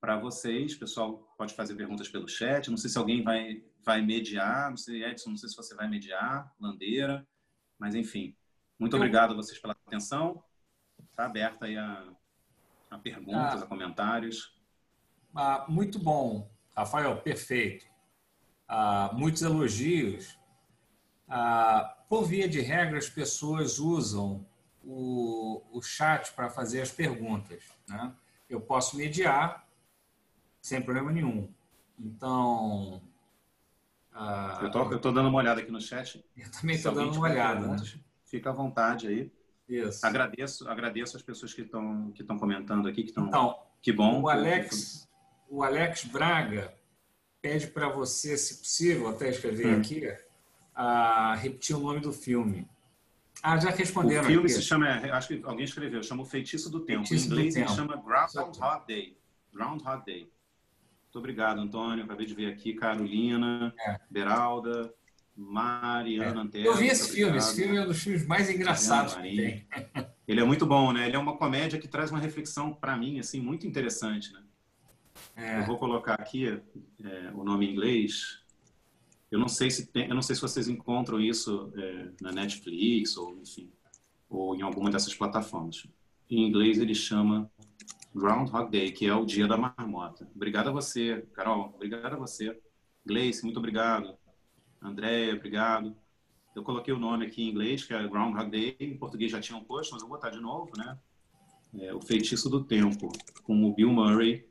para 0.00 0.18
vocês, 0.18 0.74
pessoal 0.74 1.30
pode 1.36 1.52
fazer 1.52 1.74
perguntas 1.74 2.08
pelo 2.08 2.26
chat, 2.26 2.70
não 2.70 2.78
sei 2.78 2.88
se 2.88 2.96
alguém 2.96 3.22
vai, 3.22 3.62
vai 3.84 4.00
mediar, 4.00 4.70
não 4.70 4.78
sei, 4.78 5.04
Edson, 5.04 5.28
não 5.28 5.36
sei 5.36 5.50
se 5.50 5.56
você 5.56 5.74
vai 5.74 5.90
mediar, 5.90 6.54
Landeira, 6.58 7.28
mas, 7.78 7.94
enfim, 7.94 8.34
muito 8.78 8.96
obrigado 8.96 9.32
a 9.32 9.36
vocês 9.36 9.58
pela 9.58 9.76
atenção. 9.86 10.42
Está 11.10 11.26
aberta 11.26 11.66
aí 11.66 11.76
a, 11.76 12.04
a 12.90 12.98
perguntas, 12.98 13.62
ah, 13.62 13.64
a 13.64 13.66
comentários. 13.66 14.54
Ah, 15.34 15.66
muito 15.68 15.98
bom, 15.98 16.50
Rafael, 16.76 17.20
perfeito. 17.20 17.86
Ah, 18.66 19.10
muitos 19.12 19.42
elogios. 19.42 20.38
Ah, 21.28 21.96
por 22.08 22.24
via 22.24 22.48
de 22.48 22.60
regra, 22.60 22.98
as 22.98 23.08
pessoas 23.08 23.78
usam 23.78 24.46
o, 24.82 25.62
o 25.70 25.82
chat 25.82 26.32
para 26.32 26.48
fazer 26.50 26.80
as 26.80 26.90
perguntas. 26.90 27.64
Né? 27.88 28.12
Eu 28.48 28.60
posso 28.60 28.96
mediar 28.96 29.66
sem 30.60 30.82
problema 30.82 31.12
nenhum. 31.12 31.52
Então, 31.98 33.02
ah, 34.12 34.58
eu 34.62 35.00
tô 35.00 35.12
dando 35.12 35.28
uma 35.28 35.38
olhada 35.38 35.60
aqui 35.60 35.70
no 35.70 35.80
chat. 35.80 36.24
Eu 36.36 36.50
também 36.50 36.76
estou 36.76 36.92
dando 36.92 37.12
uma 37.12 37.28
olhada. 37.28 37.68
Né? 37.68 37.76
Fica 38.24 38.50
à 38.50 38.52
vontade 38.52 39.06
aí. 39.06 39.32
Isso. 39.70 40.04
Agradeço, 40.04 40.68
agradeço 40.68 41.16
as 41.16 41.22
pessoas 41.22 41.54
que 41.54 41.62
estão 41.62 42.10
que 42.10 42.22
estão 42.22 42.36
comentando 42.36 42.88
aqui, 42.88 43.02
que 43.02 43.10
estão. 43.10 43.28
Então, 43.28 43.56
que 43.80 43.92
bom. 43.92 44.20
O 44.20 44.28
Alex, 44.28 45.08
o 45.48 45.62
Alex 45.62 46.04
Braga 46.04 46.74
pede 47.40 47.68
para 47.68 47.88
você, 47.88 48.36
se 48.36 48.58
possível, 48.58 49.08
até 49.08 49.28
escrever 49.28 49.68
hum. 49.68 49.80
aqui, 49.80 50.12
a 50.74 51.36
repetir 51.36 51.76
o 51.76 51.80
nome 51.80 52.00
do 52.00 52.12
filme. 52.12 52.68
Ah, 53.42 53.58
já 53.58 53.70
responderam. 53.70 54.24
O 54.24 54.26
filme 54.26 54.44
aqui. 54.46 54.54
se 54.54 54.62
chama, 54.62 54.86
acho 54.88 55.28
que 55.28 55.40
alguém 55.44 55.64
escreveu, 55.64 56.02
chama 56.02 56.22
O 56.22 56.26
Feitiço 56.26 56.68
do 56.68 56.80
Tempo. 56.80 57.06
Feitiço 57.06 57.28
em 57.28 57.30
inglês 57.30 57.56
ele 57.56 57.68
chama 57.68 57.96
Groundhog 57.96 58.86
Day. 58.86 59.16
Groundhog 59.52 60.04
Day. 60.04 60.30
Muito 61.04 61.18
obrigado, 61.18 61.60
Antônio. 61.60 62.04
Acabei 62.04 62.26
de 62.26 62.34
ver 62.34 62.52
aqui 62.52 62.74
Carolina, 62.74 63.74
é. 63.80 63.98
Beralda, 64.10 64.92
Mariana 65.40 66.40
é. 66.40 66.44
Antero. 66.44 66.66
Eu 66.66 66.76
vi 66.76 66.88
esse 66.88 67.10
filme, 67.10 67.38
esse 67.38 67.56
filme 67.56 67.78
é 67.78 67.82
um 67.82 67.86
dos 67.86 68.02
filmes 68.02 68.26
mais 68.26 68.50
engraçados 68.50 69.14
que 69.14 69.22
tem. 69.22 69.66
Ele 70.28 70.40
é 70.40 70.44
muito 70.44 70.66
bom, 70.66 70.92
né? 70.92 71.06
Ele 71.06 71.16
é 71.16 71.18
uma 71.18 71.36
comédia 71.36 71.78
que 71.78 71.88
traz 71.88 72.10
uma 72.10 72.20
reflexão 72.20 72.72
para 72.72 72.96
mim 72.96 73.18
assim 73.18 73.40
muito 73.40 73.66
interessante, 73.66 74.32
né? 74.32 74.42
É. 75.34 75.60
Eu 75.60 75.66
vou 75.66 75.78
colocar 75.78 76.14
aqui 76.14 76.46
é, 76.46 77.30
o 77.34 77.42
nome 77.42 77.66
em 77.66 77.72
inglês. 77.72 78.40
Eu 79.30 79.38
não 79.38 79.48
sei 79.48 79.70
se 79.70 79.86
tem, 79.86 80.08
eu 80.08 80.14
não 80.14 80.22
sei 80.22 80.36
se 80.36 80.42
vocês 80.42 80.68
encontram 80.68 81.18
isso 81.20 81.72
é, 81.74 82.10
na 82.20 82.32
Netflix 82.32 83.16
ou 83.16 83.36
enfim, 83.38 83.72
ou 84.28 84.54
em 84.54 84.62
alguma 84.62 84.90
dessas 84.90 85.14
plataformas. 85.14 85.86
Em 86.28 86.46
inglês 86.46 86.78
ele 86.78 86.94
chama 86.94 87.50
Groundhog 88.14 88.70
Day, 88.70 88.92
que 88.92 89.06
é 89.06 89.14
o 89.14 89.24
dia 89.24 89.48
da 89.48 89.56
marmota. 89.56 90.30
Obrigado 90.34 90.68
a 90.68 90.72
você, 90.72 91.26
Carol. 91.32 91.72
Obrigado 91.74 92.12
a 92.12 92.16
você. 92.16 92.56
Gleice, 93.04 93.42
muito 93.42 93.58
obrigado. 93.58 94.16
Andréia, 94.82 95.34
obrigado. 95.34 95.94
Eu 96.54 96.62
coloquei 96.62 96.92
o 96.92 96.98
nome 96.98 97.26
aqui 97.26 97.42
em 97.42 97.50
inglês, 97.50 97.84
que 97.84 97.94
é 97.94 98.08
Groundhog 98.08 98.50
Day. 98.50 98.76
Em 98.80 98.96
português 98.96 99.30
já 99.30 99.40
tinha 99.40 99.56
um 99.56 99.64
post, 99.64 99.92
mas 99.92 100.02
eu 100.02 100.08
vou 100.08 100.16
botar 100.16 100.30
de 100.30 100.40
novo, 100.40 100.70
né? 100.76 100.98
É, 101.78 101.94
o 101.94 102.00
Feitiço 102.00 102.50
do 102.50 102.64
Tempo, 102.64 103.12
com 103.44 103.64
o 103.64 103.74
Bill 103.74 103.92
Murray. 103.92 104.48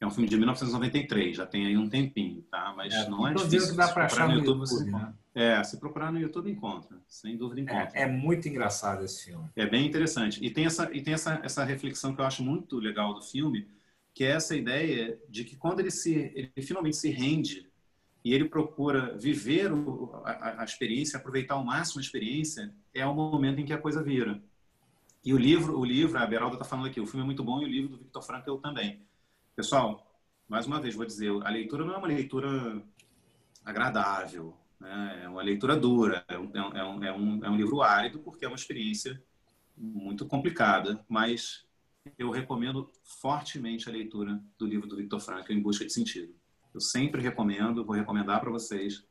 É 0.00 0.06
um 0.06 0.10
filme 0.10 0.28
de 0.28 0.36
1993, 0.36 1.36
já 1.36 1.44
tem 1.44 1.66
aí 1.66 1.76
um 1.76 1.88
tempinho, 1.88 2.42
tá? 2.50 2.72
Mas 2.74 2.94
é, 2.94 3.08
não 3.08 3.28
é 3.28 3.34
difícil. 3.34 3.72
Que 3.72 3.76
dá 3.76 3.88
para 3.88 4.06
achar 4.06 4.26
no 4.26 4.34
YouTube, 4.34 4.60
YouTube 4.60 4.66
você 4.66 4.90
né? 4.90 5.14
É, 5.34 5.62
se 5.62 5.78
procurar 5.78 6.10
no 6.10 6.18
YouTube 6.18 6.50
encontra, 6.50 6.96
sem 7.06 7.36
dúvida 7.36 7.60
encontra. 7.60 7.90
É, 7.94 8.02
é, 8.02 8.06
muito 8.06 8.48
engraçado 8.48 9.04
esse 9.04 9.26
filme. 9.26 9.46
É 9.54 9.66
bem 9.66 9.86
interessante. 9.86 10.42
E 10.42 10.50
tem 10.50 10.64
essa 10.64 10.90
e 10.90 11.02
tem 11.02 11.12
essa 11.12 11.40
essa 11.44 11.64
reflexão 11.64 12.14
que 12.14 12.20
eu 12.20 12.24
acho 12.24 12.42
muito 12.42 12.78
legal 12.78 13.12
do 13.12 13.20
filme, 13.20 13.68
que 14.14 14.24
é 14.24 14.30
essa 14.30 14.56
ideia 14.56 15.20
de 15.28 15.44
que 15.44 15.54
quando 15.54 15.80
ele 15.80 15.90
se 15.90 16.32
ele 16.34 16.50
finalmente 16.62 16.96
se 16.96 17.10
rende 17.10 17.69
e 18.24 18.34
ele 18.34 18.48
procura 18.48 19.16
viver 19.16 19.72
o, 19.72 20.10
a, 20.24 20.62
a, 20.62 20.64
experiência, 20.64 21.18
aproveitar 21.18 21.54
ao 21.54 21.64
máximo 21.64 22.00
a 22.00 22.02
experiência, 22.02 22.74
é 22.94 23.06
o 23.06 23.14
momento 23.14 23.60
em 23.60 23.64
que 23.64 23.72
a 23.72 23.78
coisa 23.78 24.02
vira. 24.02 24.42
E 25.24 25.34
o 25.34 25.38
livro, 25.38 25.78
o 25.78 25.84
livro, 25.84 26.18
a 26.18 26.26
Beralda 26.26 26.56
está 26.56 26.64
falando 26.64 26.86
aqui, 26.86 27.00
o 27.00 27.06
filme 27.06 27.22
é 27.22 27.26
muito 27.26 27.44
bom 27.44 27.60
e 27.60 27.64
o 27.64 27.68
livro 27.68 27.90
do 27.90 27.98
Victor 27.98 28.22
Frankl 28.22 28.56
também. 28.56 29.02
Pessoal, 29.54 30.06
mais 30.48 30.66
uma 30.66 30.80
vez 30.80 30.94
vou 30.94 31.04
dizer, 31.04 31.30
a 31.44 31.50
leitura 31.50 31.84
não 31.84 31.94
é 31.94 31.96
uma 31.96 32.08
leitura 32.08 32.82
agradável, 33.64 34.54
né? 34.78 35.20
é 35.24 35.28
uma 35.28 35.42
leitura 35.42 35.76
dura, 35.76 36.24
é 36.28 36.38
um, 36.38 36.50
é, 36.54 36.84
um, 36.84 37.04
é, 37.04 37.12
um, 37.12 37.44
é 37.44 37.50
um 37.50 37.56
livro 37.56 37.82
árido 37.82 38.18
porque 38.18 38.44
é 38.44 38.48
uma 38.48 38.56
experiência 38.56 39.22
muito 39.76 40.26
complicada, 40.26 41.04
mas 41.08 41.64
eu 42.18 42.30
recomendo 42.30 42.90
fortemente 43.02 43.88
a 43.88 43.92
leitura 43.92 44.42
do 44.58 44.66
livro 44.66 44.86
do 44.86 44.96
Victor 44.96 45.20
Frankl, 45.20 45.52
Em 45.52 45.60
Busca 45.60 45.84
de 45.84 45.92
Sentido. 45.92 46.34
Eu 46.72 46.80
sempre 46.80 47.20
recomendo, 47.20 47.84
vou 47.84 47.94
recomendar 47.94 48.40
para 48.40 48.50
vocês. 48.50 49.04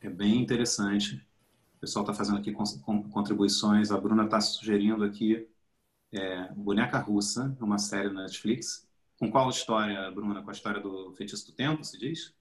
É 0.00 0.08
bem 0.08 0.40
interessante. 0.40 1.16
O 1.76 1.80
pessoal 1.80 2.04
está 2.04 2.14
fazendo 2.14 2.38
aqui 2.38 2.52
contribuições. 2.52 3.90
A 3.90 4.00
Bruna 4.00 4.24
está 4.24 4.40
sugerindo 4.40 5.04
aqui 5.04 5.46
é, 6.12 6.48
Boneca 6.54 6.98
Russa, 6.98 7.56
uma 7.60 7.78
série 7.78 8.08
na 8.08 8.22
Netflix. 8.22 8.88
Com 9.18 9.30
qual 9.30 9.50
história, 9.50 10.10
Bruna? 10.10 10.42
Com 10.42 10.50
a 10.50 10.52
história 10.52 10.80
do 10.80 11.12
Feitiço 11.14 11.46
do 11.46 11.52
Tempo, 11.52 11.84
se 11.84 11.98
diz? 11.98 12.34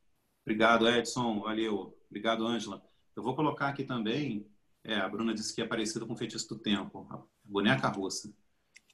Obrigado, 0.46 0.88
Edson. 0.88 1.42
Valeu. 1.42 1.98
Obrigado, 2.10 2.46
Ângela. 2.46 2.82
Eu 3.16 3.24
vou 3.24 3.36
colocar 3.36 3.68
aqui 3.68 3.84
também. 3.84 4.48
É, 4.84 4.96
a 4.96 5.08
Bruna 5.08 5.34
disse 5.34 5.54
que 5.54 5.62
é 5.62 5.68
parecido 5.68 6.08
com 6.08 6.14
o 6.14 6.18
Feitiço 6.18 6.48
do 6.50 6.60
Tempo, 6.60 7.08
a 7.10 7.22
Boneca 7.44 7.88
Russa. 7.88 8.34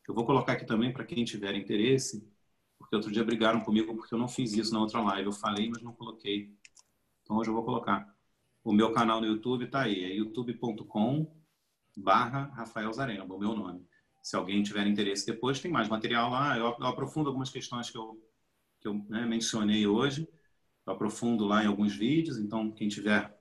Eu 0.07 0.13
vou 0.13 0.25
colocar 0.25 0.53
aqui 0.53 0.65
também 0.65 0.91
para 0.91 1.05
quem 1.05 1.23
tiver 1.23 1.55
interesse 1.55 2.27
porque 2.80 2.95
outro 2.95 3.11
dia 3.11 3.23
brigaram 3.23 3.59
comigo 3.59 3.93
porque 3.95 4.13
eu 4.13 4.17
não 4.17 4.27
fiz 4.27 4.53
isso 4.53 4.73
na 4.73 4.80
outra 4.80 5.01
live. 5.01 5.27
Eu 5.27 5.34
falei, 5.34 5.69
mas 5.69 5.84
não 5.84 5.93
coloquei. 5.93 6.51
Então 7.21 7.38
hoje 7.38 7.49
eu 7.49 7.53
vou 7.53 7.63
colocar. 7.63 8.11
O 8.63 8.73
meu 8.73 8.91
canal 8.93 9.21
no 9.21 9.27
YouTube 9.27 9.65
está 9.65 9.82
aí, 9.82 10.03
é 10.03 10.15
youtube.com 10.15 11.32
barra 11.95 12.45
Rafael 12.55 12.91
Zarena, 12.93 13.25
o 13.25 13.39
meu 13.39 13.55
nome. 13.55 13.86
Se 14.23 14.36
alguém 14.36 14.63
tiver 14.63 14.88
interesse 14.88 15.25
depois, 15.25 15.59
tem 15.59 15.71
mais 15.71 15.89
material 15.89 16.32
lá. 16.32 16.57
Eu, 16.57 16.67
aprofundo 16.86 17.30
algumas 17.30 17.49
questões 17.49 17.89
que 17.89 17.97
eu, 17.97 18.21
que 18.80 18.88
eu 18.88 18.93
né, 19.09 19.25
mencionei 19.25 19.86
hoje. 19.86 20.27
Eu 20.86 20.93
aprofundo 20.93 21.45
lá 21.45 21.63
em 21.63 21.67
alguns 21.67 21.95
vídeos, 21.95 22.38
então 22.38 22.71
quem 22.71 22.88
tiver 22.88 23.38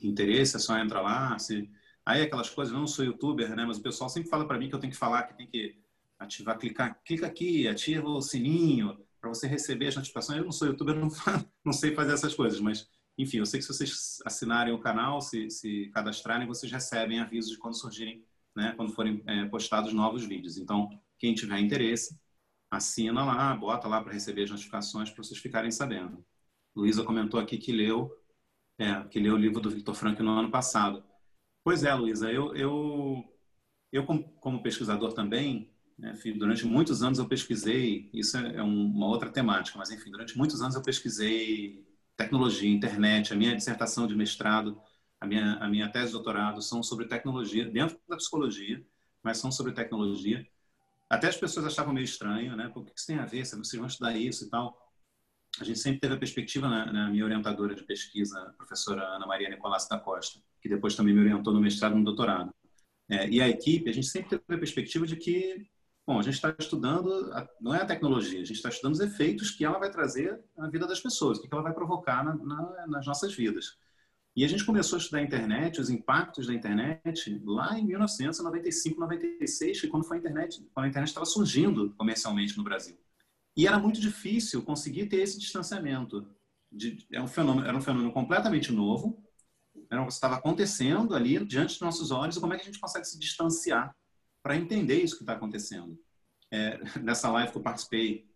interesse 0.00 0.56
é 0.56 0.58
só 0.58 0.78
entrar 0.78 1.00
lá. 1.00 1.38
Se... 1.38 1.70
Aí 2.04 2.22
aquelas 2.22 2.50
coisas, 2.50 2.74
não 2.74 2.86
sou 2.86 3.04
youtuber, 3.04 3.54
né? 3.54 3.64
Mas 3.64 3.78
o 3.78 3.82
pessoal 3.82 4.10
sempre 4.10 4.28
fala 4.28 4.46
para 4.46 4.58
mim 4.58 4.68
que 4.68 4.74
eu 4.74 4.80
tenho 4.80 4.92
que 4.92 4.98
falar, 4.98 5.24
que 5.24 5.36
tem 5.36 5.46
que 5.46 5.81
ativar, 6.22 6.58
clicar, 6.58 7.00
clica 7.04 7.26
aqui, 7.26 7.68
ativa 7.68 8.08
o 8.08 8.22
sininho 8.22 8.98
para 9.20 9.28
você 9.28 9.46
receber 9.46 9.88
as 9.88 9.96
notificações. 9.96 10.38
Eu 10.38 10.44
não 10.44 10.52
sou 10.52 10.68
youtuber, 10.68 10.94
não, 10.98 11.08
não 11.64 11.72
sei 11.72 11.94
fazer 11.94 12.12
essas 12.12 12.34
coisas, 12.34 12.60
mas 12.60 12.88
enfim, 13.16 13.38
eu 13.38 13.46
sei 13.46 13.60
que 13.60 13.66
se 13.66 13.72
vocês 13.72 14.18
assinarem 14.24 14.72
o 14.72 14.80
canal, 14.80 15.20
se, 15.20 15.50
se 15.50 15.90
cadastrarem, 15.92 16.46
vocês 16.46 16.72
recebem 16.72 17.20
avisos 17.20 17.50
de 17.50 17.58
quando 17.58 17.78
surgirem, 17.78 18.24
né, 18.56 18.72
quando 18.76 18.92
forem 18.92 19.22
é, 19.26 19.44
postados 19.46 19.92
novos 19.92 20.24
vídeos. 20.24 20.56
Então, 20.56 20.88
quem 21.18 21.34
tiver 21.34 21.58
interesse, 21.60 22.18
assina 22.70 23.24
lá, 23.24 23.54
bota 23.54 23.86
lá 23.86 24.02
para 24.02 24.12
receber 24.12 24.44
as 24.44 24.50
notificações 24.50 25.10
para 25.10 25.22
vocês 25.22 25.38
ficarem 25.38 25.70
sabendo. 25.70 26.24
Luísa 26.74 27.04
comentou 27.04 27.38
aqui 27.38 27.58
que 27.58 27.70
leu, 27.70 28.10
é, 28.78 29.04
que 29.04 29.20
leu 29.20 29.34
o 29.34 29.38
livro 29.38 29.60
do 29.60 29.70
Victor 29.70 29.94
Frank 29.94 30.22
no 30.22 30.30
ano 30.30 30.50
passado. 30.50 31.04
Pois 31.62 31.84
é, 31.84 31.94
Luísa, 31.94 32.32
eu, 32.32 32.56
eu, 32.56 33.22
eu 33.92 34.06
como, 34.06 34.24
como 34.40 34.62
pesquisador 34.62 35.12
também, 35.12 35.71
né? 36.02 36.18
Durante 36.36 36.66
muitos 36.66 37.00
anos 37.00 37.20
eu 37.20 37.28
pesquisei, 37.28 38.10
isso 38.12 38.36
é, 38.36 38.56
é 38.56 38.62
uma 38.62 39.06
outra 39.06 39.30
temática, 39.30 39.78
mas 39.78 39.90
enfim, 39.90 40.10
durante 40.10 40.36
muitos 40.36 40.60
anos 40.60 40.74
eu 40.74 40.82
pesquisei 40.82 41.86
tecnologia, 42.16 42.68
internet. 42.68 43.32
A 43.32 43.36
minha 43.36 43.54
dissertação 43.54 44.06
de 44.08 44.16
mestrado, 44.16 44.82
a 45.20 45.26
minha, 45.26 45.54
a 45.58 45.68
minha 45.68 45.88
tese 45.88 46.06
de 46.06 46.12
doutorado 46.12 46.60
são 46.60 46.82
sobre 46.82 47.06
tecnologia, 47.06 47.64
dentro 47.70 47.96
da 48.08 48.16
psicologia, 48.16 48.84
mas 49.22 49.38
são 49.38 49.52
sobre 49.52 49.72
tecnologia. 49.72 50.44
Até 51.08 51.28
as 51.28 51.36
pessoas 51.36 51.66
achavam 51.66 51.94
meio 51.94 52.04
estranho, 52.04 52.56
né? 52.56 52.68
Por 52.68 52.84
que 52.84 52.92
isso 52.96 53.06
tem 53.06 53.18
a 53.18 53.26
ver? 53.26 53.46
Vocês 53.46 53.72
vão 53.74 53.86
estudar 53.86 54.16
isso 54.16 54.44
e 54.44 54.50
tal. 54.50 54.76
A 55.60 55.64
gente 55.64 55.78
sempre 55.78 56.00
teve 56.00 56.14
a 56.14 56.18
perspectiva 56.18 56.68
na, 56.68 56.92
na 56.92 57.10
minha 57.10 57.24
orientadora 57.24 57.74
de 57.76 57.84
pesquisa, 57.84 58.40
a 58.40 58.52
professora 58.54 59.02
Ana 59.02 59.26
Maria 59.26 59.48
Nicolás 59.50 59.86
da 59.86 59.98
Costa, 60.00 60.40
que 60.60 60.68
depois 60.68 60.96
também 60.96 61.14
me 61.14 61.20
orientou 61.20 61.52
no 61.52 61.60
mestrado 61.60 61.94
e 61.94 61.98
no 61.98 62.04
doutorado. 62.04 62.52
É, 63.08 63.28
e 63.28 63.40
a 63.40 63.48
equipe, 63.48 63.90
a 63.90 63.92
gente 63.92 64.06
sempre 64.06 64.30
teve 64.30 64.42
a 64.48 64.58
perspectiva 64.58 65.06
de 65.06 65.16
que 65.16 65.68
Bom, 66.04 66.18
a 66.18 66.22
gente 66.22 66.34
está 66.34 66.54
estudando, 66.58 67.32
não 67.60 67.72
é 67.72 67.80
a 67.80 67.86
tecnologia, 67.86 68.40
a 68.40 68.44
gente 68.44 68.56
está 68.56 68.68
estudando 68.68 68.94
os 68.94 69.00
efeitos 69.00 69.52
que 69.52 69.64
ela 69.64 69.78
vai 69.78 69.88
trazer 69.88 70.42
na 70.56 70.68
vida 70.68 70.84
das 70.84 71.00
pessoas, 71.00 71.38
o 71.38 71.42
que 71.42 71.48
ela 71.52 71.62
vai 71.62 71.72
provocar 71.72 72.24
na, 72.24 72.34
na, 72.34 72.86
nas 72.88 73.06
nossas 73.06 73.32
vidas. 73.32 73.76
E 74.34 74.44
a 74.44 74.48
gente 74.48 74.64
começou 74.64 74.96
a 74.96 75.00
estudar 75.00 75.18
a 75.18 75.22
internet, 75.22 75.80
os 75.80 75.90
impactos 75.90 76.46
da 76.46 76.54
internet, 76.54 77.40
lá 77.44 77.78
em 77.78 77.86
1995, 77.86 78.98
96, 78.98 79.82
quando 79.90 80.04
foi 80.04 80.16
a 80.16 80.20
internet, 80.20 80.66
quando 80.74 80.86
a 80.86 80.88
internet 80.88 81.08
estava 81.08 81.26
surgindo 81.26 81.94
comercialmente 81.96 82.56
no 82.56 82.64
Brasil. 82.64 82.98
E 83.56 83.66
era 83.66 83.78
muito 83.78 84.00
difícil 84.00 84.62
conseguir 84.62 85.06
ter 85.06 85.18
esse 85.18 85.38
distanciamento. 85.38 86.26
De, 86.70 87.06
é 87.12 87.20
um 87.20 87.28
fenômeno, 87.28 87.66
era 87.66 87.76
um 87.76 87.82
fenômeno 87.82 88.10
completamente 88.10 88.72
novo, 88.72 89.22
era, 89.90 90.04
estava 90.08 90.36
acontecendo 90.36 91.14
ali 91.14 91.44
diante 91.44 91.74
dos 91.74 91.80
nossos 91.80 92.10
olhos, 92.10 92.38
como 92.38 92.54
é 92.54 92.56
que 92.56 92.62
a 92.62 92.66
gente 92.66 92.80
consegue 92.80 93.04
se 93.04 93.18
distanciar 93.18 93.94
para 94.42 94.56
entender 94.56 95.02
isso 95.02 95.16
que 95.16 95.22
está 95.22 95.34
acontecendo. 95.34 95.98
É, 96.50 96.80
nessa 97.02 97.30
live 97.30 97.52
que 97.52 97.58
eu 97.58 97.62
participei 97.62 98.26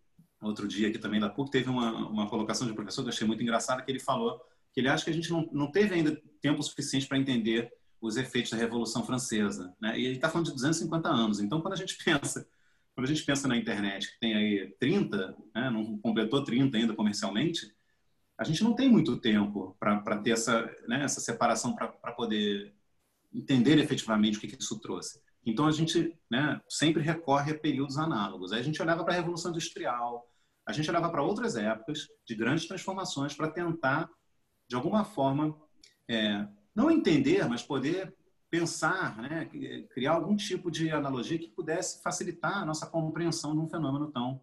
outro 0.41 0.67
dia 0.67 0.89
aqui 0.89 0.99
também 0.99 1.19
da 1.19 1.29
PUC, 1.29 1.51
teve 1.51 1.69
uma, 1.69 2.07
uma 2.07 2.29
colocação 2.29 2.65
de 2.67 2.73
um 2.73 2.75
professor 2.75 3.01
que 3.01 3.09
eu 3.09 3.13
achei 3.13 3.27
muito 3.27 3.41
engraçada, 3.41 3.81
que 3.81 3.91
ele 3.91 3.99
falou 3.99 4.39
que 4.71 4.81
ele 4.81 4.89
acha 4.89 5.03
que 5.03 5.09
a 5.09 5.13
gente 5.13 5.31
não, 5.31 5.49
não 5.51 5.71
teve 5.71 5.95
ainda 5.95 6.21
tempo 6.39 6.61
suficiente 6.61 7.07
para 7.07 7.17
entender 7.17 7.71
os 7.99 8.15
efeitos 8.15 8.51
da 8.51 8.57
Revolução 8.57 9.03
Francesa. 9.03 9.75
Né? 9.81 9.99
E 9.99 10.05
ele 10.05 10.15
está 10.15 10.29
falando 10.29 10.47
de 10.47 10.53
250 10.53 11.09
anos. 11.09 11.39
Então, 11.39 11.61
quando 11.61 11.73
a 11.73 11.77
gente 11.77 11.97
pensa 12.03 12.47
quando 12.97 13.05
a 13.05 13.13
gente 13.13 13.23
pensa 13.23 13.47
na 13.47 13.55
internet, 13.55 14.11
que 14.11 14.19
tem 14.19 14.33
aí 14.33 14.75
30, 14.79 15.37
né, 15.53 15.69
não 15.69 15.99
completou 15.99 16.43
30 16.43 16.75
ainda 16.75 16.95
comercialmente, 16.95 17.71
a 18.35 18.43
gente 18.43 18.63
não 18.63 18.73
tem 18.73 18.89
muito 18.89 19.17
tempo 19.17 19.77
para 19.79 20.17
ter 20.17 20.31
essa, 20.31 20.63
né, 20.87 21.03
essa 21.03 21.21
separação 21.21 21.75
para 21.75 22.11
poder 22.13 22.73
entender 23.31 23.77
efetivamente 23.77 24.39
o 24.39 24.41
que, 24.41 24.47
que 24.47 24.59
isso 24.59 24.79
trouxe. 24.79 25.21
Então 25.47 25.65
a 25.65 25.71
gente 25.71 26.13
né, 26.29 26.61
sempre 26.67 27.01
recorre 27.01 27.53
a 27.53 27.57
períodos 27.57 27.97
análogos. 27.97 28.51
Aí 28.51 28.59
a 28.59 28.63
gente 28.63 28.81
olhava 28.81 29.05
para 29.05 29.13
a 29.13 29.15
Revolução 29.15 29.51
Industrial, 29.51 30.27
a 30.67 30.73
gente 30.73 30.89
olhava 30.89 31.09
para 31.09 31.23
outras 31.23 31.55
épocas 31.55 32.05
de 32.27 32.35
grandes 32.35 32.67
transformações 32.67 33.33
para 33.33 33.49
tentar, 33.49 34.09
de 34.69 34.75
alguma 34.75 35.05
forma, 35.05 35.57
é, 36.09 36.45
não 36.75 36.91
entender, 36.91 37.47
mas 37.47 37.63
poder 37.63 38.13
pensar, 38.49 39.21
né, 39.21 39.49
criar 39.93 40.13
algum 40.13 40.35
tipo 40.35 40.69
de 40.69 40.91
analogia 40.91 41.39
que 41.39 41.49
pudesse 41.49 42.01
facilitar 42.01 42.57
a 42.57 42.65
nossa 42.65 42.85
compreensão 42.85 43.53
de 43.53 43.61
um 43.61 43.69
fenômeno 43.69 44.11
tão 44.11 44.41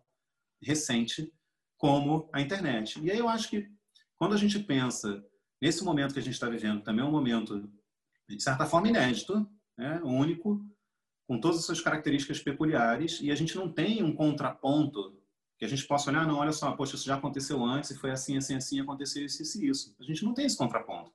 recente 0.63 1.31
como 1.77 2.31
a 2.33 2.41
internet. 2.41 2.99
E 3.03 3.11
aí 3.11 3.19
eu 3.19 3.29
acho 3.29 3.51
que 3.51 3.69
quando 4.17 4.33
a 4.33 4.39
gente 4.39 4.59
pensa 4.59 5.23
nesse 5.61 5.85
momento 5.85 6.15
que 6.15 6.19
a 6.19 6.23
gente 6.23 6.35
está 6.35 6.49
vivendo, 6.49 6.83
também 6.83 7.05
é 7.05 7.09
um 7.09 7.13
momento 7.13 7.71
de 8.27 8.43
certa 8.43 8.65
forma 8.65 8.89
inédito, 8.89 9.47
né, 9.77 10.01
único, 10.03 10.65
com 11.27 11.41
todas 11.41 11.59
as 11.59 11.65
suas 11.65 11.81
características 11.81 12.41
peculiares 12.41 13.21
e 13.21 13.31
a 13.31 13.35
gente 13.35 13.57
não 13.57 13.71
tem 13.71 14.03
um 14.03 14.15
contraponto 14.15 15.17
que 15.59 15.65
a 15.65 15.69
gente 15.69 15.87
possa 15.87 16.11
olhar, 16.11 16.27
não, 16.27 16.39
olha 16.39 16.53
só, 16.53 16.73
poxa, 16.73 16.97
isso 16.97 17.07
já 17.07 17.15
aconteceu 17.15 17.65
antes 17.65 17.91
e 17.91 17.99
foi 17.99 18.11
assim, 18.11 18.37
assim, 18.37 18.57
assim, 18.57 18.81
aconteceu 18.81 19.25
isso, 19.25 19.43
isso 19.43 19.63
e 19.63 19.69
isso. 19.69 19.97
A 20.01 20.05
gente 20.05 20.25
não 20.25 20.35
tem 20.35 20.47
esse 20.47 20.57
contraponto. 20.57 21.13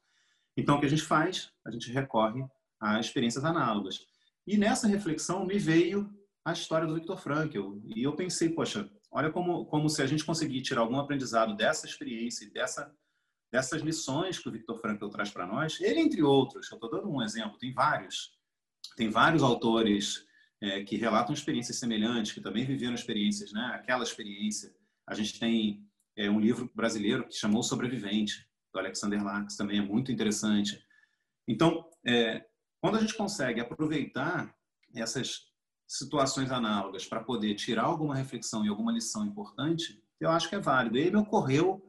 Então, 0.56 0.78
o 0.78 0.80
que 0.80 0.86
a 0.86 0.90
gente 0.90 1.04
faz? 1.04 1.52
A 1.66 1.72
gente 1.72 1.92
recorre 1.92 2.46
a 2.80 3.00
experiências 3.00 3.44
análogas. 3.44 4.06
E 4.48 4.58
nessa 4.58 4.88
reflexão 4.88 5.46
me 5.46 5.60
veio 5.60 6.10
a 6.44 6.54
história 6.54 6.88
do 6.88 6.96
Viktor 6.96 7.18
Frankl. 7.18 7.78
E 7.84 8.02
eu 8.02 8.16
pensei, 8.16 8.50
poxa, 8.50 8.90
olha 9.12 9.30
como, 9.30 9.66
como 9.66 9.90
se 9.90 10.02
a 10.02 10.08
gente 10.08 10.26
conseguir 10.26 10.62
tirar 10.62 10.82
algum 10.82 10.98
aprendizado 10.98 11.56
dessa 11.56 11.86
experiência, 11.86 12.50
dessa, 12.52 12.94
dessas 13.52 13.82
lições 13.82 14.40
que 14.40 14.48
o 14.48 14.52
Viktor 14.52 14.78
Frankl 14.78 15.08
traz 15.10 15.30
para 15.30 15.46
nós. 15.46 15.80
Ele, 15.82 16.00
entre 16.00 16.24
outros, 16.24 16.70
eu 16.72 16.76
estou 16.76 16.90
dando 16.90 17.10
um 17.10 17.22
exemplo, 17.22 17.58
tem 17.58 17.74
vários. 17.74 18.39
Tem 18.96 19.10
vários 19.10 19.44
autores 19.44 20.26
é, 20.62 20.84
que 20.84 20.98
relatam 20.98 21.34
experiências 21.34 21.78
semelhantes, 21.78 22.32
que 22.32 22.42
também 22.42 22.66
viveram 22.66 22.94
experiências, 22.94 23.52
né? 23.52 23.72
aquela 23.74 24.04
experiência. 24.04 24.74
A 25.08 25.14
gente 25.14 25.40
tem 25.40 25.86
é, 26.18 26.30
um 26.30 26.40
livro 26.40 26.70
brasileiro 26.76 27.28
que 27.28 27.36
chamou 27.36 27.64
Sobrevivente, 27.64 28.48
do 28.74 28.80
Alexander 28.80 29.24
Lax, 29.24 29.56
também 29.56 29.80
é 29.80 29.82
muito 29.82 30.12
interessante. 30.12 30.80
Então, 31.48 31.90
é, 32.06 32.46
quando 32.82 32.98
a 32.98 33.02
gente 33.02 33.16
consegue 33.16 33.60
aproveitar 33.60 34.54
essas 34.94 35.50
situações 35.88 36.52
análogas 36.52 37.06
para 37.06 37.24
poder 37.24 37.56
tirar 37.56 37.84
alguma 37.84 38.16
reflexão 38.16 38.64
e 38.64 38.70
alguma 38.70 38.92
lição 38.92 39.26
importante, 39.26 40.04
eu 40.20 40.30
acho 40.30 40.48
que 40.48 40.56
é 40.56 40.60
válido. 40.60 40.98
E 40.98 41.04
aí 41.04 41.12
me 41.12 41.18
ocorreu, 41.18 41.84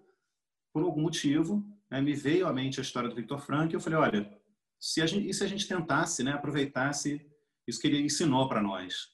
por 0.72 0.82
algum 0.82 1.02
motivo, 1.02 1.62
né, 1.90 2.00
me 2.00 2.14
veio 2.14 2.46
à 2.46 2.52
mente 2.52 2.80
a 2.80 2.82
história 2.82 3.08
do 3.08 3.14
Victor 3.14 3.40
Frank 3.40 3.72
e 3.72 3.76
eu 3.76 3.80
falei, 3.80 3.98
olha, 3.98 4.39
se 4.80 5.02
a 5.02 5.06
gente, 5.06 5.28
e 5.28 5.34
se 5.34 5.44
a 5.44 5.46
gente 5.46 5.68
tentasse, 5.68 6.24
né, 6.24 6.32
aproveitasse 6.32 7.24
isso 7.66 7.80
que 7.80 7.86
ele 7.86 8.00
ensinou 8.00 8.48
para 8.48 8.62
nós, 8.62 9.08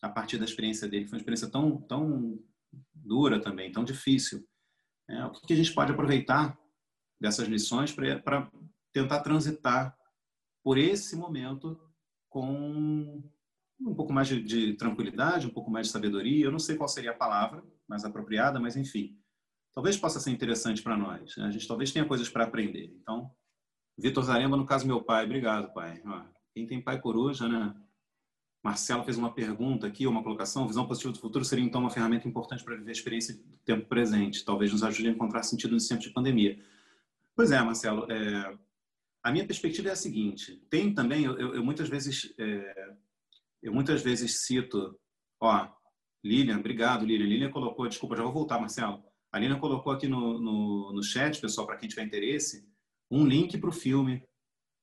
a 0.00 0.08
partir 0.08 0.38
da 0.38 0.44
experiência 0.44 0.88
dele, 0.88 1.06
foi 1.06 1.16
uma 1.16 1.20
experiência 1.20 1.50
tão, 1.50 1.80
tão 1.82 2.42
dura 2.94 3.40
também, 3.40 3.70
tão 3.70 3.84
difícil. 3.84 4.48
É, 5.08 5.24
o 5.24 5.32
que, 5.32 5.48
que 5.48 5.52
a 5.52 5.56
gente 5.56 5.74
pode 5.74 5.92
aproveitar 5.92 6.58
dessas 7.20 7.46
lições 7.46 7.92
para 7.92 8.50
tentar 8.92 9.20
transitar 9.20 9.94
por 10.64 10.78
esse 10.78 11.14
momento 11.16 11.78
com 12.28 13.22
um 13.80 13.94
pouco 13.94 14.12
mais 14.12 14.28
de, 14.28 14.42
de, 14.42 14.74
tranquilidade, 14.74 15.46
um 15.46 15.52
pouco 15.52 15.70
mais 15.70 15.86
de 15.86 15.92
sabedoria. 15.92 16.46
Eu 16.46 16.52
não 16.52 16.58
sei 16.58 16.76
qual 16.76 16.88
seria 16.88 17.10
a 17.10 17.16
palavra 17.16 17.62
mais 17.88 18.04
apropriada, 18.04 18.60
mas 18.60 18.76
enfim, 18.76 19.18
talvez 19.72 19.96
possa 19.96 20.20
ser 20.20 20.30
interessante 20.30 20.82
para 20.82 20.96
nós. 20.96 21.36
Né? 21.36 21.46
A 21.46 21.50
gente 21.50 21.66
talvez 21.66 21.92
tenha 21.92 22.04
coisas 22.04 22.28
para 22.28 22.44
aprender. 22.44 22.94
Então, 23.02 23.30
Vitor 24.00 24.24
Zaremba, 24.24 24.56
no 24.56 24.64
caso 24.64 24.86
meu 24.86 25.02
pai, 25.02 25.24
obrigado, 25.24 25.72
pai. 25.74 26.02
Quem 26.54 26.66
tem 26.66 26.80
pai 26.80 26.98
coruja, 26.98 27.46
né? 27.46 27.74
Marcelo 28.62 29.04
fez 29.04 29.16
uma 29.16 29.32
pergunta 29.32 29.86
aqui, 29.86 30.06
uma 30.06 30.22
colocação. 30.22 30.66
Visão 30.66 30.86
positiva 30.86 31.12
do 31.12 31.18
futuro 31.18 31.44
seria 31.44 31.64
então 31.64 31.80
uma 31.80 31.90
ferramenta 31.90 32.26
importante 32.26 32.64
para 32.64 32.76
viver 32.76 32.90
a 32.90 32.92
experiência 32.92 33.34
do 33.34 33.58
tempo 33.58 33.86
presente. 33.86 34.44
Talvez 34.44 34.72
nos 34.72 34.82
ajude 34.82 35.08
a 35.08 35.12
encontrar 35.12 35.42
sentido 35.42 35.74
nesse 35.74 35.88
tempo 35.88 36.02
de 36.02 36.10
pandemia. 36.10 36.58
Pois 37.36 37.50
é, 37.52 37.60
Marcelo. 37.62 38.10
É, 38.10 38.58
a 39.22 39.30
minha 39.32 39.46
perspectiva 39.46 39.88
é 39.88 39.92
a 39.92 39.96
seguinte: 39.96 40.62
tem 40.70 40.94
também, 40.94 41.24
eu, 41.24 41.38
eu, 41.38 41.54
eu 41.56 41.64
muitas 41.64 41.88
vezes, 41.88 42.34
é, 42.38 42.94
eu 43.62 43.72
muitas 43.72 44.02
vezes 44.02 44.46
cito, 44.46 44.98
ó, 45.38 45.68
Lilian, 46.24 46.58
obrigado, 46.58 47.04
Lilian. 47.04 47.26
Lilian 47.26 47.50
colocou, 47.50 47.86
desculpa, 47.88 48.16
já 48.16 48.22
vou 48.22 48.32
voltar, 48.32 48.58
Marcelo. 48.58 49.02
A 49.32 49.38
Lilian 49.38 49.58
colocou 49.58 49.92
aqui 49.92 50.08
no, 50.08 50.38
no, 50.38 50.92
no 50.92 51.02
chat, 51.02 51.40
pessoal, 51.40 51.66
para 51.66 51.76
quem 51.76 51.88
tiver 51.88 52.02
interesse, 52.02 52.66
um 53.10 53.26
link 53.26 53.58
para 53.58 53.70
o 53.70 53.72
filme 53.72 54.22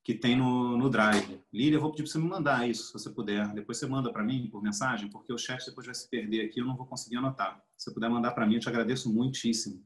que 0.03 0.13
tem 0.13 0.35
no, 0.35 0.77
no 0.77 0.89
Drive. 0.89 1.41
Lilian, 1.51 1.77
eu 1.77 1.81
vou 1.81 1.91
pedir 1.91 2.03
para 2.03 2.11
você 2.11 2.17
me 2.17 2.27
mandar 2.27 2.67
isso, 2.67 2.87
se 2.87 2.93
você 2.93 3.09
puder. 3.09 3.53
Depois 3.53 3.77
você 3.77 3.87
manda 3.87 4.11
para 4.11 4.23
mim 4.23 4.49
por 4.49 4.61
mensagem, 4.61 5.09
porque 5.09 5.33
o 5.33 5.37
chat 5.37 5.65
depois 5.65 5.85
vai 5.85 5.95
se 5.95 6.09
perder 6.09 6.45
aqui, 6.45 6.59
eu 6.59 6.65
não 6.65 6.77
vou 6.77 6.85
conseguir 6.85 7.17
anotar. 7.17 7.61
Se 7.77 7.85
você 7.85 7.93
puder 7.93 8.09
mandar 8.09 8.31
para 8.31 8.45
mim, 8.45 8.55
eu 8.55 8.59
te 8.61 8.69
agradeço 8.69 9.13
muitíssimo 9.13 9.85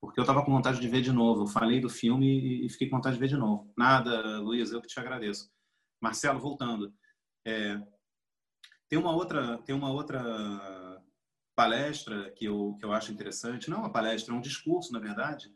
porque 0.00 0.18
eu 0.18 0.22
estava 0.22 0.42
com 0.44 0.50
vontade 0.50 0.80
de 0.80 0.88
ver 0.88 1.02
de 1.02 1.12
novo. 1.12 1.42
Eu 1.42 1.46
falei 1.46 1.78
do 1.78 1.90
filme 1.90 2.64
e 2.64 2.68
fiquei 2.70 2.88
com 2.88 2.96
vontade 2.96 3.16
de 3.16 3.20
ver 3.20 3.28
de 3.28 3.36
novo. 3.36 3.70
Nada, 3.76 4.40
Luiz, 4.40 4.72
eu 4.72 4.80
que 4.80 4.88
te 4.88 4.98
agradeço. 4.98 5.52
Marcelo, 6.00 6.40
voltando. 6.40 6.92
É, 7.46 7.78
tem 8.88 8.98
uma 8.98 9.14
outra, 9.14 9.58
tem 9.58 9.74
uma 9.74 9.92
outra 9.92 11.02
palestra 11.54 12.30
que 12.30 12.46
eu, 12.46 12.76
que 12.78 12.84
eu 12.84 12.92
acho 12.92 13.12
interessante. 13.12 13.68
Não 13.68 13.76
é 13.76 13.80
uma 13.80 13.92
palestra, 13.92 14.34
é 14.34 14.36
um 14.36 14.40
discurso, 14.40 14.92
na 14.92 14.98
verdade, 14.98 15.54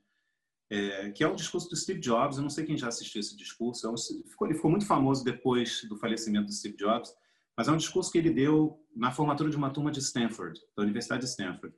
é, 0.74 1.10
que 1.10 1.22
é 1.22 1.28
um 1.28 1.34
discurso 1.34 1.68
do 1.68 1.76
Steve 1.76 2.00
Jobs. 2.00 2.36
Eu 2.36 2.42
não 2.42 2.50
sei 2.50 2.64
quem 2.64 2.76
já 2.76 2.88
assistiu 2.88 3.20
esse 3.20 3.36
discurso. 3.36 3.86
É 3.86 4.28
ficou, 4.28 4.46
ele 4.46 4.54
ficou 4.54 4.70
muito 4.70 4.86
famoso 4.86 5.24
depois 5.24 5.84
do 5.88 5.96
falecimento 5.96 6.46
do 6.46 6.52
Steve 6.52 6.76
Jobs, 6.76 7.12
mas 7.56 7.68
é 7.68 7.70
um 7.70 7.76
discurso 7.76 8.10
que 8.10 8.18
ele 8.18 8.30
deu 8.30 8.80
na 8.94 9.10
formatura 9.10 9.50
de 9.50 9.56
uma 9.56 9.70
turma 9.70 9.90
de 9.90 10.00
Stanford, 10.00 10.60
da 10.76 10.82
Universidade 10.82 11.22
de 11.22 11.30
Stanford. 11.30 11.74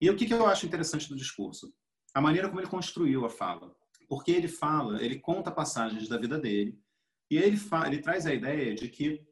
E 0.00 0.08
o 0.08 0.16
que, 0.16 0.26
que 0.26 0.34
eu 0.34 0.46
acho 0.46 0.64
interessante 0.64 1.08
do 1.08 1.16
discurso? 1.16 1.72
a 2.14 2.20
maneira 2.20 2.48
como 2.48 2.60
ele 2.60 2.68
construiu 2.68 3.24
a 3.24 3.30
fala. 3.30 3.74
Porque 4.08 4.32
ele 4.32 4.48
fala, 4.48 5.02
ele 5.02 5.20
conta 5.20 5.50
passagens 5.50 6.08
da 6.08 6.18
vida 6.18 6.38
dele, 6.38 6.78
e 7.30 7.36
ele, 7.36 7.56
fala, 7.56 7.88
ele 7.88 8.00
traz 8.00 8.26
a 8.26 8.32
ideia 8.32 8.74
de 8.74 8.88
que 8.88 9.22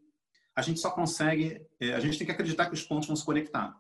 a 0.54 0.62
gente 0.62 0.80
só 0.80 0.90
consegue, 0.90 1.66
é, 1.80 1.94
a 1.94 2.00
gente 2.00 2.18
tem 2.18 2.26
que 2.26 2.32
acreditar 2.32 2.66
que 2.66 2.74
os 2.74 2.82
pontos 2.82 3.06
vão 3.06 3.16
se 3.16 3.24
conectar, 3.24 3.74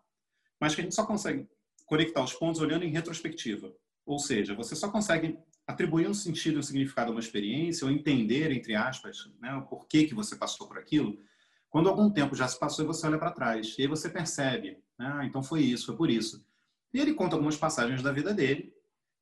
mas 0.60 0.74
que 0.74 0.80
a 0.80 0.84
gente 0.84 0.94
só 0.94 1.06
consegue 1.06 1.46
conectar 1.84 2.22
os 2.22 2.32
pontos 2.32 2.60
olhando 2.60 2.84
em 2.84 2.90
retrospectiva. 2.90 3.72
Ou 4.06 4.18
seja, 4.18 4.54
você 4.54 4.76
só 4.76 4.88
consegue 4.88 5.36
atribuir 5.66 6.08
um 6.08 6.14
sentido 6.14 6.54
e 6.54 6.58
um 6.60 6.62
significado 6.62 7.10
a 7.10 7.14
uma 7.14 7.20
experiência 7.20 7.84
ou 7.84 7.92
entender, 7.92 8.52
entre 8.52 8.74
aspas, 8.74 9.28
né, 9.40 9.52
o 9.54 9.62
porquê 9.62 10.04
que 10.04 10.14
você 10.14 10.36
passou 10.36 10.68
por 10.68 10.78
aquilo, 10.78 11.18
quando 11.68 11.88
algum 11.88 12.08
tempo 12.08 12.36
já 12.36 12.46
se 12.46 12.58
passou 12.58 12.84
e 12.84 12.88
você 12.88 13.06
olha 13.06 13.18
para 13.18 13.32
trás. 13.32 13.74
E 13.76 13.82
aí 13.82 13.88
você 13.88 14.08
percebe, 14.08 14.78
né, 14.96 15.12
ah, 15.14 15.26
então 15.26 15.42
foi 15.42 15.62
isso, 15.62 15.86
foi 15.86 15.96
por 15.96 16.08
isso. 16.08 16.46
E 16.94 17.00
ele 17.00 17.14
conta 17.14 17.34
algumas 17.34 17.56
passagens 17.56 18.00
da 18.00 18.12
vida 18.12 18.32
dele 18.32 18.72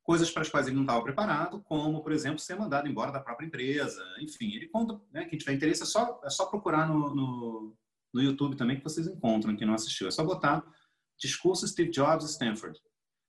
coisas 0.05 0.29
para 0.29 0.43
as 0.43 0.49
quais 0.49 0.67
ele 0.67 0.75
não 0.75 0.83
estava 0.83 1.01
preparado, 1.01 1.59
como, 1.63 2.03
por 2.03 2.11
exemplo, 2.11 2.37
ser 2.37 2.55
mandado 2.55 2.87
embora 2.87 3.11
da 3.11 3.19
própria 3.19 3.47
empresa. 3.47 4.03
Enfim, 4.21 4.53
ele 4.53 4.67
conta, 4.67 5.01
né, 5.11 5.25
quem 5.25 5.37
tiver 5.37 5.53
interesse 5.53 5.81
é 5.81 5.85
só, 5.85 6.21
é 6.23 6.29
só 6.29 6.45
procurar 6.45 6.87
no, 6.87 7.13
no, 7.15 7.75
no 8.13 8.21
YouTube 8.21 8.55
também 8.55 8.77
que 8.77 8.83
vocês 8.83 9.07
encontram, 9.07 9.55
quem 9.55 9.65
não 9.65 9.73
assistiu. 9.73 10.07
É 10.07 10.11
só 10.11 10.23
botar 10.23 10.63
Discurso 11.17 11.67
Steve 11.67 11.89
Jobs 11.89 12.29
Stanford. 12.29 12.79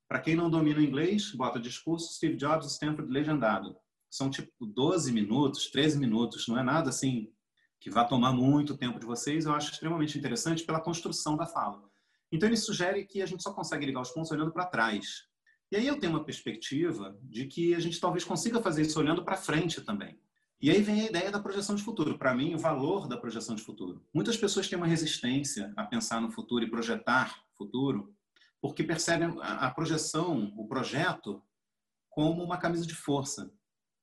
Para 0.08 0.20
quem 0.20 0.36
não 0.36 0.50
domina 0.50 0.78
o 0.78 0.82
inglês, 0.82 1.32
bota 1.32 1.58
Discurso 1.58 2.14
Steve 2.14 2.36
Jobs 2.36 2.72
Stanford 2.72 3.10
legendado. 3.10 3.76
São 4.10 4.30
tipo 4.30 4.64
12 4.64 5.12
minutos, 5.12 5.70
13 5.70 5.98
minutos, 5.98 6.46
não 6.48 6.58
é 6.58 6.62
nada 6.62 6.90
assim 6.90 7.32
que 7.80 7.90
vá 7.90 8.04
tomar 8.04 8.32
muito 8.32 8.76
tempo 8.76 8.98
de 8.98 9.06
vocês. 9.06 9.44
Eu 9.44 9.54
acho 9.54 9.72
extremamente 9.72 10.18
interessante 10.18 10.64
pela 10.64 10.80
construção 10.80 11.36
da 11.36 11.46
fala. 11.46 11.82
Então 12.32 12.48
ele 12.48 12.56
sugere 12.56 13.04
que 13.04 13.22
a 13.22 13.26
gente 13.26 13.42
só 13.42 13.52
consegue 13.52 13.86
ligar 13.86 14.00
os 14.00 14.10
pontos 14.10 14.30
olhando 14.30 14.52
para 14.52 14.66
trás, 14.66 15.26
e 15.70 15.76
aí 15.76 15.86
eu 15.86 15.98
tenho 15.98 16.12
uma 16.12 16.24
perspectiva 16.24 17.18
de 17.24 17.46
que 17.46 17.74
a 17.74 17.80
gente 17.80 17.98
talvez 17.98 18.22
consiga 18.22 18.62
fazer 18.62 18.82
isso 18.82 18.98
olhando 19.00 19.24
para 19.24 19.36
frente 19.36 19.80
também. 19.80 20.16
E 20.60 20.70
aí 20.70 20.80
vem 20.80 21.02
a 21.02 21.06
ideia 21.06 21.30
da 21.30 21.40
projeção 21.40 21.74
de 21.74 21.82
futuro. 21.82 22.16
Para 22.16 22.34
mim, 22.34 22.54
o 22.54 22.58
valor 22.58 23.08
da 23.08 23.16
projeção 23.16 23.56
de 23.56 23.62
futuro. 23.62 24.06
Muitas 24.14 24.36
pessoas 24.36 24.68
têm 24.68 24.78
uma 24.78 24.86
resistência 24.86 25.72
a 25.76 25.84
pensar 25.84 26.20
no 26.20 26.30
futuro 26.30 26.64
e 26.64 26.70
projetar 26.70 27.42
futuro, 27.58 28.15
porque 28.60 28.82
percebem 28.82 29.36
a 29.40 29.70
projeção, 29.70 30.52
o 30.56 30.66
projeto, 30.66 31.42
como 32.08 32.42
uma 32.42 32.58
camisa 32.58 32.86
de 32.86 32.94
força. 32.94 33.52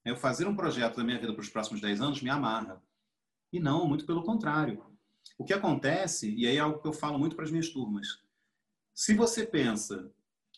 Eu 0.06 0.16
fazer 0.16 0.48
um 0.48 0.56
projeto 0.56 0.98
da 0.98 1.04
minha 1.04 1.20
vida 1.20 1.34
para 1.34 1.42
os 1.42 1.50
próximos 1.50 1.82
10 1.82 2.02
anos 2.02 2.22
me 2.22 2.30
amarra. 2.30 2.82
E 3.52 3.60
não, 3.60 3.88
muito 3.88 4.06
pelo 4.06 4.24
contrário. 4.24 4.86
O 5.38 5.46
que 5.46 5.54
acontece, 5.54 6.34
e 6.34 6.48
aí 6.48 6.58
é 6.58 6.60
algo 6.60 6.82
que 6.82 6.88
eu 6.88 6.94
falo 6.94 7.18
muito 7.18 7.36
para 7.36 7.46
as 7.46 7.52
minhas 7.52 7.70
turmas, 7.70 8.22
se 8.94 9.16
você 9.16 9.46
pensa 9.46 10.12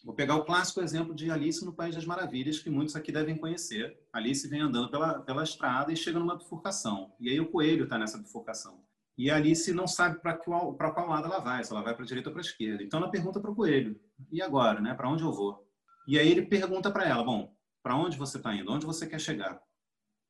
Vou 0.06 0.14
pegar 0.14 0.36
o 0.36 0.46
clássico 0.46 0.82
exemplo 0.82 1.16
de 1.16 1.32
Alice 1.32 1.66
no 1.66 1.74
País 1.74 1.96
das 1.96 2.06
Maravilhas, 2.06 2.60
que 2.60 2.70
muitos 2.70 2.96
aqui 2.96 3.12
devem 3.12 3.36
conhecer. 3.36 4.00
Alice 4.14 4.48
vem 4.48 4.62
andando 4.62 4.92
pela, 4.92 5.20
pela 5.22 5.44
estrada 5.44 5.92
e 5.92 5.98
chega 5.98 6.20
numa 6.20 6.38
bifurcação. 6.38 7.12
E 7.20 7.28
aí 7.28 7.40
o 7.40 7.50
coelho 7.50 7.86
está 7.86 7.98
nessa 7.98 8.20
bifurcação. 8.20 8.85
E 9.18 9.30
a 9.30 9.38
Alice 9.38 9.74
não 9.74 9.88
sabe 9.88 10.20
para 10.20 10.34
qual, 10.34 10.76
qual 10.76 11.08
lado 11.08 11.26
ela 11.26 11.40
vai, 11.40 11.64
se 11.64 11.72
ela 11.72 11.82
vai 11.82 11.94
para 11.94 12.04
a 12.04 12.08
direita 12.08 12.30
ou 12.30 12.34
para 12.34 12.42
a 12.42 12.46
esquerda. 12.46 12.84
Então 12.84 13.00
ela 13.00 13.10
pergunta 13.10 13.40
para 13.40 13.52
o 13.52 13.56
coelho: 13.56 14.00
e 14.32 14.42
agora, 14.42 14.82
né? 14.82 14.94
Para 14.94 15.10
onde 15.10 15.24
eu 15.24 15.32
vou? 15.32 15.66
E 16.08 16.20
aí 16.20 16.30
ele 16.30 16.46
pergunta 16.46 16.92
para 16.92 17.06
ela: 17.08 17.24
bom, 17.24 17.56
para 17.82 17.96
onde 17.96 18.18
você 18.18 18.38
está 18.38 18.54
indo? 18.54 18.72
Onde 18.72 18.86
você 18.86 19.08
quer 19.08 19.20
chegar? 19.20 19.60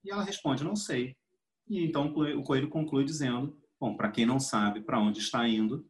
E 0.04 0.12
ela 0.12 0.24
responde: 0.24 0.64
não 0.64 0.76
sei. 0.76 1.18
E 1.68 1.84
então 1.84 2.08
o 2.08 2.44
coelho 2.44 2.70
conclui 2.70 3.04
dizendo: 3.04 3.60
bom, 3.80 3.96
para 3.96 4.12
quem 4.12 4.26
não 4.26 4.40
sabe 4.40 4.82
para 4.82 5.00
onde 5.00 5.20
está 5.20 5.48
indo, 5.48 5.90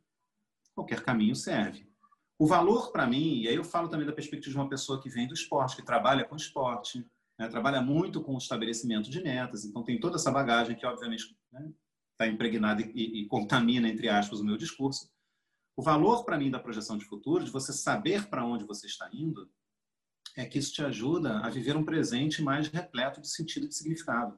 qualquer 0.74 1.02
caminho 1.02 1.36
serve. 1.36 1.90
O 2.38 2.46
valor 2.46 2.92
para 2.92 3.08
mim, 3.08 3.42
e 3.42 3.48
aí 3.48 3.56
eu 3.56 3.64
falo 3.64 3.88
também 3.88 4.06
da 4.06 4.12
perspectiva 4.12 4.52
de 4.52 4.58
uma 4.58 4.70
pessoa 4.70 5.02
que 5.02 5.10
vem 5.10 5.28
do 5.28 5.34
esporte, 5.34 5.78
que 5.78 5.86
trabalha 5.86 6.26
com 6.26 6.36
esporte, 6.36 7.06
né, 7.40 7.48
trabalha 7.48 7.82
muito 7.82 8.22
com 8.22 8.36
o 8.36 8.38
estabelecimento 8.38 9.10
de 9.10 9.24
metas, 9.24 9.64
então 9.64 9.84
tem 9.84 10.00
toda 10.00 10.18
essa 10.18 10.32
bagagem 10.32 10.76
que, 10.76 10.86
obviamente, 10.86 11.36
né, 11.52 11.72
tá 12.18 12.28
impregnada 12.28 12.82
e, 12.82 13.22
e, 13.22 13.28
contamina, 13.28 13.90
entre 13.90 14.10
aspas, 14.10 14.40
o 14.40 14.44
meu 14.44 14.58
discurso. 14.58 15.10
O 15.76 15.84
valor 15.84 16.24
para 16.24 16.38
mim 16.38 16.50
da 16.50 16.60
projeção 16.60 16.98
de 16.98 17.06
futuro, 17.06 17.44
de 17.44 17.52
você 17.52 17.74
saber 17.74 18.28
para 18.28 18.46
onde 18.46 18.64
você 18.64 18.88
está 18.88 19.10
indo, 19.14 19.50
é 20.36 20.46
que 20.46 20.58
isso 20.58 20.74
te 20.74 20.84
ajuda 20.84 21.40
a 21.40 21.50
viver 21.50 21.76
um 21.76 21.84
presente 21.84 22.42
mais 22.42 22.68
repleto 22.68 23.22
de 23.22 23.30
sentido 23.30 23.66
e 23.66 23.70
de 23.70 23.76
significado. 23.76 24.38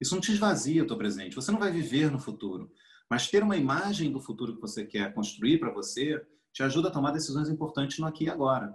Isso 0.00 0.14
não 0.14 0.20
te 0.20 0.32
esvazia 0.32 0.82
o 0.82 0.86
teu 0.86 0.96
presente. 0.96 1.34
Você 1.34 1.52
não 1.52 1.58
vai 1.58 1.70
viver 1.70 2.10
no 2.10 2.18
futuro, 2.18 2.72
mas 3.10 3.28
ter 3.28 3.42
uma 3.42 3.56
imagem 3.56 4.10
do 4.10 4.20
futuro 4.20 4.54
que 4.54 4.60
você 4.60 4.86
quer 4.86 5.12
construir 5.12 5.58
para 5.58 5.72
você 5.72 6.26
te 6.52 6.62
ajuda 6.62 6.88
a 6.88 6.90
tomar 6.90 7.12
decisões 7.12 7.48
importantes 7.48 7.98
no 7.98 8.06
aqui 8.06 8.24
e 8.24 8.30
agora. 8.30 8.74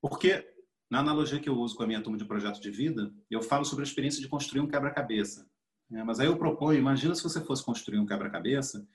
Porque 0.00 0.44
na 0.90 1.00
analogia 1.00 1.40
que 1.40 1.48
eu 1.48 1.56
uso 1.56 1.76
com 1.76 1.82
a 1.82 1.86
minha 1.86 2.02
turma 2.02 2.18
de 2.18 2.24
projeto 2.24 2.60
de 2.60 2.70
vida, 2.70 3.12
eu 3.30 3.42
falo 3.42 3.64
sobre 3.64 3.84
a 3.84 3.88
experiência 3.88 4.20
de 4.20 4.28
construir 4.28 4.60
um 4.60 4.68
quebra-cabeça. 4.68 5.48
Né? 5.90 6.02
Mas 6.04 6.20
aí 6.20 6.26
eu 6.26 6.36
proponho, 6.36 6.78
imagina 6.78 7.14
se 7.14 7.22
você 7.22 7.40
fosse 7.40 7.64
construir 7.64 7.98
um 7.98 8.06
quebra-cabeça 8.06 8.86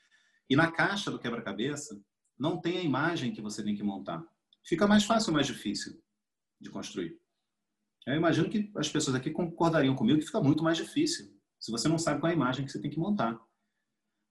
e 0.50 0.56
na 0.56 0.72
caixa 0.72 1.10
do 1.10 1.20
quebra-cabeça 1.20 2.02
não 2.38 2.60
tem 2.60 2.78
a 2.78 2.84
imagem 2.84 3.32
que 3.32 3.42
você 3.42 3.64
tem 3.64 3.76
que 3.76 3.84
montar. 3.84 4.24
Fica 4.64 4.88
mais 4.88 5.04
fácil 5.04 5.30
ou 5.30 5.36
mais 5.36 5.48
difícil 5.48 6.02
de 6.60 6.70
construir? 6.70 7.20
Eu 8.06 8.16
imagino 8.16 8.50
que 8.50 8.72
as 8.76 8.90
pessoas 8.90 9.16
aqui 9.16 9.30
concordariam 9.30 9.96
comigo 9.96 10.20
que 10.20 10.26
fica 10.26 10.42
muito 10.42 10.64
mais 10.64 10.78
difícil 10.78 11.32
se 11.60 11.72
você 11.72 11.88
não 11.88 12.00
sabe 12.00 12.20
qual 12.20 12.30
é 12.30 12.34
a 12.34 12.36
imagem 12.36 12.66
que 12.66 12.72
você 12.72 12.82
tem 12.82 12.90
que 12.90 12.98
montar. 12.98 13.40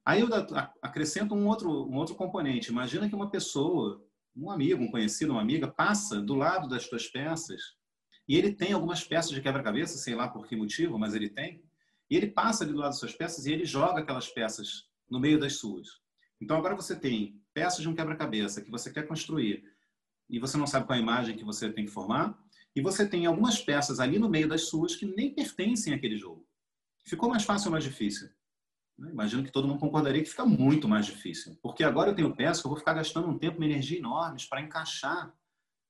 Aí 0.04 0.20
eu 0.20 0.28
acrescento 0.82 1.34
um 1.34 1.46
outro, 1.46 1.70
um 1.88 1.94
outro 1.94 2.16
componente. 2.16 2.70
Imagina 2.70 3.08
que 3.08 3.14
uma 3.14 3.30
pessoa, 3.30 4.04
um 4.34 4.50
amigo, 4.50 4.82
um 4.82 4.90
conhecido, 4.90 5.32
uma 5.32 5.40
amiga, 5.40 5.68
passa 5.68 6.20
do 6.20 6.34
lado 6.34 6.68
das 6.68 6.84
suas 6.88 7.06
peças 7.06 7.60
e 8.26 8.36
ele 8.36 8.52
tem 8.52 8.72
algumas 8.72 9.04
peças 9.04 9.30
de 9.30 9.40
quebra-cabeça, 9.40 9.98
sei 9.98 10.14
lá 10.16 10.28
por 10.28 10.48
que 10.48 10.56
motivo, 10.56 10.98
mas 10.98 11.14
ele 11.14 11.28
tem. 11.28 11.62
E 12.10 12.16
ele 12.16 12.26
passa 12.26 12.64
ali 12.64 12.72
do 12.72 12.78
lado 12.78 12.90
das 12.90 12.98
suas 12.98 13.14
peças 13.14 13.46
e 13.46 13.52
ele 13.52 13.64
joga 13.64 14.00
aquelas 14.00 14.28
peças 14.28 14.88
no 15.08 15.20
meio 15.20 15.38
das 15.38 15.56
suas. 15.56 15.88
Então 16.40 16.56
agora 16.56 16.74
você 16.74 16.96
tem 16.96 17.40
peças 17.54 17.80
de 17.80 17.88
um 17.88 17.94
quebra-cabeça 17.94 18.62
que 18.62 18.70
você 18.70 18.92
quer 18.92 19.06
construir 19.06 19.64
e 20.30 20.38
você 20.38 20.56
não 20.56 20.66
sabe 20.66 20.86
qual 20.86 20.96
a 20.96 21.02
imagem 21.02 21.36
que 21.36 21.44
você 21.44 21.70
tem 21.72 21.84
que 21.84 21.90
formar, 21.90 22.38
e 22.74 22.80
você 22.80 23.06
tem 23.06 23.26
algumas 23.26 23.58
peças 23.58 23.98
ali 23.98 24.16
no 24.18 24.28
meio 24.28 24.48
das 24.48 24.68
suas 24.68 24.94
que 24.94 25.04
nem 25.04 25.34
pertencem 25.34 25.92
àquele 25.92 26.16
jogo. 26.16 26.46
Ficou 27.04 27.28
mais 27.28 27.42
fácil 27.42 27.66
ou 27.66 27.72
mais 27.72 27.82
difícil? 27.82 28.30
Imagino 28.96 29.42
que 29.42 29.50
todo 29.50 29.66
mundo 29.66 29.80
concordaria 29.80 30.22
que 30.22 30.30
fica 30.30 30.44
muito 30.44 30.86
mais 30.86 31.06
difícil. 31.06 31.58
Porque 31.60 31.82
agora 31.82 32.10
eu 32.10 32.14
tenho 32.14 32.36
peças 32.36 32.60
que 32.60 32.66
eu 32.66 32.70
vou 32.70 32.78
ficar 32.78 32.94
gastando 32.94 33.28
um 33.28 33.38
tempo, 33.38 33.56
uma 33.56 33.66
energia 33.66 33.98
enormes 33.98 34.44
para 34.44 34.60
encaixar 34.60 35.34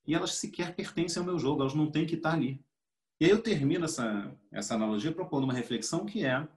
e 0.06 0.14
elas 0.14 0.34
sequer 0.34 0.74
pertencem 0.74 1.20
ao 1.20 1.26
meu 1.26 1.38
jogo, 1.38 1.60
elas 1.60 1.74
não 1.74 1.90
têm 1.90 2.06
que 2.06 2.14
estar 2.14 2.32
ali. 2.32 2.64
E 3.20 3.26
aí 3.26 3.30
eu 3.30 3.42
termino 3.42 3.84
essa, 3.84 4.34
essa 4.50 4.74
analogia 4.74 5.12
propondo 5.12 5.44
uma 5.44 5.52
reflexão 5.52 6.06
que 6.06 6.24
é 6.24 6.48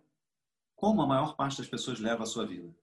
como 0.74 1.02
a 1.02 1.08
maior 1.08 1.36
parte 1.36 1.58
das 1.58 1.68
pessoas 1.68 2.00
leva 2.00 2.24
a 2.24 2.26
sua 2.26 2.46
vida. 2.46 2.74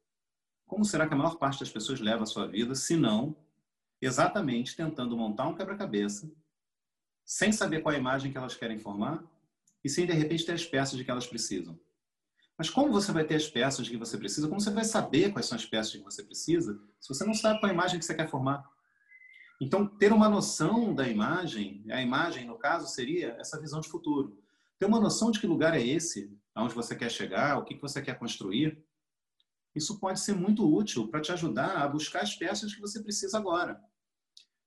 Como 0.67 0.85
será 0.85 1.09
que 1.09 1.15
a 1.15 1.17
maior 1.17 1.37
parte 1.37 1.61
das 1.61 1.71
pessoas 1.71 1.99
leva 1.99 2.25
a 2.25 2.27
sua 2.27 2.47
vida, 2.47 2.75
se 2.75 2.95
não 2.95 3.35
exatamente 4.01 4.77
tentando 4.77 5.17
montar 5.17 5.49
um 5.49 5.55
quebra-cabeça, 5.55 6.31
sem 7.25 7.53
saber 7.53 7.81
qual 7.81 7.95
a 7.95 7.99
imagem 7.99 8.31
que 8.31 8.37
elas 8.37 8.55
querem 8.55 8.79
formar 8.79 9.25
e 9.83 9.89
sem 9.89 10.07
de 10.07 10.13
repente 10.13 10.45
ter 10.45 10.53
as 10.53 10.65
peças 10.65 10.99
de 10.99 11.05
que 11.05 11.11
elas 11.11 11.27
precisam. 11.27 11.79
Mas 12.59 12.69
como 12.69 12.93
você 12.93 13.13
vai 13.13 13.25
ter 13.25 13.37
as 13.37 13.49
peças 13.49 13.87
de 13.87 13.93
que 13.93 13.97
você 13.97 14.19
precisa? 14.19 14.47
Como 14.47 14.61
você 14.61 14.71
vai 14.71 14.85
saber 14.85 15.33
quais 15.33 15.47
são 15.47 15.57
as 15.57 15.65
peças 15.65 15.93
de 15.93 15.99
que 15.99 16.05
você 16.05 16.23
precisa 16.23 16.79
se 17.01 17.09
você 17.09 17.25
não 17.25 17.33
sabe 17.33 17.59
qual 17.61 17.71
a 17.71 17.75
imagem 17.75 17.99
que 17.99 18.05
você 18.05 18.15
quer 18.15 18.29
formar? 18.29 18.71
Então, 19.61 19.87
ter 19.87 20.11
uma 20.11 20.29
noção 20.29 20.95
da 20.95 21.07
imagem, 21.07 21.85
a 21.91 22.01
imagem, 22.01 22.47
no 22.47 22.57
caso, 22.57 22.87
seria 22.87 23.37
essa 23.39 23.61
visão 23.61 23.81
de 23.81 23.89
futuro. 23.89 24.39
Ter 24.79 24.87
uma 24.87 24.99
noção 24.99 25.31
de 25.31 25.39
que 25.39 25.47
lugar 25.47 25.75
é 25.75 25.87
esse, 25.87 26.35
aonde 26.55 26.75
você 26.75 26.97
quer 26.97 27.11
chegar, 27.11 27.59
o 27.59 27.65
que 27.65 27.79
você 27.79 28.01
quer 28.01 28.19
construir. 28.19 28.83
Isso 29.75 30.01
pode 30.01 30.19
ser 30.21 30.35
muito 30.35 30.67
útil 30.67 31.09
para 31.09 31.21
te 31.21 31.31
ajudar 31.31 31.77
a 31.77 31.87
buscar 31.87 32.23
as 32.23 32.35
peças 32.35 32.75
que 32.75 32.81
você 32.81 33.03
precisa 33.03 33.37
agora. 33.37 33.79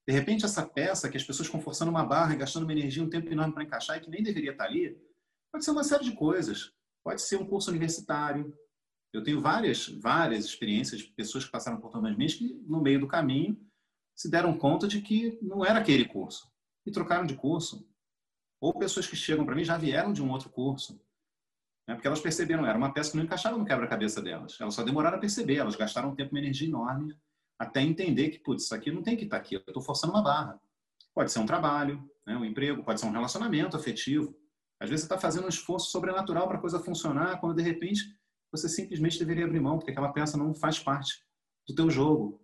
De 0.07 0.13
repente, 0.13 0.45
essa 0.45 0.63
peça 0.63 1.09
que 1.09 1.17
as 1.17 1.23
pessoas 1.23 1.47
estão 1.47 1.59
forçando 1.59 1.89
uma 1.89 2.05
barra 2.05 2.35
gastando 2.35 2.63
uma 2.63 2.71
energia 2.71 3.01
um 3.01 3.09
tempo 3.09 3.31
enorme 3.31 3.53
para 3.53 3.63
encaixar 3.63 3.97
e 3.97 4.01
que 4.01 4.09
nem 4.09 4.21
deveria 4.21 4.51
estar 4.51 4.65
ali, 4.65 4.95
pode 5.51 5.65
ser 5.65 5.71
uma 5.71 5.83
série 5.83 6.03
de 6.03 6.11
coisas. 6.11 6.71
Pode 7.03 7.21
ser 7.21 7.37
um 7.37 7.45
curso 7.45 7.71
universitário. 7.71 8.53
Eu 9.11 9.23
tenho 9.23 9.41
várias, 9.41 9.87
várias 9.87 10.45
experiências 10.45 11.01
de 11.01 11.07
pessoas 11.07 11.45
que 11.45 11.51
passaram 11.51 11.79
por 11.79 11.89
turmas 11.89 12.15
minhas 12.15 12.35
que, 12.35 12.53
no 12.67 12.81
meio 12.81 12.99
do 12.99 13.07
caminho, 13.07 13.59
se 14.15 14.29
deram 14.29 14.57
conta 14.57 14.87
de 14.87 15.01
que 15.01 15.37
não 15.41 15.65
era 15.65 15.79
aquele 15.79 16.05
curso 16.05 16.51
e 16.85 16.91
trocaram 16.91 17.25
de 17.25 17.35
curso. 17.35 17.87
Ou 18.59 18.73
pessoas 18.73 19.07
que 19.07 19.15
chegam 19.15 19.45
para 19.45 19.55
mim 19.55 19.63
já 19.63 19.77
vieram 19.77 20.13
de 20.13 20.21
um 20.21 20.31
outro 20.31 20.49
curso. 20.49 21.01
Né? 21.87 21.95
Porque 21.95 22.07
elas 22.07 22.21
perceberam, 22.21 22.65
era 22.65 22.77
uma 22.77 22.93
peça 22.93 23.11
que 23.11 23.17
não 23.17 23.23
encaixava 23.23 23.57
no 23.57 23.65
quebra-cabeça 23.65 24.21
delas. 24.21 24.57
Elas 24.59 24.73
só 24.73 24.83
demoraram 24.83 25.17
a 25.17 25.19
perceber, 25.19 25.57
elas 25.57 25.75
gastaram 25.75 26.09
um 26.09 26.15
tempo 26.15 26.33
e 26.33 26.39
uma 26.39 26.45
energia 26.45 26.67
enorme 26.67 27.17
até 27.59 27.81
entender 27.81 28.29
que, 28.29 28.39
putz, 28.39 28.63
isso 28.63 28.75
aqui 28.75 28.91
não 28.91 29.01
tem 29.01 29.15
que 29.15 29.23
estar 29.23 29.37
tá 29.37 29.41
aqui, 29.41 29.55
eu 29.55 29.63
estou 29.65 29.81
forçando 29.81 30.13
uma 30.13 30.21
barra. 30.21 30.59
Pode 31.13 31.31
ser 31.31 31.39
um 31.39 31.45
trabalho, 31.45 32.09
né, 32.25 32.35
um 32.35 32.43
emprego, 32.43 32.83
pode 32.83 32.99
ser 32.99 33.05
um 33.05 33.11
relacionamento 33.11 33.77
afetivo. 33.77 34.35
Às 34.79 34.89
vezes 34.89 35.05
você 35.05 35.13
está 35.13 35.19
fazendo 35.19 35.45
um 35.45 35.49
esforço 35.49 35.89
sobrenatural 35.91 36.47
para 36.47 36.57
a 36.57 36.61
coisa 36.61 36.79
funcionar, 36.79 37.39
quando 37.39 37.55
de 37.55 37.63
repente 37.63 38.17
você 38.51 38.67
simplesmente 38.67 39.17
deveria 39.19 39.45
abrir 39.45 39.59
mão, 39.59 39.77
porque 39.77 39.91
aquela 39.91 40.11
peça 40.11 40.37
não 40.37 40.53
faz 40.53 40.79
parte 40.79 41.23
do 41.67 41.75
teu 41.75 41.89
jogo. 41.89 42.42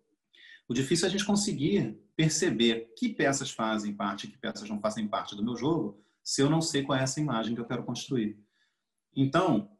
O 0.69 0.73
difícil 0.73 1.05
é 1.05 1.09
a 1.09 1.11
gente 1.11 1.25
conseguir 1.25 1.99
perceber 2.15 2.93
que 2.95 3.09
peças 3.09 3.51
fazem 3.51 3.93
parte 3.93 4.27
e 4.27 4.29
que 4.29 4.37
peças 4.37 4.69
não 4.69 4.79
fazem 4.79 5.07
parte 5.07 5.35
do 5.35 5.43
meu 5.43 5.57
jogo, 5.57 6.01
se 6.23 6.41
eu 6.41 6.49
não 6.49 6.61
sei 6.61 6.83
qual 6.83 6.97
é 6.97 7.03
essa 7.03 7.19
imagem 7.19 7.55
que 7.55 7.59
eu 7.59 7.65
quero 7.65 7.83
construir. 7.83 8.39
Então, 9.15 9.71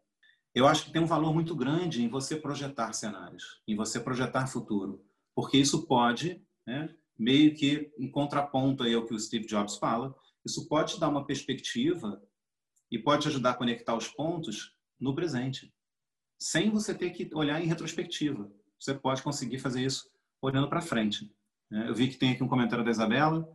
eu 0.54 0.68
acho 0.68 0.86
que 0.86 0.92
tem 0.92 1.02
um 1.02 1.06
valor 1.06 1.34
muito 1.34 1.56
grande 1.56 2.04
em 2.04 2.10
você 2.10 2.36
projetar 2.36 2.92
cenários, 2.92 3.62
em 3.68 3.76
você 3.76 4.00
projetar 4.00 4.48
futuro 4.48 5.08
porque 5.40 5.58
isso 5.58 5.86
pode, 5.86 6.46
né, 6.68 6.94
meio 7.18 7.56
que 7.56 7.94
em 7.98 8.12
contraponto 8.12 8.84
aí 8.84 8.94
ao 8.94 9.06
que 9.06 9.14
o 9.14 9.20
Steve 9.20 9.46
Jobs 9.46 9.78
fala, 9.78 10.14
isso 10.46 10.68
pode 10.68 10.96
te 10.96 11.00
dar 11.00 11.08
uma 11.08 11.26
perspectiva 11.26 12.22
e 12.92 13.00
pode 13.00 13.22
te 13.22 13.28
ajudar 13.30 13.52
a 13.52 13.54
conectar 13.54 13.96
os 13.96 14.10
pontos 14.10 14.76
no 15.00 15.16
presente, 15.16 15.74
sem 16.38 16.70
você 16.70 16.94
ter 16.94 17.12
que 17.12 17.30
olhar 17.34 17.62
em 17.62 17.68
retrospectiva. 17.68 18.52
Você 18.78 18.94
pode 18.94 19.24
conseguir 19.24 19.60
fazer 19.60 19.82
isso 19.82 20.12
olhando 20.42 20.70
para 20.70 20.82
frente. 20.82 21.32
Né. 21.70 21.88
Eu 21.88 21.96
vi 21.96 22.08
que 22.08 22.18
tem 22.18 22.32
aqui 22.32 22.44
um 22.44 22.48
comentário 22.48 22.84
da 22.84 22.92
Isabela. 22.92 23.48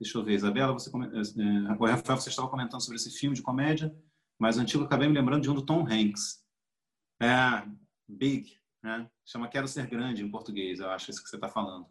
Deixa 0.00 0.16
eu 0.16 0.24
ver, 0.24 0.34
Isabela, 0.34 0.72
você, 0.72 0.90
é, 0.90 1.72
o 1.78 1.86
Rafael, 1.86 2.18
você 2.18 2.30
estava 2.30 2.48
comentando 2.48 2.80
sobre 2.80 2.96
esse 2.96 3.10
filme 3.10 3.36
de 3.36 3.42
comédia, 3.42 3.94
mas 4.38 4.56
antigo 4.56 4.84
acabei 4.84 5.06
me 5.08 5.14
lembrando 5.14 5.42
de 5.42 5.50
um 5.50 5.54
do 5.54 5.64
Tom 5.64 5.86
Hanks. 5.86 6.42
É, 7.20 7.66
Big, 8.08 8.58
né? 8.82 9.08
Chama 9.26 9.48
Quero 9.48 9.68
Ser 9.68 9.86
Grande 9.86 10.24
em 10.24 10.30
português, 10.30 10.80
eu 10.80 10.88
acho 10.90 11.10
isso 11.10 11.22
que 11.22 11.28
você 11.28 11.36
está 11.36 11.48
falando. 11.48 11.86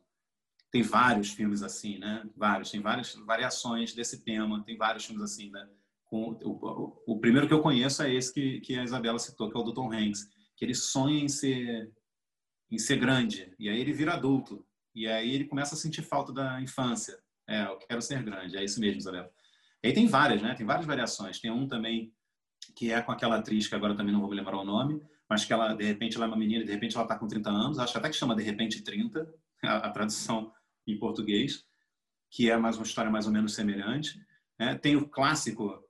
Tem 0.71 0.81
vários 0.81 1.31
filmes 1.31 1.61
assim, 1.61 1.99
né? 1.99 2.27
Vários, 2.35 2.71
tem 2.71 2.81
várias 2.81 3.13
variações 3.15 3.93
desse 3.93 4.23
tema, 4.23 4.63
tem 4.63 4.75
vários 4.75 5.05
filmes 5.05 5.23
assim, 5.23 5.51
né? 5.51 5.67
Com, 6.05 6.31
o, 6.43 6.49
o, 6.51 7.03
o 7.13 7.19
primeiro 7.19 7.47
que 7.47 7.53
eu 7.53 7.61
conheço 7.61 8.01
é 8.01 8.11
esse 8.11 8.33
que, 8.33 8.59
que 8.61 8.75
a 8.77 8.83
Isabela 8.83 9.19
citou, 9.19 9.49
que 9.51 9.57
é 9.57 9.59
o 9.59 9.63
do 9.63 9.73
Tom 9.73 9.93
Hanks, 9.93 10.27
que 10.55 10.65
ele 10.65 10.73
sonha 10.73 11.23
em 11.23 11.27
ser 11.27 11.91
em 12.71 12.77
ser 12.77 12.97
grande 12.97 13.53
e 13.57 13.69
aí 13.69 13.79
ele 13.79 13.93
vira 13.93 14.13
adulto 14.13 14.65
e 14.93 15.07
aí 15.07 15.33
ele 15.33 15.45
começa 15.45 15.75
a 15.75 15.77
sentir 15.77 16.01
falta 16.01 16.33
da 16.33 16.61
infância. 16.61 17.17
É, 17.47 17.63
eu 17.63 17.77
quero 17.77 18.01
ser 18.01 18.21
grande, 18.23 18.57
é 18.57 18.63
isso 18.63 18.79
mesmo, 18.79 18.99
Isabela. 18.99 19.31
E 19.83 19.87
aí 19.87 19.93
tem 19.93 20.07
várias, 20.07 20.41
né? 20.41 20.53
Tem 20.55 20.65
várias 20.65 20.85
variações. 20.85 21.39
Tem 21.39 21.49
um 21.49 21.67
também 21.67 22.13
que 22.75 22.91
é 22.91 23.01
com 23.01 23.11
aquela 23.11 23.37
atriz 23.37 23.67
que 23.67 23.75
agora 23.75 23.95
também 23.95 24.13
não 24.13 24.19
vou 24.19 24.29
me 24.29 24.35
lembrar 24.35 24.57
o 24.57 24.65
nome, 24.65 25.01
mas 25.27 25.45
que 25.45 25.53
ela, 25.53 25.73
de 25.73 25.83
repente, 25.83 26.17
ela 26.17 26.25
é 26.25 26.27
uma 26.27 26.37
menina, 26.37 26.65
de 26.65 26.71
repente 26.71 26.95
ela 26.95 27.05
está 27.05 27.17
com 27.17 27.27
30 27.27 27.49
anos, 27.49 27.79
acho 27.79 27.97
até 27.97 28.09
que 28.09 28.15
chama 28.15 28.35
de 28.35 28.43
repente 28.43 28.81
30, 28.81 29.33
a, 29.63 29.77
a 29.77 29.89
tradução 29.89 30.51
em 30.85 30.97
português, 30.97 31.65
que 32.29 32.49
é 32.49 32.57
mais 32.57 32.75
uma 32.77 32.85
história 32.85 33.11
mais 33.11 33.25
ou 33.25 33.31
menos 33.31 33.53
semelhante. 33.53 34.19
É, 34.57 34.75
tem 34.75 34.95
o 34.95 35.07
clássico, 35.07 35.81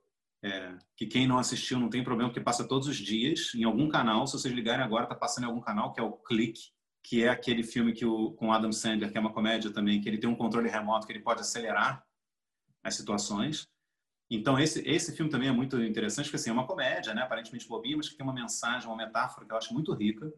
é, 0.42 0.76
que 0.96 1.06
quem 1.06 1.26
não 1.26 1.38
assistiu 1.38 1.78
não 1.78 1.90
tem 1.90 2.02
problema, 2.02 2.30
porque 2.30 2.42
passa 2.42 2.66
todos 2.66 2.88
os 2.88 2.96
dias 2.96 3.54
em 3.54 3.64
algum 3.64 3.88
canal. 3.88 4.26
Se 4.26 4.34
vocês 4.34 4.54
ligarem 4.54 4.84
agora, 4.84 5.04
está 5.04 5.14
passando 5.14 5.44
em 5.44 5.46
algum 5.48 5.60
canal, 5.60 5.92
que 5.92 6.00
é 6.00 6.02
o 6.02 6.12
Clique, 6.12 6.70
que 7.02 7.22
é 7.24 7.28
aquele 7.28 7.62
filme 7.62 7.92
que 7.92 8.04
o, 8.04 8.32
com 8.32 8.52
Adam 8.52 8.72
Sandler, 8.72 9.10
que 9.10 9.18
é 9.18 9.20
uma 9.20 9.32
comédia 9.32 9.72
também, 9.72 10.00
que 10.00 10.08
ele 10.08 10.18
tem 10.18 10.28
um 10.28 10.36
controle 10.36 10.68
remoto, 10.68 11.06
que 11.06 11.12
ele 11.12 11.22
pode 11.22 11.40
acelerar 11.40 12.04
as 12.82 12.94
situações. 12.94 13.66
Então, 14.30 14.58
esse, 14.58 14.80
esse 14.88 15.14
filme 15.16 15.30
também 15.30 15.48
é 15.48 15.52
muito 15.52 15.82
interessante, 15.82 16.26
porque 16.26 16.36
assim, 16.36 16.50
é 16.50 16.52
uma 16.52 16.66
comédia, 16.66 17.12
né? 17.12 17.22
aparentemente 17.22 17.66
bobinha, 17.66 17.96
mas 17.96 18.08
que 18.08 18.16
tem 18.16 18.24
uma 18.24 18.32
mensagem, 18.32 18.86
uma 18.88 18.96
metáfora 18.96 19.44
que 19.44 19.52
eu 19.52 19.56
acho 19.56 19.74
muito 19.74 19.92
rica, 19.92 20.32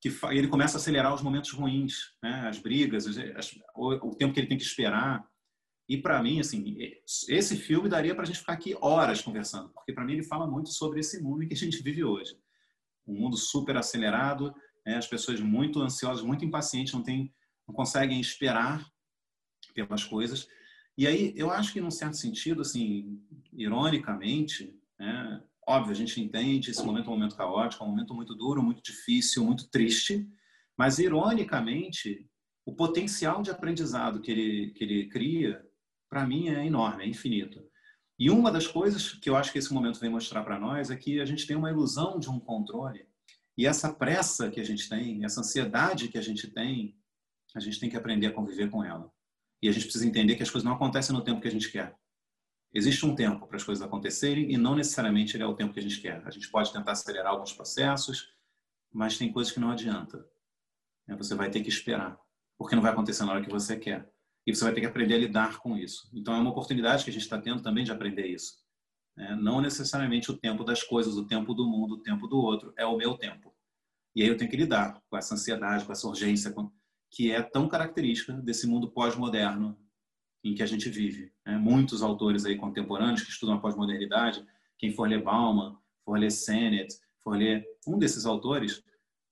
que 0.00 0.10
ele 0.30 0.48
começa 0.48 0.76
a 0.76 0.80
acelerar 0.80 1.14
os 1.14 1.22
momentos 1.22 1.50
ruins, 1.52 2.14
né? 2.22 2.46
as 2.48 2.58
brigas, 2.58 3.06
as, 3.06 3.58
o, 3.74 4.08
o, 4.08 4.14
tempo 4.14 4.34
que 4.34 4.40
ele 4.40 4.46
tem 4.46 4.58
que 4.58 4.64
esperar. 4.64 5.26
E 5.90 6.00
para 6.00 6.22
mim, 6.22 6.38
assim, 6.38 6.76
esse 7.28 7.56
filme 7.56 7.88
daria 7.88 8.14
para 8.14 8.22
a 8.22 8.24
gente 8.24 8.38
ficar 8.38 8.52
aqui 8.52 8.76
horas 8.80 9.20
conversando, 9.22 9.70
porque 9.70 9.92
para 9.92 10.04
mim 10.04 10.12
ele 10.12 10.22
fala 10.22 10.46
muito 10.46 10.70
sobre 10.70 11.00
esse 11.00 11.20
mundo 11.20 11.42
em 11.42 11.48
que 11.48 11.54
a 11.54 11.56
gente 11.56 11.82
vive 11.82 12.04
hoje. 12.04 12.38
Um 13.04 13.14
mundo 13.14 13.36
super 13.36 13.76
acelerado, 13.76 14.54
né? 14.86 14.94
as 14.94 15.08
pessoas 15.08 15.40
muito 15.40 15.82
ansiosas, 15.82 16.22
muito 16.24 16.44
impacientes, 16.44 16.92
não, 16.92 17.02
tem, 17.02 17.34
não 17.66 17.74
conseguem 17.74 18.20
esperar 18.20 18.88
pelas 19.74 20.04
coisas. 20.04 20.46
E 20.96 21.08
aí, 21.08 21.34
eu 21.34 21.50
acho 21.50 21.72
que, 21.72 21.80
num 21.80 21.90
certo 21.90 22.16
sentido, 22.16 22.60
assim, 22.60 23.20
ironicamente, 23.52 24.72
né, 24.96 25.42
óbvio, 25.66 25.90
a 25.90 25.96
gente 25.96 26.20
entende 26.20 26.70
esse 26.70 26.84
momento 26.84 27.06
é 27.06 27.08
um 27.08 27.16
momento 27.16 27.34
caótico, 27.34 27.82
é 27.82 27.86
um 27.88 27.90
momento 27.90 28.14
muito 28.14 28.36
duro, 28.36 28.62
muito 28.62 28.80
difícil, 28.80 29.44
muito 29.44 29.68
triste, 29.68 30.24
mas, 30.78 31.00
ironicamente, 31.00 32.30
o 32.64 32.76
potencial 32.76 33.42
de 33.42 33.50
aprendizado 33.50 34.20
que 34.20 34.30
ele, 34.30 34.70
que 34.70 34.84
ele 34.84 35.08
cria, 35.08 35.68
para 36.10 36.26
mim, 36.26 36.48
é 36.48 36.66
enorme, 36.66 37.04
é 37.04 37.08
infinito. 37.08 37.64
E 38.18 38.28
uma 38.28 38.52
das 38.52 38.66
coisas 38.66 39.14
que 39.14 39.30
eu 39.30 39.36
acho 39.36 39.50
que 39.50 39.58
esse 39.58 39.72
momento 39.72 39.98
vem 39.98 40.10
mostrar 40.10 40.42
para 40.42 40.58
nós 40.58 40.90
é 40.90 40.96
que 40.96 41.20
a 41.20 41.24
gente 41.24 41.46
tem 41.46 41.56
uma 41.56 41.70
ilusão 41.70 42.18
de 42.18 42.28
um 42.28 42.38
controle 42.38 43.08
e 43.60 43.66
essa 43.66 43.92
pressa 43.92 44.50
que 44.50 44.58
a 44.58 44.64
gente 44.64 44.88
tem, 44.88 45.22
essa 45.22 45.40
ansiedade 45.40 46.08
que 46.08 46.16
a 46.16 46.22
gente 46.22 46.48
tem, 46.48 46.96
a 47.54 47.60
gente 47.60 47.78
tem 47.78 47.90
que 47.90 47.96
aprender 47.96 48.28
a 48.28 48.32
conviver 48.32 48.70
com 48.70 48.82
ela. 48.82 49.12
E 49.62 49.68
a 49.68 49.72
gente 49.72 49.82
precisa 49.82 50.06
entender 50.06 50.34
que 50.34 50.42
as 50.42 50.50
coisas 50.50 50.64
não 50.64 50.74
acontecem 50.74 51.14
no 51.14 51.22
tempo 51.22 51.42
que 51.42 51.48
a 51.48 51.50
gente 51.50 51.70
quer. 51.70 51.94
existe 52.72 53.04
um 53.04 53.14
tempo 53.14 53.46
para 53.46 53.58
as 53.58 53.62
coisas 53.62 53.84
acontecerem 53.84 54.50
e 54.50 54.56
não 54.56 54.74
necessariamente 54.74 55.36
ele 55.36 55.42
é 55.42 55.46
o 55.46 55.54
tempo 55.54 55.74
que 55.74 55.80
a 55.80 55.82
gente 55.82 56.00
quer. 56.00 56.22
A 56.24 56.30
gente 56.30 56.48
pode 56.48 56.72
tentar 56.72 56.92
acelerar 56.92 57.32
alguns 57.32 57.52
processos, 57.52 58.32
mas 58.90 59.18
tem 59.18 59.30
coisas 59.30 59.52
que 59.52 59.60
não 59.60 59.70
adianta. 59.70 60.26
Você 61.18 61.34
vai 61.34 61.50
ter 61.50 61.60
que 61.60 61.68
esperar, 61.68 62.18
porque 62.56 62.74
não 62.74 62.82
vai 62.82 62.92
acontecer 62.92 63.24
na 63.26 63.32
hora 63.32 63.44
que 63.44 63.50
você 63.50 63.76
quer. 63.76 64.10
E 64.46 64.54
você 64.54 64.64
vai 64.64 64.72
ter 64.72 64.80
que 64.80 64.86
aprender 64.86 65.14
a 65.14 65.18
lidar 65.18 65.58
com 65.58 65.76
isso. 65.76 66.08
Então 66.12 66.34
é 66.34 66.38
uma 66.38 66.50
oportunidade 66.50 67.04
que 67.04 67.10
a 67.10 67.12
gente 67.12 67.22
está 67.22 67.38
tendo 67.40 67.62
também 67.62 67.84
de 67.84 67.92
aprender 67.92 68.26
isso. 68.26 68.58
Né? 69.16 69.36
Não 69.40 69.60
necessariamente 69.60 70.30
o 70.30 70.36
tempo 70.36 70.64
das 70.64 70.82
coisas, 70.82 71.16
o 71.16 71.26
tempo 71.26 71.54
do 71.54 71.66
mundo, 71.66 71.94
o 71.94 72.02
tempo 72.02 72.26
do 72.26 72.38
outro, 72.38 72.72
é 72.76 72.86
o 72.86 72.96
meu 72.96 73.16
tempo. 73.16 73.54
E 74.14 74.22
aí 74.22 74.28
eu 74.28 74.36
tenho 74.36 74.50
que 74.50 74.56
lidar 74.56 75.00
com 75.08 75.16
essa 75.16 75.34
ansiedade, 75.34 75.84
com 75.84 75.92
essa 75.92 76.08
urgência, 76.08 76.52
que 77.10 77.30
é 77.30 77.42
tão 77.42 77.68
característica 77.68 78.32
desse 78.32 78.66
mundo 78.66 78.90
pós-moderno 78.90 79.78
em 80.42 80.54
que 80.54 80.62
a 80.62 80.66
gente 80.66 80.88
vive. 80.88 81.32
Né? 81.44 81.56
Muitos 81.56 82.02
autores 82.02 82.44
aí 82.44 82.56
contemporâneos 82.56 83.22
que 83.22 83.30
estudam 83.30 83.56
a 83.56 83.60
pós-modernidade, 83.60 84.44
quem 84.78 84.92
for 84.92 85.08
ler 85.08 85.22
Bauman, 85.22 85.76
for 86.04 86.18
ler 86.18 86.30
Sennett, 86.30 86.98
for 87.18 87.36
ler 87.36 87.64
um 87.86 87.98
desses 87.98 88.24
autores, 88.24 88.82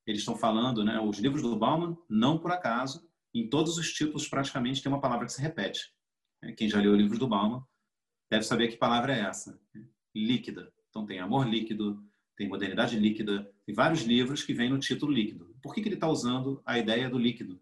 eles 0.06 0.20
estão 0.20 0.36
falando, 0.36 0.84
né, 0.84 1.00
os 1.00 1.18
livros 1.18 1.42
do 1.42 1.56
Bauman, 1.56 1.96
não 2.08 2.38
por 2.38 2.50
acaso, 2.50 3.07
em 3.40 3.48
todos 3.48 3.76
os 3.78 3.92
títulos 3.92 4.28
praticamente 4.28 4.82
tem 4.82 4.90
uma 4.90 5.00
palavra 5.00 5.26
que 5.26 5.32
se 5.32 5.42
repete. 5.42 5.92
Né? 6.42 6.52
Quem 6.52 6.68
já 6.68 6.80
leu 6.80 6.94
livros 6.94 7.18
do 7.18 7.28
Bauman 7.28 7.62
deve 8.30 8.44
saber 8.44 8.68
que 8.68 8.76
palavra 8.76 9.16
é 9.16 9.20
essa. 9.20 9.60
Né? 9.74 9.84
Líquida. 10.14 10.72
Então 10.90 11.04
tem 11.04 11.20
amor 11.20 11.46
líquido, 11.46 12.02
tem 12.36 12.48
modernidade 12.48 12.98
líquida, 12.98 13.50
tem 13.66 13.74
vários 13.74 14.02
livros 14.02 14.42
que 14.42 14.54
vêm 14.54 14.70
no 14.70 14.78
título 14.78 15.12
líquido. 15.12 15.56
Por 15.62 15.74
que, 15.74 15.82
que 15.82 15.88
ele 15.88 15.96
está 15.96 16.08
usando 16.08 16.62
a 16.64 16.78
ideia 16.78 17.10
do 17.10 17.18
líquido 17.18 17.60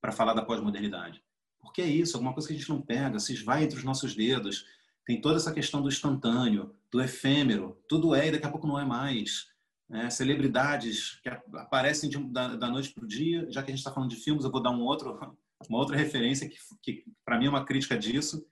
para 0.00 0.12
falar 0.12 0.34
da 0.34 0.42
pós-modernidade? 0.42 1.22
Porque 1.58 1.82
é 1.82 1.86
isso, 1.86 2.16
alguma 2.16 2.32
coisa 2.32 2.48
que 2.48 2.54
a 2.54 2.56
gente 2.56 2.68
não 2.68 2.80
pega, 2.80 3.18
se 3.18 3.32
esvai 3.32 3.64
entre 3.64 3.78
os 3.78 3.84
nossos 3.84 4.14
dedos. 4.14 4.66
Tem 5.04 5.20
toda 5.20 5.36
essa 5.36 5.52
questão 5.52 5.82
do 5.82 5.88
instantâneo, 5.88 6.74
do 6.90 7.00
efêmero, 7.00 7.78
tudo 7.88 8.14
é 8.14 8.28
e 8.28 8.32
daqui 8.32 8.46
a 8.46 8.50
pouco 8.50 8.66
não 8.66 8.78
é 8.78 8.84
mais. 8.84 9.49
É, 9.92 10.08
celebridades 10.08 11.20
que 11.20 11.28
aparecem 11.28 12.08
de, 12.08 12.16
da, 12.30 12.54
da, 12.54 12.68
noite 12.68 12.92
para 12.92 13.04
o 13.04 13.08
dia, 13.08 13.50
já 13.50 13.60
que 13.60 13.72
a 13.72 13.74
gente 13.74 13.80
está 13.80 13.92
falando 13.92 14.10
de 14.10 14.16
filmes, 14.16 14.44
eu 14.44 14.50
vou 14.50 14.62
dar 14.62 14.70
um 14.70 14.82
outro, 14.82 15.18
uma 15.68 15.78
outra 15.78 15.96
referência 15.96 16.48
que, 16.48 16.56
que 16.80 17.04
para 17.24 17.36
mim 17.36 17.46
é 17.46 17.50
uma 17.50 17.64
crítica 17.64 17.98
disso, 17.98 18.46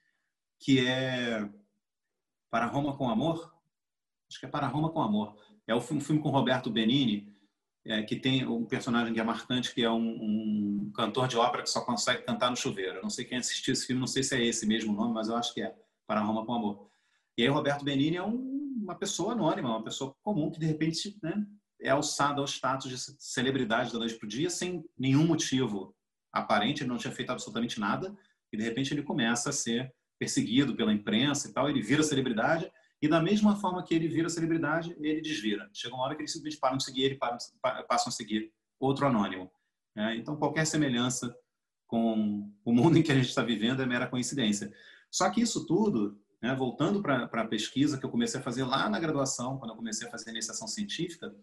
que 0.59 0.85
é 0.85 1.49
Para 2.51 2.67
Roma 2.67 2.97
com 2.97 3.09
Amor. 3.09 3.55
Acho 4.29 4.41
que 4.41 4.47
é 4.47 4.49
Para 4.49 4.67
Roma 4.67 4.91
com 4.91 5.01
Amor. 5.01 5.37
É 5.65 5.75
um 5.75 5.81
filme 5.81 6.21
com 6.21 6.31
Roberto 6.31 6.71
Benini, 6.71 7.33
é, 7.85 8.03
que 8.03 8.17
tem 8.17 8.45
um 8.45 8.65
personagem 8.65 9.15
que 9.15 9.21
é 9.21 9.25
marcante, 9.25 9.73
que 9.73 9.83
é 9.83 9.91
um, 9.91 9.97
um, 9.97 10.93
cantor 10.93 11.29
de 11.29 11.37
ópera 11.37 11.63
que 11.63 11.71
só 11.71 11.83
consegue 11.83 12.23
cantar 12.23 12.51
no 12.51 12.57
chuveiro. 12.57 12.97
Eu 12.97 13.03
não 13.03 13.11
sei 13.11 13.25
quem 13.25 13.39
assistiu 13.39 13.73
esse 13.73 13.87
filme, 13.87 14.01
não 14.01 14.09
sei 14.09 14.25
se 14.25 14.35
é 14.35 14.45
esse 14.45 14.67
mesmo 14.67 14.93
nome, 14.93 15.15
mas 15.15 15.29
eu 15.29 15.37
acho 15.37 15.55
que 15.55 15.63
é 15.63 15.73
Para 16.05 16.21
Roma 16.21 16.45
com 16.45 16.53
Amor. 16.53 16.91
E 17.37 17.43
aí 17.43 17.49
Roberto 17.49 17.85
Benini 17.85 18.17
é 18.17 18.23
um, 18.23 18.58
uma 18.89 18.99
pessoa 18.99 19.33
anônima, 19.33 19.69
uma 19.69 19.85
pessoa 19.85 20.15
comum 20.23 20.51
que 20.51 20.59
de 20.59 20.67
repente 20.67 21.19
né, 21.23 21.47
é 21.81 21.91
alçada 21.91 22.41
ao 22.41 22.47
status 22.47 22.91
de 22.91 22.99
celebridade 23.23 23.93
da 23.93 23.99
noite 23.99 24.15
para 24.15 24.27
o 24.27 24.29
dia 24.29 24.49
sem 24.49 24.85
nenhum 24.99 25.27
motivo 25.27 25.95
aparente, 26.33 26.83
ele 26.83 26.91
não 26.91 26.97
tinha 26.97 27.13
feito 27.13 27.31
absolutamente 27.31 27.79
nada 27.79 28.17
e 28.53 28.57
de 28.57 28.63
repente 28.63 28.93
ele 28.95 29.03
começa 29.03 29.51
a 29.51 29.53
ser 29.53 29.95
perseguido 30.19 30.75
pela 30.75 30.93
imprensa 30.93 31.49
e 31.49 31.53
tal, 31.53 31.69
ele 31.69 31.83
vira 31.83 32.03
celebridade 32.03 32.71
e 33.01 33.07
da 33.07 33.21
mesma 33.21 33.57
forma 33.57 33.83
que 33.85 33.95
ele 33.95 34.09
vira 34.09 34.29
celebridade, 34.29 34.97
ele 34.99 35.21
desvira. 35.21 35.71
Chega 35.73 35.95
uma 35.95 36.05
hora 36.05 36.17
que 36.17 36.23
eles 36.23 36.33
simplesmente 36.33 36.61
param 36.61 36.79
de 36.79 36.85
seguir 36.85 37.05
ele, 37.05 37.15
param, 37.15 37.39
passam 37.89 38.09
a 38.09 38.13
seguir 38.13 38.53
outro 38.81 39.07
anônimo. 39.07 39.51
É, 39.97 40.17
então, 40.17 40.37
qualquer 40.37 40.67
semelhança 40.67 41.37
com 41.87 42.51
o 42.65 42.73
mundo 42.73 42.99
em 42.99 43.03
que 43.03 43.13
a 43.13 43.15
gente 43.15 43.29
está 43.29 43.43
vivendo 43.43 43.83
é 43.83 43.87
mera 43.87 44.09
coincidência. 44.09 44.73
Só 45.11 45.31
que 45.31 45.41
isso 45.41 45.65
tudo, 45.65 46.21
né, 46.41 46.55
voltando 46.55 47.03
para 47.03 47.25
a 47.25 47.47
pesquisa 47.47 47.99
que 47.99 48.05
eu 48.05 48.11
comecei 48.11 48.41
a 48.41 48.43
fazer 48.43 48.65
lá 48.65 48.89
na 48.89 49.01
graduação, 49.01 49.59
quando 49.59 49.73
eu 49.73 49.77
comecei 49.77 50.07
a 50.07 50.11
fazer 50.11 50.31
iniciação 50.31 50.69
científica, 50.69 51.35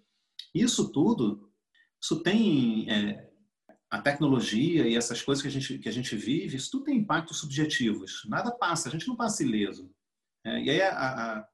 isso 0.54 0.92
tudo, 0.92 1.52
isso 2.02 2.22
tem 2.22 2.90
é, 2.90 3.30
a 3.90 4.02
tecnologia 4.02 4.88
e 4.88 4.96
essas 4.96 5.22
coisas 5.22 5.42
que 5.42 5.48
a 5.48 5.52
gente 5.52 5.80
que 5.80 5.90
a 5.90 5.92
gente 5.92 6.16
vive, 6.16 6.58
isso 6.58 6.72
tudo 6.72 6.86
tem 6.86 6.98
impactos 6.98 7.40
subjetivos. 7.40 8.26
Nada 8.28 8.52
passa, 8.52 8.90
a 8.90 8.92
gente 8.92 9.08
não 9.08 9.16
passa 9.16 9.44
ileso. 9.44 9.90
É, 10.44 10.62
e 10.62 10.70
aí 10.70 10.82
a, 10.82 10.92
a, 10.92 11.48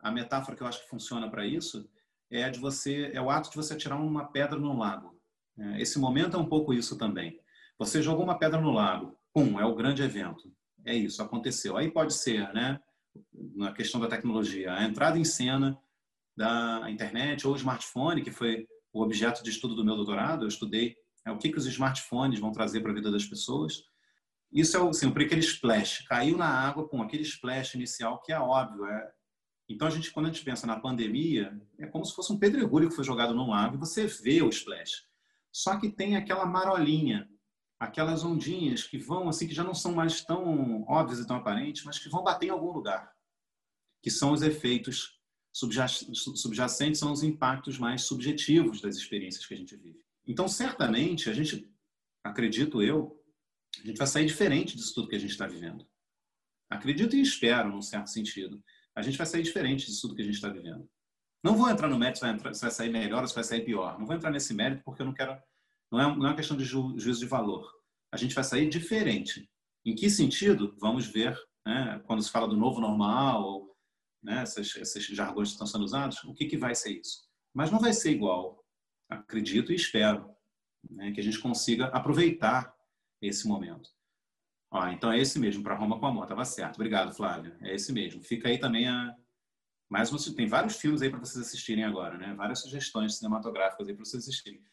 a, 0.00 0.10
metáfora 0.10 0.56
que 0.56 0.62
eu 0.62 0.66
acho 0.66 0.82
que 0.82 0.88
funciona 0.88 1.30
para 1.30 1.46
isso 1.46 1.88
é 2.30 2.50
de 2.50 2.58
você 2.58 3.10
é 3.14 3.20
o 3.20 3.30
ato 3.30 3.50
de 3.50 3.56
você 3.56 3.76
tirar 3.76 3.96
uma 3.96 4.24
pedra 4.26 4.58
no 4.58 4.76
lago. 4.76 5.18
É, 5.58 5.80
esse 5.80 5.98
momento 5.98 6.36
é 6.36 6.40
um 6.40 6.48
pouco 6.48 6.74
isso 6.74 6.96
também. 6.96 7.40
Você 7.78 8.02
jogou 8.02 8.24
uma 8.24 8.38
pedra 8.38 8.60
no 8.60 8.70
lago, 8.70 9.18
pum, 9.32 9.58
é 9.58 9.64
o 9.64 9.74
grande 9.74 10.02
evento. 10.02 10.52
É 10.84 10.94
isso, 10.94 11.22
aconteceu. 11.22 11.76
Aí 11.76 11.90
pode 11.90 12.14
ser, 12.14 12.52
né, 12.52 12.80
na 13.54 13.72
questão 13.72 14.00
da 14.00 14.08
tecnologia, 14.08 14.72
a 14.72 14.84
entrada 14.84 15.18
em 15.18 15.24
cena 15.24 15.78
da 16.36 16.90
internet 16.90 17.46
ou 17.46 17.54
smartphone, 17.56 18.22
que 18.22 18.30
foi 18.30 18.66
o 18.92 19.02
objeto 19.02 19.42
de 19.42 19.50
estudo 19.50 19.74
do 19.74 19.84
meu 19.84 19.96
doutorado. 19.96 20.44
Eu 20.44 20.48
estudei 20.48 20.96
é, 21.26 21.30
o 21.30 21.38
que, 21.38 21.50
que 21.50 21.58
os 21.58 21.66
smartphones 21.66 22.40
vão 22.40 22.52
trazer 22.52 22.80
para 22.80 22.90
a 22.90 22.94
vida 22.94 23.10
das 23.10 23.24
pessoas. 23.24 23.84
Isso 24.52 24.76
é 24.76 24.88
assim, 24.88 25.08
aquele 25.08 25.40
splash. 25.40 26.04
Caiu 26.06 26.36
na 26.36 26.46
água 26.46 26.86
com 26.86 27.00
aquele 27.00 27.22
splash 27.22 27.74
inicial 27.74 28.20
que 28.20 28.32
é 28.32 28.38
óbvio. 28.38 28.84
É... 28.86 29.10
Então, 29.68 29.88
a 29.88 29.90
gente, 29.90 30.10
quando 30.10 30.26
a 30.26 30.28
gente 30.28 30.44
pensa 30.44 30.66
na 30.66 30.78
pandemia, 30.78 31.58
é 31.78 31.86
como 31.86 32.04
se 32.04 32.14
fosse 32.14 32.32
um 32.32 32.38
pedregulho 32.38 32.88
que 32.88 32.94
foi 32.94 33.04
jogado 33.04 33.34
no 33.34 33.48
lago 33.48 33.76
e 33.76 33.78
você 33.78 34.06
vê 34.06 34.42
o 34.42 34.50
splash. 34.50 35.04
Só 35.50 35.78
que 35.78 35.90
tem 35.90 36.16
aquela 36.16 36.44
marolinha, 36.44 37.28
aquelas 37.82 38.22
ondinhas 38.22 38.84
que 38.84 38.96
vão, 38.96 39.28
assim, 39.28 39.48
que 39.48 39.54
já 39.54 39.64
não 39.64 39.74
são 39.74 39.92
mais 39.92 40.24
tão 40.24 40.84
óbvias 40.84 41.18
e 41.18 41.26
tão 41.26 41.36
aparentes, 41.36 41.82
mas 41.82 41.98
que 41.98 42.08
vão 42.08 42.22
bater 42.22 42.46
em 42.46 42.50
algum 42.50 42.70
lugar. 42.70 43.12
Que 44.00 44.08
são 44.08 44.32
os 44.32 44.40
efeitos 44.40 45.18
subjacentes, 45.52 47.00
são 47.00 47.12
os 47.12 47.24
impactos 47.24 47.78
mais 47.78 48.02
subjetivos 48.02 48.80
das 48.80 48.96
experiências 48.96 49.44
que 49.44 49.54
a 49.54 49.56
gente 49.56 49.76
vive. 49.76 50.00
Então, 50.24 50.46
certamente, 50.46 51.28
a 51.28 51.32
gente, 51.32 51.68
acredito 52.22 52.80
eu, 52.80 53.20
a 53.82 53.86
gente 53.86 53.98
vai 53.98 54.06
sair 54.06 54.26
diferente 54.26 54.76
disso 54.76 54.94
tudo 54.94 55.08
que 55.08 55.16
a 55.16 55.20
gente 55.20 55.32
está 55.32 55.48
vivendo. 55.48 55.84
Acredito 56.70 57.16
e 57.16 57.20
espero, 57.20 57.68
num 57.68 57.82
certo 57.82 58.10
sentido. 58.10 58.62
A 58.94 59.02
gente 59.02 59.18
vai 59.18 59.26
sair 59.26 59.42
diferente 59.42 59.86
disso 59.86 60.02
tudo 60.02 60.14
que 60.14 60.22
a 60.22 60.24
gente 60.24 60.36
está 60.36 60.48
vivendo. 60.48 60.88
Não 61.42 61.56
vou 61.56 61.68
entrar 61.68 61.88
no 61.88 61.98
mérito 61.98 62.20
se 62.20 62.24
vai, 62.24 62.34
entrar, 62.34 62.54
se 62.54 62.60
vai 62.60 62.70
sair 62.70 62.90
melhor 62.90 63.22
ou 63.22 63.28
se 63.28 63.34
vai 63.34 63.42
sair 63.42 63.64
pior. 63.64 63.98
Não 63.98 64.06
vou 64.06 64.14
entrar 64.14 64.30
nesse 64.30 64.54
mérito 64.54 64.84
porque 64.84 65.02
eu 65.02 65.06
não 65.06 65.12
quero. 65.12 65.36
Não 65.92 66.00
é, 66.00 66.16
não 66.16 66.26
é 66.26 66.30
uma 66.30 66.36
questão 66.36 66.56
de 66.56 66.64
ju, 66.64 66.98
juízo 66.98 67.20
de 67.20 67.26
valor. 67.26 67.70
A 68.10 68.16
gente 68.16 68.34
vai 68.34 68.42
sair 68.42 68.66
diferente. 68.68 69.46
Em 69.84 69.94
que 69.94 70.08
sentido? 70.08 70.74
Vamos 70.80 71.06
ver. 71.06 71.38
Né, 71.66 72.02
quando 72.06 72.22
se 72.22 72.30
fala 72.30 72.48
do 72.48 72.56
novo 72.56 72.80
normal, 72.80 73.44
ou 73.44 73.76
né, 74.22 74.42
esses, 74.42 74.74
esses 74.74 75.04
jargões 75.04 75.48
que 75.48 75.52
estão 75.52 75.66
sendo 75.66 75.84
usados, 75.84 76.24
o 76.24 76.34
que, 76.34 76.46
que 76.46 76.56
vai 76.56 76.74
ser 76.74 76.98
isso? 76.98 77.28
Mas 77.54 77.70
não 77.70 77.78
vai 77.78 77.92
ser 77.92 78.10
igual. 78.10 78.64
Acredito 79.08 79.70
e 79.70 79.76
espero 79.76 80.34
né, 80.90 81.12
que 81.12 81.20
a 81.20 81.22
gente 81.22 81.38
consiga 81.38 81.86
aproveitar 81.88 82.74
esse 83.20 83.46
momento. 83.46 83.90
Ó, 84.72 84.88
então 84.88 85.12
é 85.12 85.18
esse 85.18 85.38
mesmo, 85.38 85.62
para 85.62 85.74
Roma 85.74 86.00
com 86.00 86.06
Amor, 86.06 86.22
estava 86.24 86.44
certo. 86.46 86.76
Obrigado, 86.76 87.14
Flávia. 87.14 87.56
É 87.60 87.74
esse 87.74 87.92
mesmo. 87.92 88.22
Fica 88.22 88.48
aí 88.48 88.58
também 88.58 88.88
a. 88.88 89.14
Mais 89.90 90.10
uma... 90.10 90.18
Tem 90.34 90.46
vários 90.46 90.76
filmes 90.76 91.02
aí 91.02 91.10
para 91.10 91.18
vocês 91.18 91.46
assistirem 91.46 91.84
agora, 91.84 92.16
né? 92.16 92.34
Várias 92.34 92.60
sugestões 92.60 93.18
cinematográficas 93.18 93.86
aí 93.86 93.94
para 93.94 94.04
vocês 94.04 94.22
assistirem. 94.22 94.64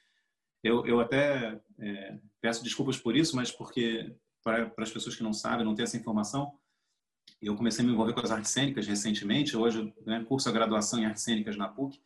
Eu, 0.64 0.86
eu 0.86 0.99
até 0.99 1.60
é, 1.80 2.20
peço 2.41 2.64
desculpas 2.64 2.97
por 2.97 3.16
isso, 3.16 3.36
mas 3.36 3.51
porque, 3.51 4.16
para, 4.43 4.72
as 4.78 4.91
pessoas 4.91 5.16
que 5.16 5.24
não 5.24 5.34
sabem, 5.34 5.66
não 5.66 5.76
têm 5.76 5.84
essa 5.84 5.97
informação, 5.97 6.57
eu 7.41 7.55
comecei 7.55 7.84
a 7.84 7.88
me 7.88 7.93
envolver 7.93 8.14
com 8.14 8.20
as 8.20 8.32
artes 8.32 8.51
cênicas 8.51 8.88
recentemente. 8.88 9.55
Hoje, 9.55 9.93
né, 10.05 10.24
curso 10.28 10.49
a 10.49 10.51
graduação 10.51 10.99
em 10.99 11.05
artes 11.05 11.24
cênicas 11.24 11.55
na 11.55 11.70
PUC. 11.70 11.99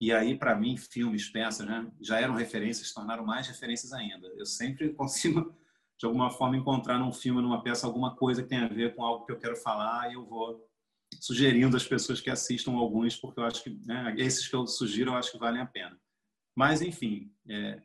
E 0.00 0.12
aí, 0.12 0.36
para 0.36 0.54
mim, 0.54 0.76
filmes, 0.76 1.28
peças, 1.30 1.66
né, 1.66 1.90
já 2.00 2.20
eram 2.20 2.34
referências, 2.34 2.92
tornaram 2.92 3.24
mais 3.24 3.46
referências 3.46 3.92
ainda. 3.92 4.26
Eu 4.36 4.44
sempre 4.44 4.92
consigo 4.94 5.54
de 5.98 6.06
alguma 6.06 6.30
forma 6.30 6.56
encontrar 6.56 6.98
num 6.98 7.12
filme, 7.12 7.40
numa 7.40 7.62
peça, 7.62 7.86
alguma 7.86 8.16
coisa 8.16 8.42
que 8.42 8.48
tenha 8.48 8.64
a 8.64 8.68
ver 8.68 8.94
com 8.94 9.04
algo 9.04 9.24
que 9.24 9.32
eu 9.32 9.38
quero 9.38 9.56
falar 9.56 10.10
e 10.10 10.14
eu 10.14 10.26
vou 10.26 10.68
sugerindo 11.20 11.76
às 11.76 11.86
pessoas 11.86 12.20
que 12.20 12.28
assistam 12.28 12.72
alguns, 12.72 13.16
porque 13.16 13.38
eu 13.38 13.44
acho 13.44 13.62
que 13.62 13.70
né, 13.86 14.14
esses 14.18 14.48
que 14.48 14.54
eu 14.54 14.66
sugiro 14.66 15.12
eu 15.12 15.14
acho 15.14 15.30
que 15.30 15.38
valem 15.38 15.62
a 15.62 15.66
pena. 15.66 15.98
Mas, 16.54 16.82
enfim, 16.82 17.32
é, 17.48 17.80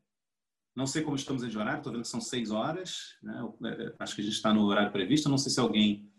não 0.76 0.88
sei 0.88 1.02
como 1.04 1.16
estamos 1.16 1.48
de 1.48 1.58
horário, 1.58 1.80
estou 1.80 1.92
vendo 1.92 2.04
que 2.04 2.08
são 2.08 2.22
seis 2.22 2.52
horas, 2.52 3.18
né, 3.22 3.42
é, 3.66 3.96
acho 4.00 4.16
que 4.16 4.22
a 4.22 4.24
gente 4.24 4.34
está 4.34 4.54
no 4.54 4.64
horário 4.66 4.92
previsto, 4.92 5.30
não 5.30 5.38
sei 5.38 5.52
se 5.52 5.60
alguém 5.60 6.10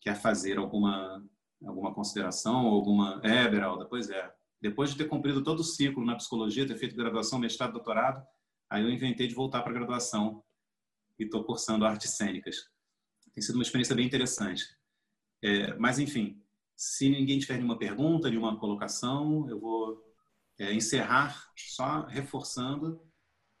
quer 0.00 0.14
fazer 0.14 0.58
alguma, 0.58 1.24
alguma 1.64 1.94
consideração 1.94 2.66
alguma... 2.66 3.20
É, 3.24 3.48
Beralda, 3.48 3.84
pois 3.86 4.10
é. 4.10 4.32
Depois 4.60 4.90
de 4.90 4.96
ter 4.96 5.08
cumprido 5.08 5.42
todo 5.42 5.60
o 5.60 5.64
ciclo 5.64 6.04
na 6.04 6.16
psicologia, 6.16 6.66
ter 6.66 6.76
feito 6.76 6.94
graduação, 6.94 7.38
mestrado, 7.38 7.72
doutorado, 7.72 8.24
aí 8.70 8.82
eu 8.82 8.90
inventei 8.90 9.26
de 9.26 9.34
voltar 9.34 9.62
para 9.62 9.72
a 9.72 9.74
graduação 9.74 10.42
e 11.18 11.24
estou 11.24 11.44
cursando 11.44 11.84
artes 11.84 12.10
cênicas. 12.10 12.68
Tem 13.32 13.42
sido 13.42 13.56
uma 13.56 13.62
experiência 13.62 13.94
bem 13.94 14.06
interessante. 14.06 14.64
É, 15.42 15.74
mas, 15.78 15.98
enfim, 15.98 16.40
se 16.76 17.08
ninguém 17.08 17.38
tiver 17.38 17.54
nenhuma 17.54 17.78
pergunta, 17.78 18.28
nenhuma 18.28 18.56
colocação, 18.58 19.48
eu 19.48 19.58
vou 19.58 20.02
é, 20.58 20.72
encerrar 20.72 21.50
só 21.56 22.06
reforçando. 22.06 23.00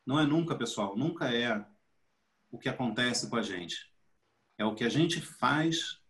Não 0.06 0.18
é 0.18 0.26
nunca, 0.26 0.56
pessoal, 0.56 0.96
nunca 0.96 1.32
é 1.32 1.64
o 2.50 2.58
que 2.58 2.68
acontece 2.68 3.28
com 3.30 3.36
a 3.36 3.42
gente. 3.42 3.90
É 4.58 4.64
o 4.64 4.74
que 4.74 4.84
a 4.84 4.88
gente 4.88 5.20
faz 5.20 6.00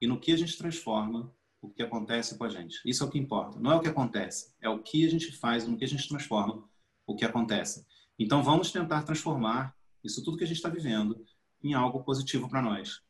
e 0.00 0.06
no 0.06 0.20
que 0.20 0.32
a 0.32 0.36
gente 0.36 0.56
transforma 0.56 1.34
o 1.60 1.70
que 1.70 1.82
acontece 1.82 2.36
com 2.36 2.44
a 2.44 2.48
gente. 2.48 2.80
Isso 2.84 3.02
é 3.02 3.06
o 3.06 3.10
que 3.10 3.18
importa. 3.18 3.58
Não 3.58 3.72
é 3.72 3.74
o 3.76 3.80
que 3.80 3.88
acontece, 3.88 4.54
é 4.60 4.68
o 4.68 4.82
que 4.82 5.06
a 5.06 5.10
gente 5.10 5.32
faz, 5.32 5.66
no 5.66 5.76
que 5.76 5.84
a 5.84 5.88
gente 5.88 6.08
transforma 6.08 6.68
o 7.06 7.14
que 7.14 7.24
acontece. 7.24 7.86
Então 8.18 8.42
vamos 8.42 8.70
tentar 8.70 9.02
transformar 9.02 9.74
isso 10.02 10.22
tudo 10.24 10.36
que 10.36 10.44
a 10.44 10.46
gente 10.46 10.56
está 10.56 10.68
vivendo 10.68 11.24
em 11.62 11.74
algo 11.74 12.02
positivo 12.04 12.48
para 12.48 12.62
nós. 12.62 13.02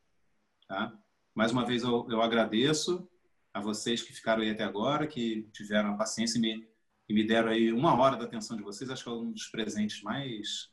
Tá? 0.66 0.92
Mais 1.34 1.52
uma 1.52 1.64
vez 1.64 1.82
eu, 1.82 2.06
eu, 2.10 2.22
agradeço 2.22 3.08
a 3.52 3.60
vocês 3.60 4.02
que 4.02 4.12
ficaram 4.12 4.42
aí 4.42 4.50
até 4.50 4.64
agora, 4.64 5.06
que 5.06 5.48
tiveram 5.52 5.90
a 5.90 5.96
paciência 5.96 6.38
e 6.38 6.40
me, 6.40 6.68
e 7.08 7.14
me 7.14 7.24
deram 7.24 7.50
aí 7.50 7.72
uma 7.72 7.94
hora 7.94 8.16
da 8.16 8.24
atenção 8.24 8.56
de 8.56 8.62
vocês. 8.62 8.90
Acho 8.90 9.04
que 9.04 9.10
é 9.10 9.12
um 9.12 9.30
dos 9.32 9.46
presentes 9.46 10.02
mais 10.02 10.70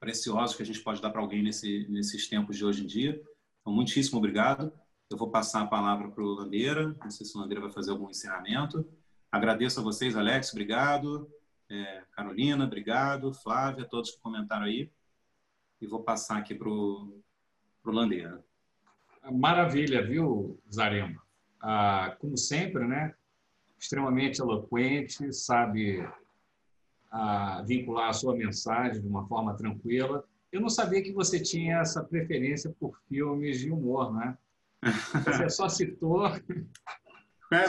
preciosos 0.00 0.56
que 0.56 0.62
a 0.62 0.66
gente 0.66 0.80
pode 0.80 1.00
dar 1.00 1.10
para 1.10 1.20
alguém 1.20 1.42
nesse, 1.42 1.86
nesses 1.88 2.28
tempos 2.28 2.56
de 2.56 2.64
hoje 2.64 2.82
em 2.82 2.86
dia. 2.86 3.22
Então, 3.60 3.72
muitíssimo 3.72 4.18
obrigado. 4.18 4.72
Eu 5.08 5.16
vou 5.16 5.30
passar 5.30 5.62
a 5.62 5.66
palavra 5.66 6.10
para 6.10 6.24
o 6.24 6.34
Landeira. 6.34 6.96
Não 7.00 7.10
sei 7.10 7.24
se 7.24 7.36
o 7.36 7.40
Landeira 7.40 7.60
vai 7.60 7.70
fazer 7.70 7.92
algum 7.92 8.10
encerramento. 8.10 8.84
Agradeço 9.30 9.78
a 9.78 9.82
vocês, 9.82 10.16
Alex, 10.16 10.50
obrigado. 10.50 11.30
É, 11.70 12.02
Carolina, 12.10 12.64
obrigado. 12.64 13.32
Flávia, 13.32 13.84
todos 13.84 14.10
que 14.10 14.20
comentaram 14.20 14.66
aí. 14.66 14.90
E 15.80 15.86
vou 15.86 16.02
passar 16.02 16.38
aqui 16.38 16.54
para 16.54 16.68
o 16.68 17.22
Landeira. 17.84 18.44
Maravilha, 19.30 20.02
viu, 20.04 20.60
Zarema? 20.72 21.22
Ah, 21.60 22.16
como 22.18 22.36
sempre, 22.36 22.84
né? 22.86 23.14
Extremamente 23.82 24.40
eloquente, 24.40 25.32
sabe 25.32 26.08
ah, 27.10 27.64
vincular 27.66 28.10
a 28.10 28.12
sua 28.12 28.36
mensagem 28.36 29.02
de 29.02 29.08
uma 29.08 29.26
forma 29.26 29.56
tranquila. 29.56 30.24
Eu 30.52 30.60
não 30.60 30.68
sabia 30.68 31.02
que 31.02 31.12
você 31.12 31.40
tinha 31.40 31.78
essa 31.78 32.04
preferência 32.04 32.70
por 32.78 32.96
filmes 33.08 33.58
de 33.58 33.72
humor, 33.72 34.14
né? 34.14 34.38
Você 35.24 35.50
só 35.50 35.68
citou. 35.68 36.22
É, 37.54 37.66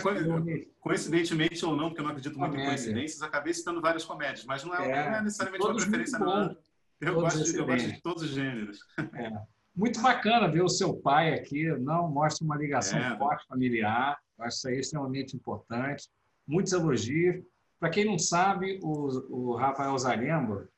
coincidentemente 0.80 1.66
ou 1.66 1.76
não, 1.76 1.89
porque 1.89 1.99
eu 1.99 2.05
não 2.05 2.11
acredito 2.11 2.39
muito 2.39 2.51
Comédia. 2.51 2.68
em 2.68 2.74
coincidências, 2.74 3.22
acabei 3.22 3.53
citando 3.53 3.82
várias 3.82 4.05
comédias, 4.05 4.45
mas 4.45 4.64
não 4.64 4.74
é, 4.74 4.89
é 4.89 5.09
não 5.09 5.18
é 5.18 5.22
necessariamente 5.22 5.66
uma 5.66 5.76
preferência 5.76 6.20
não. 6.20 6.57
Eu 7.01 7.16
gosto, 7.16 7.43
de, 7.43 7.57
eu 7.57 7.66
gosto, 7.66 7.91
de, 7.91 8.01
todos 8.01 8.24
os 8.24 8.30
gêneros. 8.30 8.80
É. 8.97 9.41
Muito 9.76 10.02
bacana 10.02 10.48
ver 10.48 10.62
o 10.62 10.70
seu 10.70 10.94
pai 10.94 11.34
aqui, 11.34 11.66
não 11.80 12.10
mostra 12.10 12.46
uma 12.46 12.56
ligação 12.56 13.00
é. 13.00 13.18
forte 13.18 13.48
familiar, 13.48 14.20
acho 14.40 14.58
isso 14.58 14.68
aí 14.68 14.80
extremamente 14.80 15.36
importante. 15.36 16.10
Muitos 16.48 16.74
elogios. 16.74 17.44
Para 17.80 17.90
quem 17.90 18.06
não 18.06 18.20
sabe, 18.20 18.80
o, 18.82 19.52
o 19.52 19.56
Rafael 19.56 19.98
Zaremba 19.98 20.70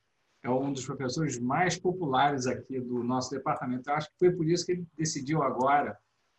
é 0.41 0.49
um 0.49 0.71
dos 0.71 0.85
professores 0.85 1.39
mais 1.39 1.77
populares 1.77 2.47
aqui 2.47 2.79
do 2.79 3.03
nosso 3.03 3.31
departamento. 3.31 3.89
Eu 3.89 3.95
acho 3.95 4.09
que 4.09 4.17
foi 4.17 4.31
por 4.31 4.47
isso 4.47 4.65
que 4.65 4.73
ele 4.73 4.87
decidiu 4.97 5.43
agora 5.43 5.97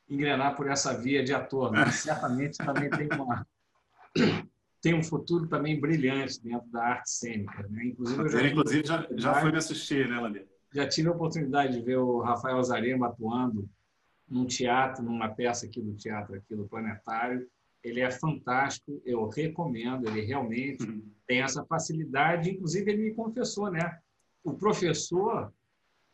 engrenar 0.08 0.56
por 0.56 0.68
essa 0.68 0.96
via 0.96 1.22
de 1.22 1.34
ator. 1.34 1.72
Né? 1.72 1.86
Certamente 1.92 2.58
também 2.58 2.88
tem 2.88 3.08
uma 3.12 3.46
tem 4.80 4.94
um 4.94 5.02
futuro 5.02 5.48
também 5.48 5.80
brilhante 5.80 6.40
dentro 6.40 6.68
da 6.70 6.82
arte 6.82 7.10
cênica. 7.10 7.66
Né? 7.68 7.86
Inclusive, 7.86 8.28
já, 8.28 8.46
inclusive 8.46 8.86
já, 8.86 9.06
já 9.10 9.34
foi 9.34 9.50
me 9.50 9.58
assistir, 9.58 10.08
né, 10.08 10.20
Landir? 10.20 10.46
Já 10.76 10.86
tive 10.86 11.08
a 11.08 11.12
oportunidade 11.12 11.72
de 11.72 11.80
ver 11.80 11.96
o 11.96 12.20
Rafael 12.20 12.62
Zarema 12.62 13.06
atuando 13.06 13.66
num 14.28 14.44
teatro, 14.44 15.02
numa 15.02 15.26
peça 15.26 15.64
aqui 15.64 15.80
do 15.80 15.94
teatro 15.94 16.36
aqui 16.36 16.54
do 16.54 16.68
Planetário. 16.68 17.48
Ele 17.82 18.02
é 18.02 18.10
fantástico, 18.10 19.00
eu 19.02 19.26
recomendo, 19.26 20.06
ele 20.06 20.20
realmente 20.20 20.84
uhum. 20.84 21.02
tem 21.26 21.40
essa 21.40 21.64
facilidade. 21.64 22.50
Inclusive, 22.50 22.90
ele 22.90 23.04
me 23.04 23.14
confessou, 23.14 23.70
né? 23.70 23.98
O 24.44 24.52
professor 24.52 25.50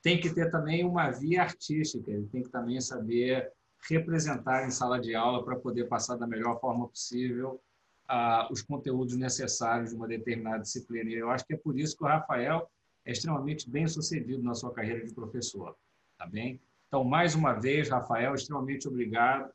tem 0.00 0.20
que 0.20 0.32
ter 0.32 0.48
também 0.48 0.84
uma 0.84 1.10
via 1.10 1.42
artística, 1.42 2.08
ele 2.08 2.28
tem 2.28 2.44
que 2.44 2.50
também 2.50 2.80
saber 2.80 3.50
representar 3.90 4.64
em 4.64 4.70
sala 4.70 5.00
de 5.00 5.12
aula 5.12 5.44
para 5.44 5.56
poder 5.56 5.88
passar 5.88 6.14
da 6.14 6.26
melhor 6.26 6.60
forma 6.60 6.86
possível 6.86 7.60
uh, 8.08 8.52
os 8.52 8.62
conteúdos 8.62 9.16
necessários 9.16 9.90
de 9.90 9.96
uma 9.96 10.06
determinada 10.06 10.62
disciplina. 10.62 11.10
E 11.10 11.14
eu 11.14 11.30
acho 11.30 11.44
que 11.44 11.54
é 11.54 11.56
por 11.58 11.76
isso 11.76 11.96
que 11.96 12.04
o 12.04 12.06
Rafael 12.06 12.70
é 13.04 13.12
extremamente 13.12 13.68
bem 13.68 13.86
sucedido 13.86 14.42
na 14.42 14.54
sua 14.54 14.72
carreira 14.72 15.04
de 15.04 15.12
professor. 15.12 15.76
Tá 16.16 16.26
bem? 16.26 16.60
Então, 16.86 17.02
mais 17.04 17.34
uma 17.34 17.54
vez, 17.54 17.88
Rafael, 17.88 18.34
extremamente 18.34 18.86
obrigado 18.86 19.50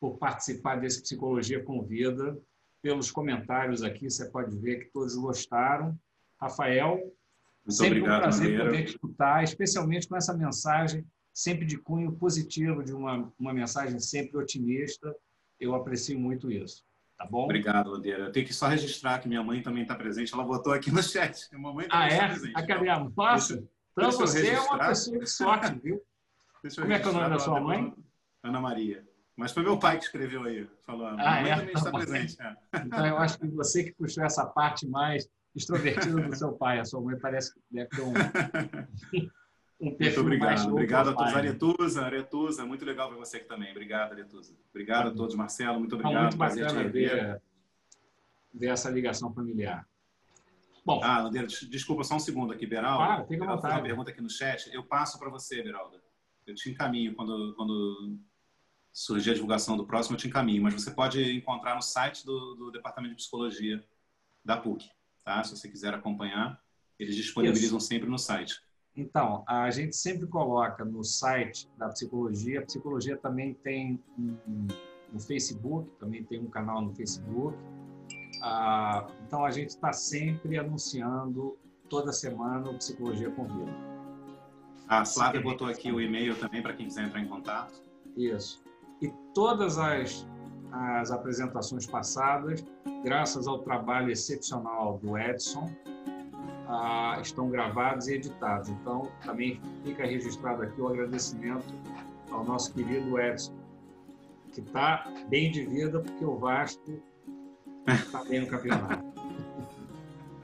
por 0.00 0.18
participar 0.18 0.76
desse 0.76 1.02
Psicologia 1.02 1.62
com 1.62 1.82
Vida. 1.82 2.38
Pelos 2.80 3.10
comentários 3.10 3.82
aqui, 3.82 4.08
você 4.08 4.30
pode 4.30 4.56
ver 4.56 4.84
que 4.84 4.92
todos 4.92 5.16
gostaram. 5.16 5.98
Rafael, 6.40 6.96
Muito 6.96 7.12
sempre 7.72 7.98
obrigado, 7.98 8.18
um 8.18 8.22
prazer 8.22 8.58
poder 8.58 8.84
te 8.84 8.90
escutar, 8.90 9.42
especialmente 9.42 10.06
com 10.06 10.16
essa 10.16 10.32
mensagem 10.32 11.04
sempre 11.34 11.66
de 11.66 11.76
cunho 11.76 12.12
positivo, 12.12 12.82
de 12.82 12.94
uma, 12.94 13.30
uma 13.38 13.52
mensagem 13.52 13.98
sempre 13.98 14.38
otimista. 14.38 15.14
Eu 15.58 15.74
aprecio 15.74 16.18
muito 16.18 16.50
isso. 16.50 16.85
Tá 17.16 17.24
bom? 17.24 17.44
Obrigado, 17.44 17.90
Ladeira. 17.90 18.24
Eu 18.24 18.32
tenho 18.32 18.46
que 18.46 18.52
só 18.52 18.66
registrar 18.66 19.18
que 19.18 19.28
minha 19.28 19.42
mãe 19.42 19.62
também 19.62 19.82
está 19.82 19.94
presente. 19.94 20.34
Ela 20.34 20.44
votou 20.44 20.72
aqui 20.72 20.90
no 20.90 21.02
chat. 21.02 21.48
Minha 21.50 21.62
mamãe 21.62 21.86
ah, 21.90 22.06
é? 22.06 22.28
Presente, 22.28 22.52
a 22.54 22.66
cadê 22.66 22.88
a 22.88 23.04
Posso? 23.04 23.68
Então 23.92 24.10
você 24.12 24.50
é 24.50 24.60
uma 24.60 24.78
pessoa 24.78 25.18
de 25.18 25.26
sorte, 25.26 25.78
viu? 25.82 26.02
Como 26.76 26.92
é 26.92 26.98
que 26.98 27.06
é 27.06 27.10
o 27.10 27.12
nome 27.12 27.30
da 27.30 27.38
sua 27.38 27.60
mãe? 27.60 27.94
Ana 28.42 28.60
Maria. 28.60 29.06
Mas 29.34 29.52
foi 29.52 29.62
meu 29.62 29.78
pai 29.78 29.98
que 29.98 30.04
escreveu 30.04 30.44
aí. 30.44 30.68
Falou, 30.84 31.06
ah, 31.06 31.16
mãe 31.16 31.50
é? 31.50 31.56
também 31.56 31.74
está 31.74 31.90
presente. 31.90 32.36
É. 32.40 32.56
Então 32.84 33.06
eu 33.06 33.18
acho 33.18 33.38
que 33.38 33.46
você 33.48 33.84
que 33.84 33.92
puxou 33.92 34.24
essa 34.24 34.44
parte 34.44 34.86
mais 34.86 35.28
extrovertida 35.54 36.20
do 36.20 36.36
seu 36.36 36.52
pai. 36.52 36.80
A 36.80 36.84
sua 36.84 37.00
mãe 37.00 37.18
parece 37.18 37.54
que 37.54 37.60
deve 37.70 37.88
ter 37.88 38.02
um, 38.02 38.12
um 39.78 39.94
perfil 39.94 40.22
muito 40.22 40.34
obrigado. 40.42 40.70
Obrigado 40.70 41.10
a 41.10 41.14
todos. 41.14 41.34
Aretusa, 41.34 42.02
Aretusa, 42.02 42.64
muito 42.64 42.84
legal 42.84 43.10
ver 43.10 43.16
você 43.16 43.36
aqui 43.36 43.46
também. 43.46 43.70
Obrigado, 43.70 44.12
Aretusa. 44.12 44.56
Obrigado 44.70 45.08
a 45.08 45.10
todos, 45.14 45.34
Marcelo. 45.34 45.78
Muito 45.78 45.94
obrigado. 45.94 46.22
muito 46.22 46.36
bacana 46.36 46.88
ver, 46.88 47.42
ver 48.54 48.68
essa 48.68 48.90
ligação 48.90 49.32
familiar. 49.34 49.86
Bom. 50.84 51.00
Ah, 51.02 51.28
desculpa 51.68 52.04
só 52.04 52.14
um 52.14 52.20
segundo 52.20 52.52
aqui, 52.52 52.66
Beraldo. 52.66 53.02
Ah, 53.02 53.26
fica 53.26 53.44
à 53.44 53.54
vontade. 53.54 53.74
uma 53.74 53.82
pergunta 53.82 54.10
aqui 54.10 54.20
no 54.20 54.30
chat. 54.30 54.72
Eu 54.72 54.84
passo 54.84 55.18
para 55.18 55.28
você, 55.28 55.62
Beraldo. 55.62 56.00
Eu 56.46 56.54
te 56.54 56.70
encaminho 56.70 57.14
quando, 57.14 57.54
quando 57.56 58.18
surgir 58.92 59.32
a 59.32 59.34
divulgação 59.34 59.76
do 59.76 59.84
próximo, 59.84 60.14
eu 60.14 60.20
te 60.20 60.28
encaminho. 60.28 60.62
Mas 60.62 60.74
você 60.74 60.90
pode 60.90 61.20
encontrar 61.36 61.74
no 61.74 61.82
site 61.82 62.24
do, 62.24 62.54
do 62.54 62.70
Departamento 62.70 63.14
de 63.14 63.16
Psicologia 63.16 63.84
da 64.44 64.56
PUC, 64.56 64.88
tá? 65.24 65.42
Se 65.42 65.56
você 65.56 65.68
quiser 65.68 65.92
acompanhar, 65.92 66.62
eles 66.98 67.16
disponibilizam 67.16 67.78
Isso. 67.78 67.88
sempre 67.88 68.08
no 68.08 68.16
site. 68.16 68.62
Então, 68.96 69.44
a 69.46 69.70
gente 69.70 69.94
sempre 69.94 70.26
coloca 70.26 70.84
no 70.84 71.04
site 71.04 71.68
da 71.76 71.88
psicologia. 71.88 72.60
A 72.60 72.62
psicologia 72.62 73.16
também 73.16 73.52
tem 73.52 74.02
um, 74.18 74.66
no 75.12 75.20
Facebook, 75.20 75.90
também 75.98 76.24
tem 76.24 76.40
um 76.40 76.48
canal 76.48 76.80
no 76.80 76.94
Facebook. 76.94 77.56
Ah, 78.42 79.06
então, 79.26 79.44
a 79.44 79.50
gente 79.50 79.70
está 79.70 79.92
sempre 79.92 80.58
anunciando 80.58 81.58
toda 81.88 82.10
semana 82.12 82.70
o 82.70 82.74
Psicologia 82.74 83.30
Convida. 83.30 83.72
A 84.88 85.04
Flávia 85.04 85.40
botou 85.40 85.66
aqui 85.66 85.90
o 85.90 86.00
e-mail 86.00 86.38
também 86.38 86.62
para 86.62 86.72
quem 86.72 86.86
quiser 86.86 87.06
entrar 87.06 87.20
em 87.20 87.28
contato. 87.28 87.82
Isso. 88.16 88.62
E 89.02 89.12
todas 89.34 89.78
as, 89.78 90.26
as 90.72 91.10
apresentações 91.10 91.86
passadas, 91.86 92.64
graças 93.04 93.46
ao 93.46 93.58
trabalho 93.58 94.10
excepcional 94.10 94.98
do 94.98 95.18
Edson, 95.18 95.70
ah, 96.68 97.18
estão 97.20 97.48
gravados 97.48 98.08
e 98.08 98.14
editados. 98.14 98.68
Então, 98.68 99.10
também 99.24 99.60
fica 99.84 100.04
registrado 100.04 100.62
aqui 100.62 100.80
o 100.80 100.88
agradecimento 100.88 101.74
ao 102.30 102.44
nosso 102.44 102.72
querido 102.74 103.18
Edson, 103.18 103.54
que 104.52 104.60
está 104.60 105.04
bem 105.28 105.50
de 105.50 105.64
vida 105.64 106.00
porque 106.00 106.24
o 106.24 106.36
Vasco 106.36 107.00
está 107.86 108.24
bem 108.24 108.40
no 108.40 108.46
campeonato. 108.48 109.04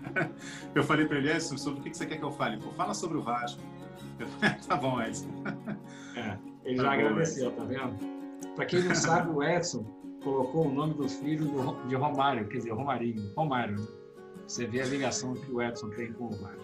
Eu 0.74 0.84
falei 0.84 1.06
para 1.06 1.18
ele, 1.18 1.32
Edson, 1.32 1.56
sobre 1.56 1.80
o 1.80 1.82
que 1.82 1.94
você 1.96 2.04
quer 2.04 2.18
que 2.18 2.22
eu 2.22 2.30
fale? 2.30 2.58
Pô, 2.58 2.70
fala 2.72 2.92
sobre 2.92 3.16
o 3.16 3.22
Vasco. 3.22 3.62
tá 4.68 4.76
bom, 4.76 5.00
Edson. 5.00 5.28
É, 6.14 6.36
ele 6.64 6.76
tá 6.76 6.82
já 6.82 6.88
bom, 6.88 6.94
agradeceu, 6.94 7.48
Edson. 7.48 7.56
tá 7.56 7.64
vendo? 7.64 8.54
Para 8.54 8.66
quem 8.66 8.82
não 8.82 8.94
sabe, 8.94 9.30
o 9.30 9.42
Edson 9.42 9.84
colocou 10.22 10.66
o 10.66 10.72
nome 10.72 10.94
do 10.94 11.08
filho 11.08 11.46
de 11.88 11.94
Romário, 11.94 12.46
quer 12.48 12.58
dizer, 12.58 12.72
Romarinho, 12.72 13.32
Romário, 13.34 13.80
né? 13.80 13.86
Você 14.46 14.66
vê 14.66 14.82
a 14.82 14.86
ligação 14.86 15.34
que 15.34 15.50
o 15.50 15.62
Edson 15.62 15.90
tem 15.90 16.12
com 16.12 16.26
o 16.26 16.30
Vasco. 16.30 16.60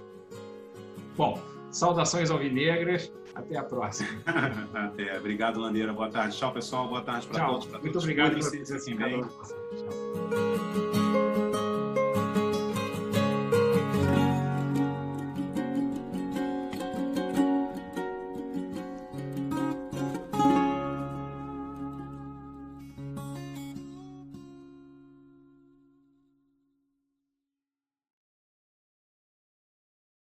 Bom, 1.16 1.42
saudações 1.70 2.30
alvinegras. 2.30 3.12
Até 3.34 3.56
a 3.56 3.62
próxima. 3.62 4.08
Até. 4.74 5.16
Obrigado, 5.18 5.60
Landeira. 5.60 5.92
Boa 5.92 6.10
tarde. 6.10 6.36
Tchau, 6.36 6.52
pessoal. 6.52 6.88
Boa 6.88 7.02
tarde 7.02 7.26
para 7.28 7.46
todos. 7.46 7.66
Muito 7.66 7.98
obrigado 7.98 8.38
por 8.38 8.50
ter 8.50 8.62
assim, 8.62 8.96
Tchau. 8.96 10.87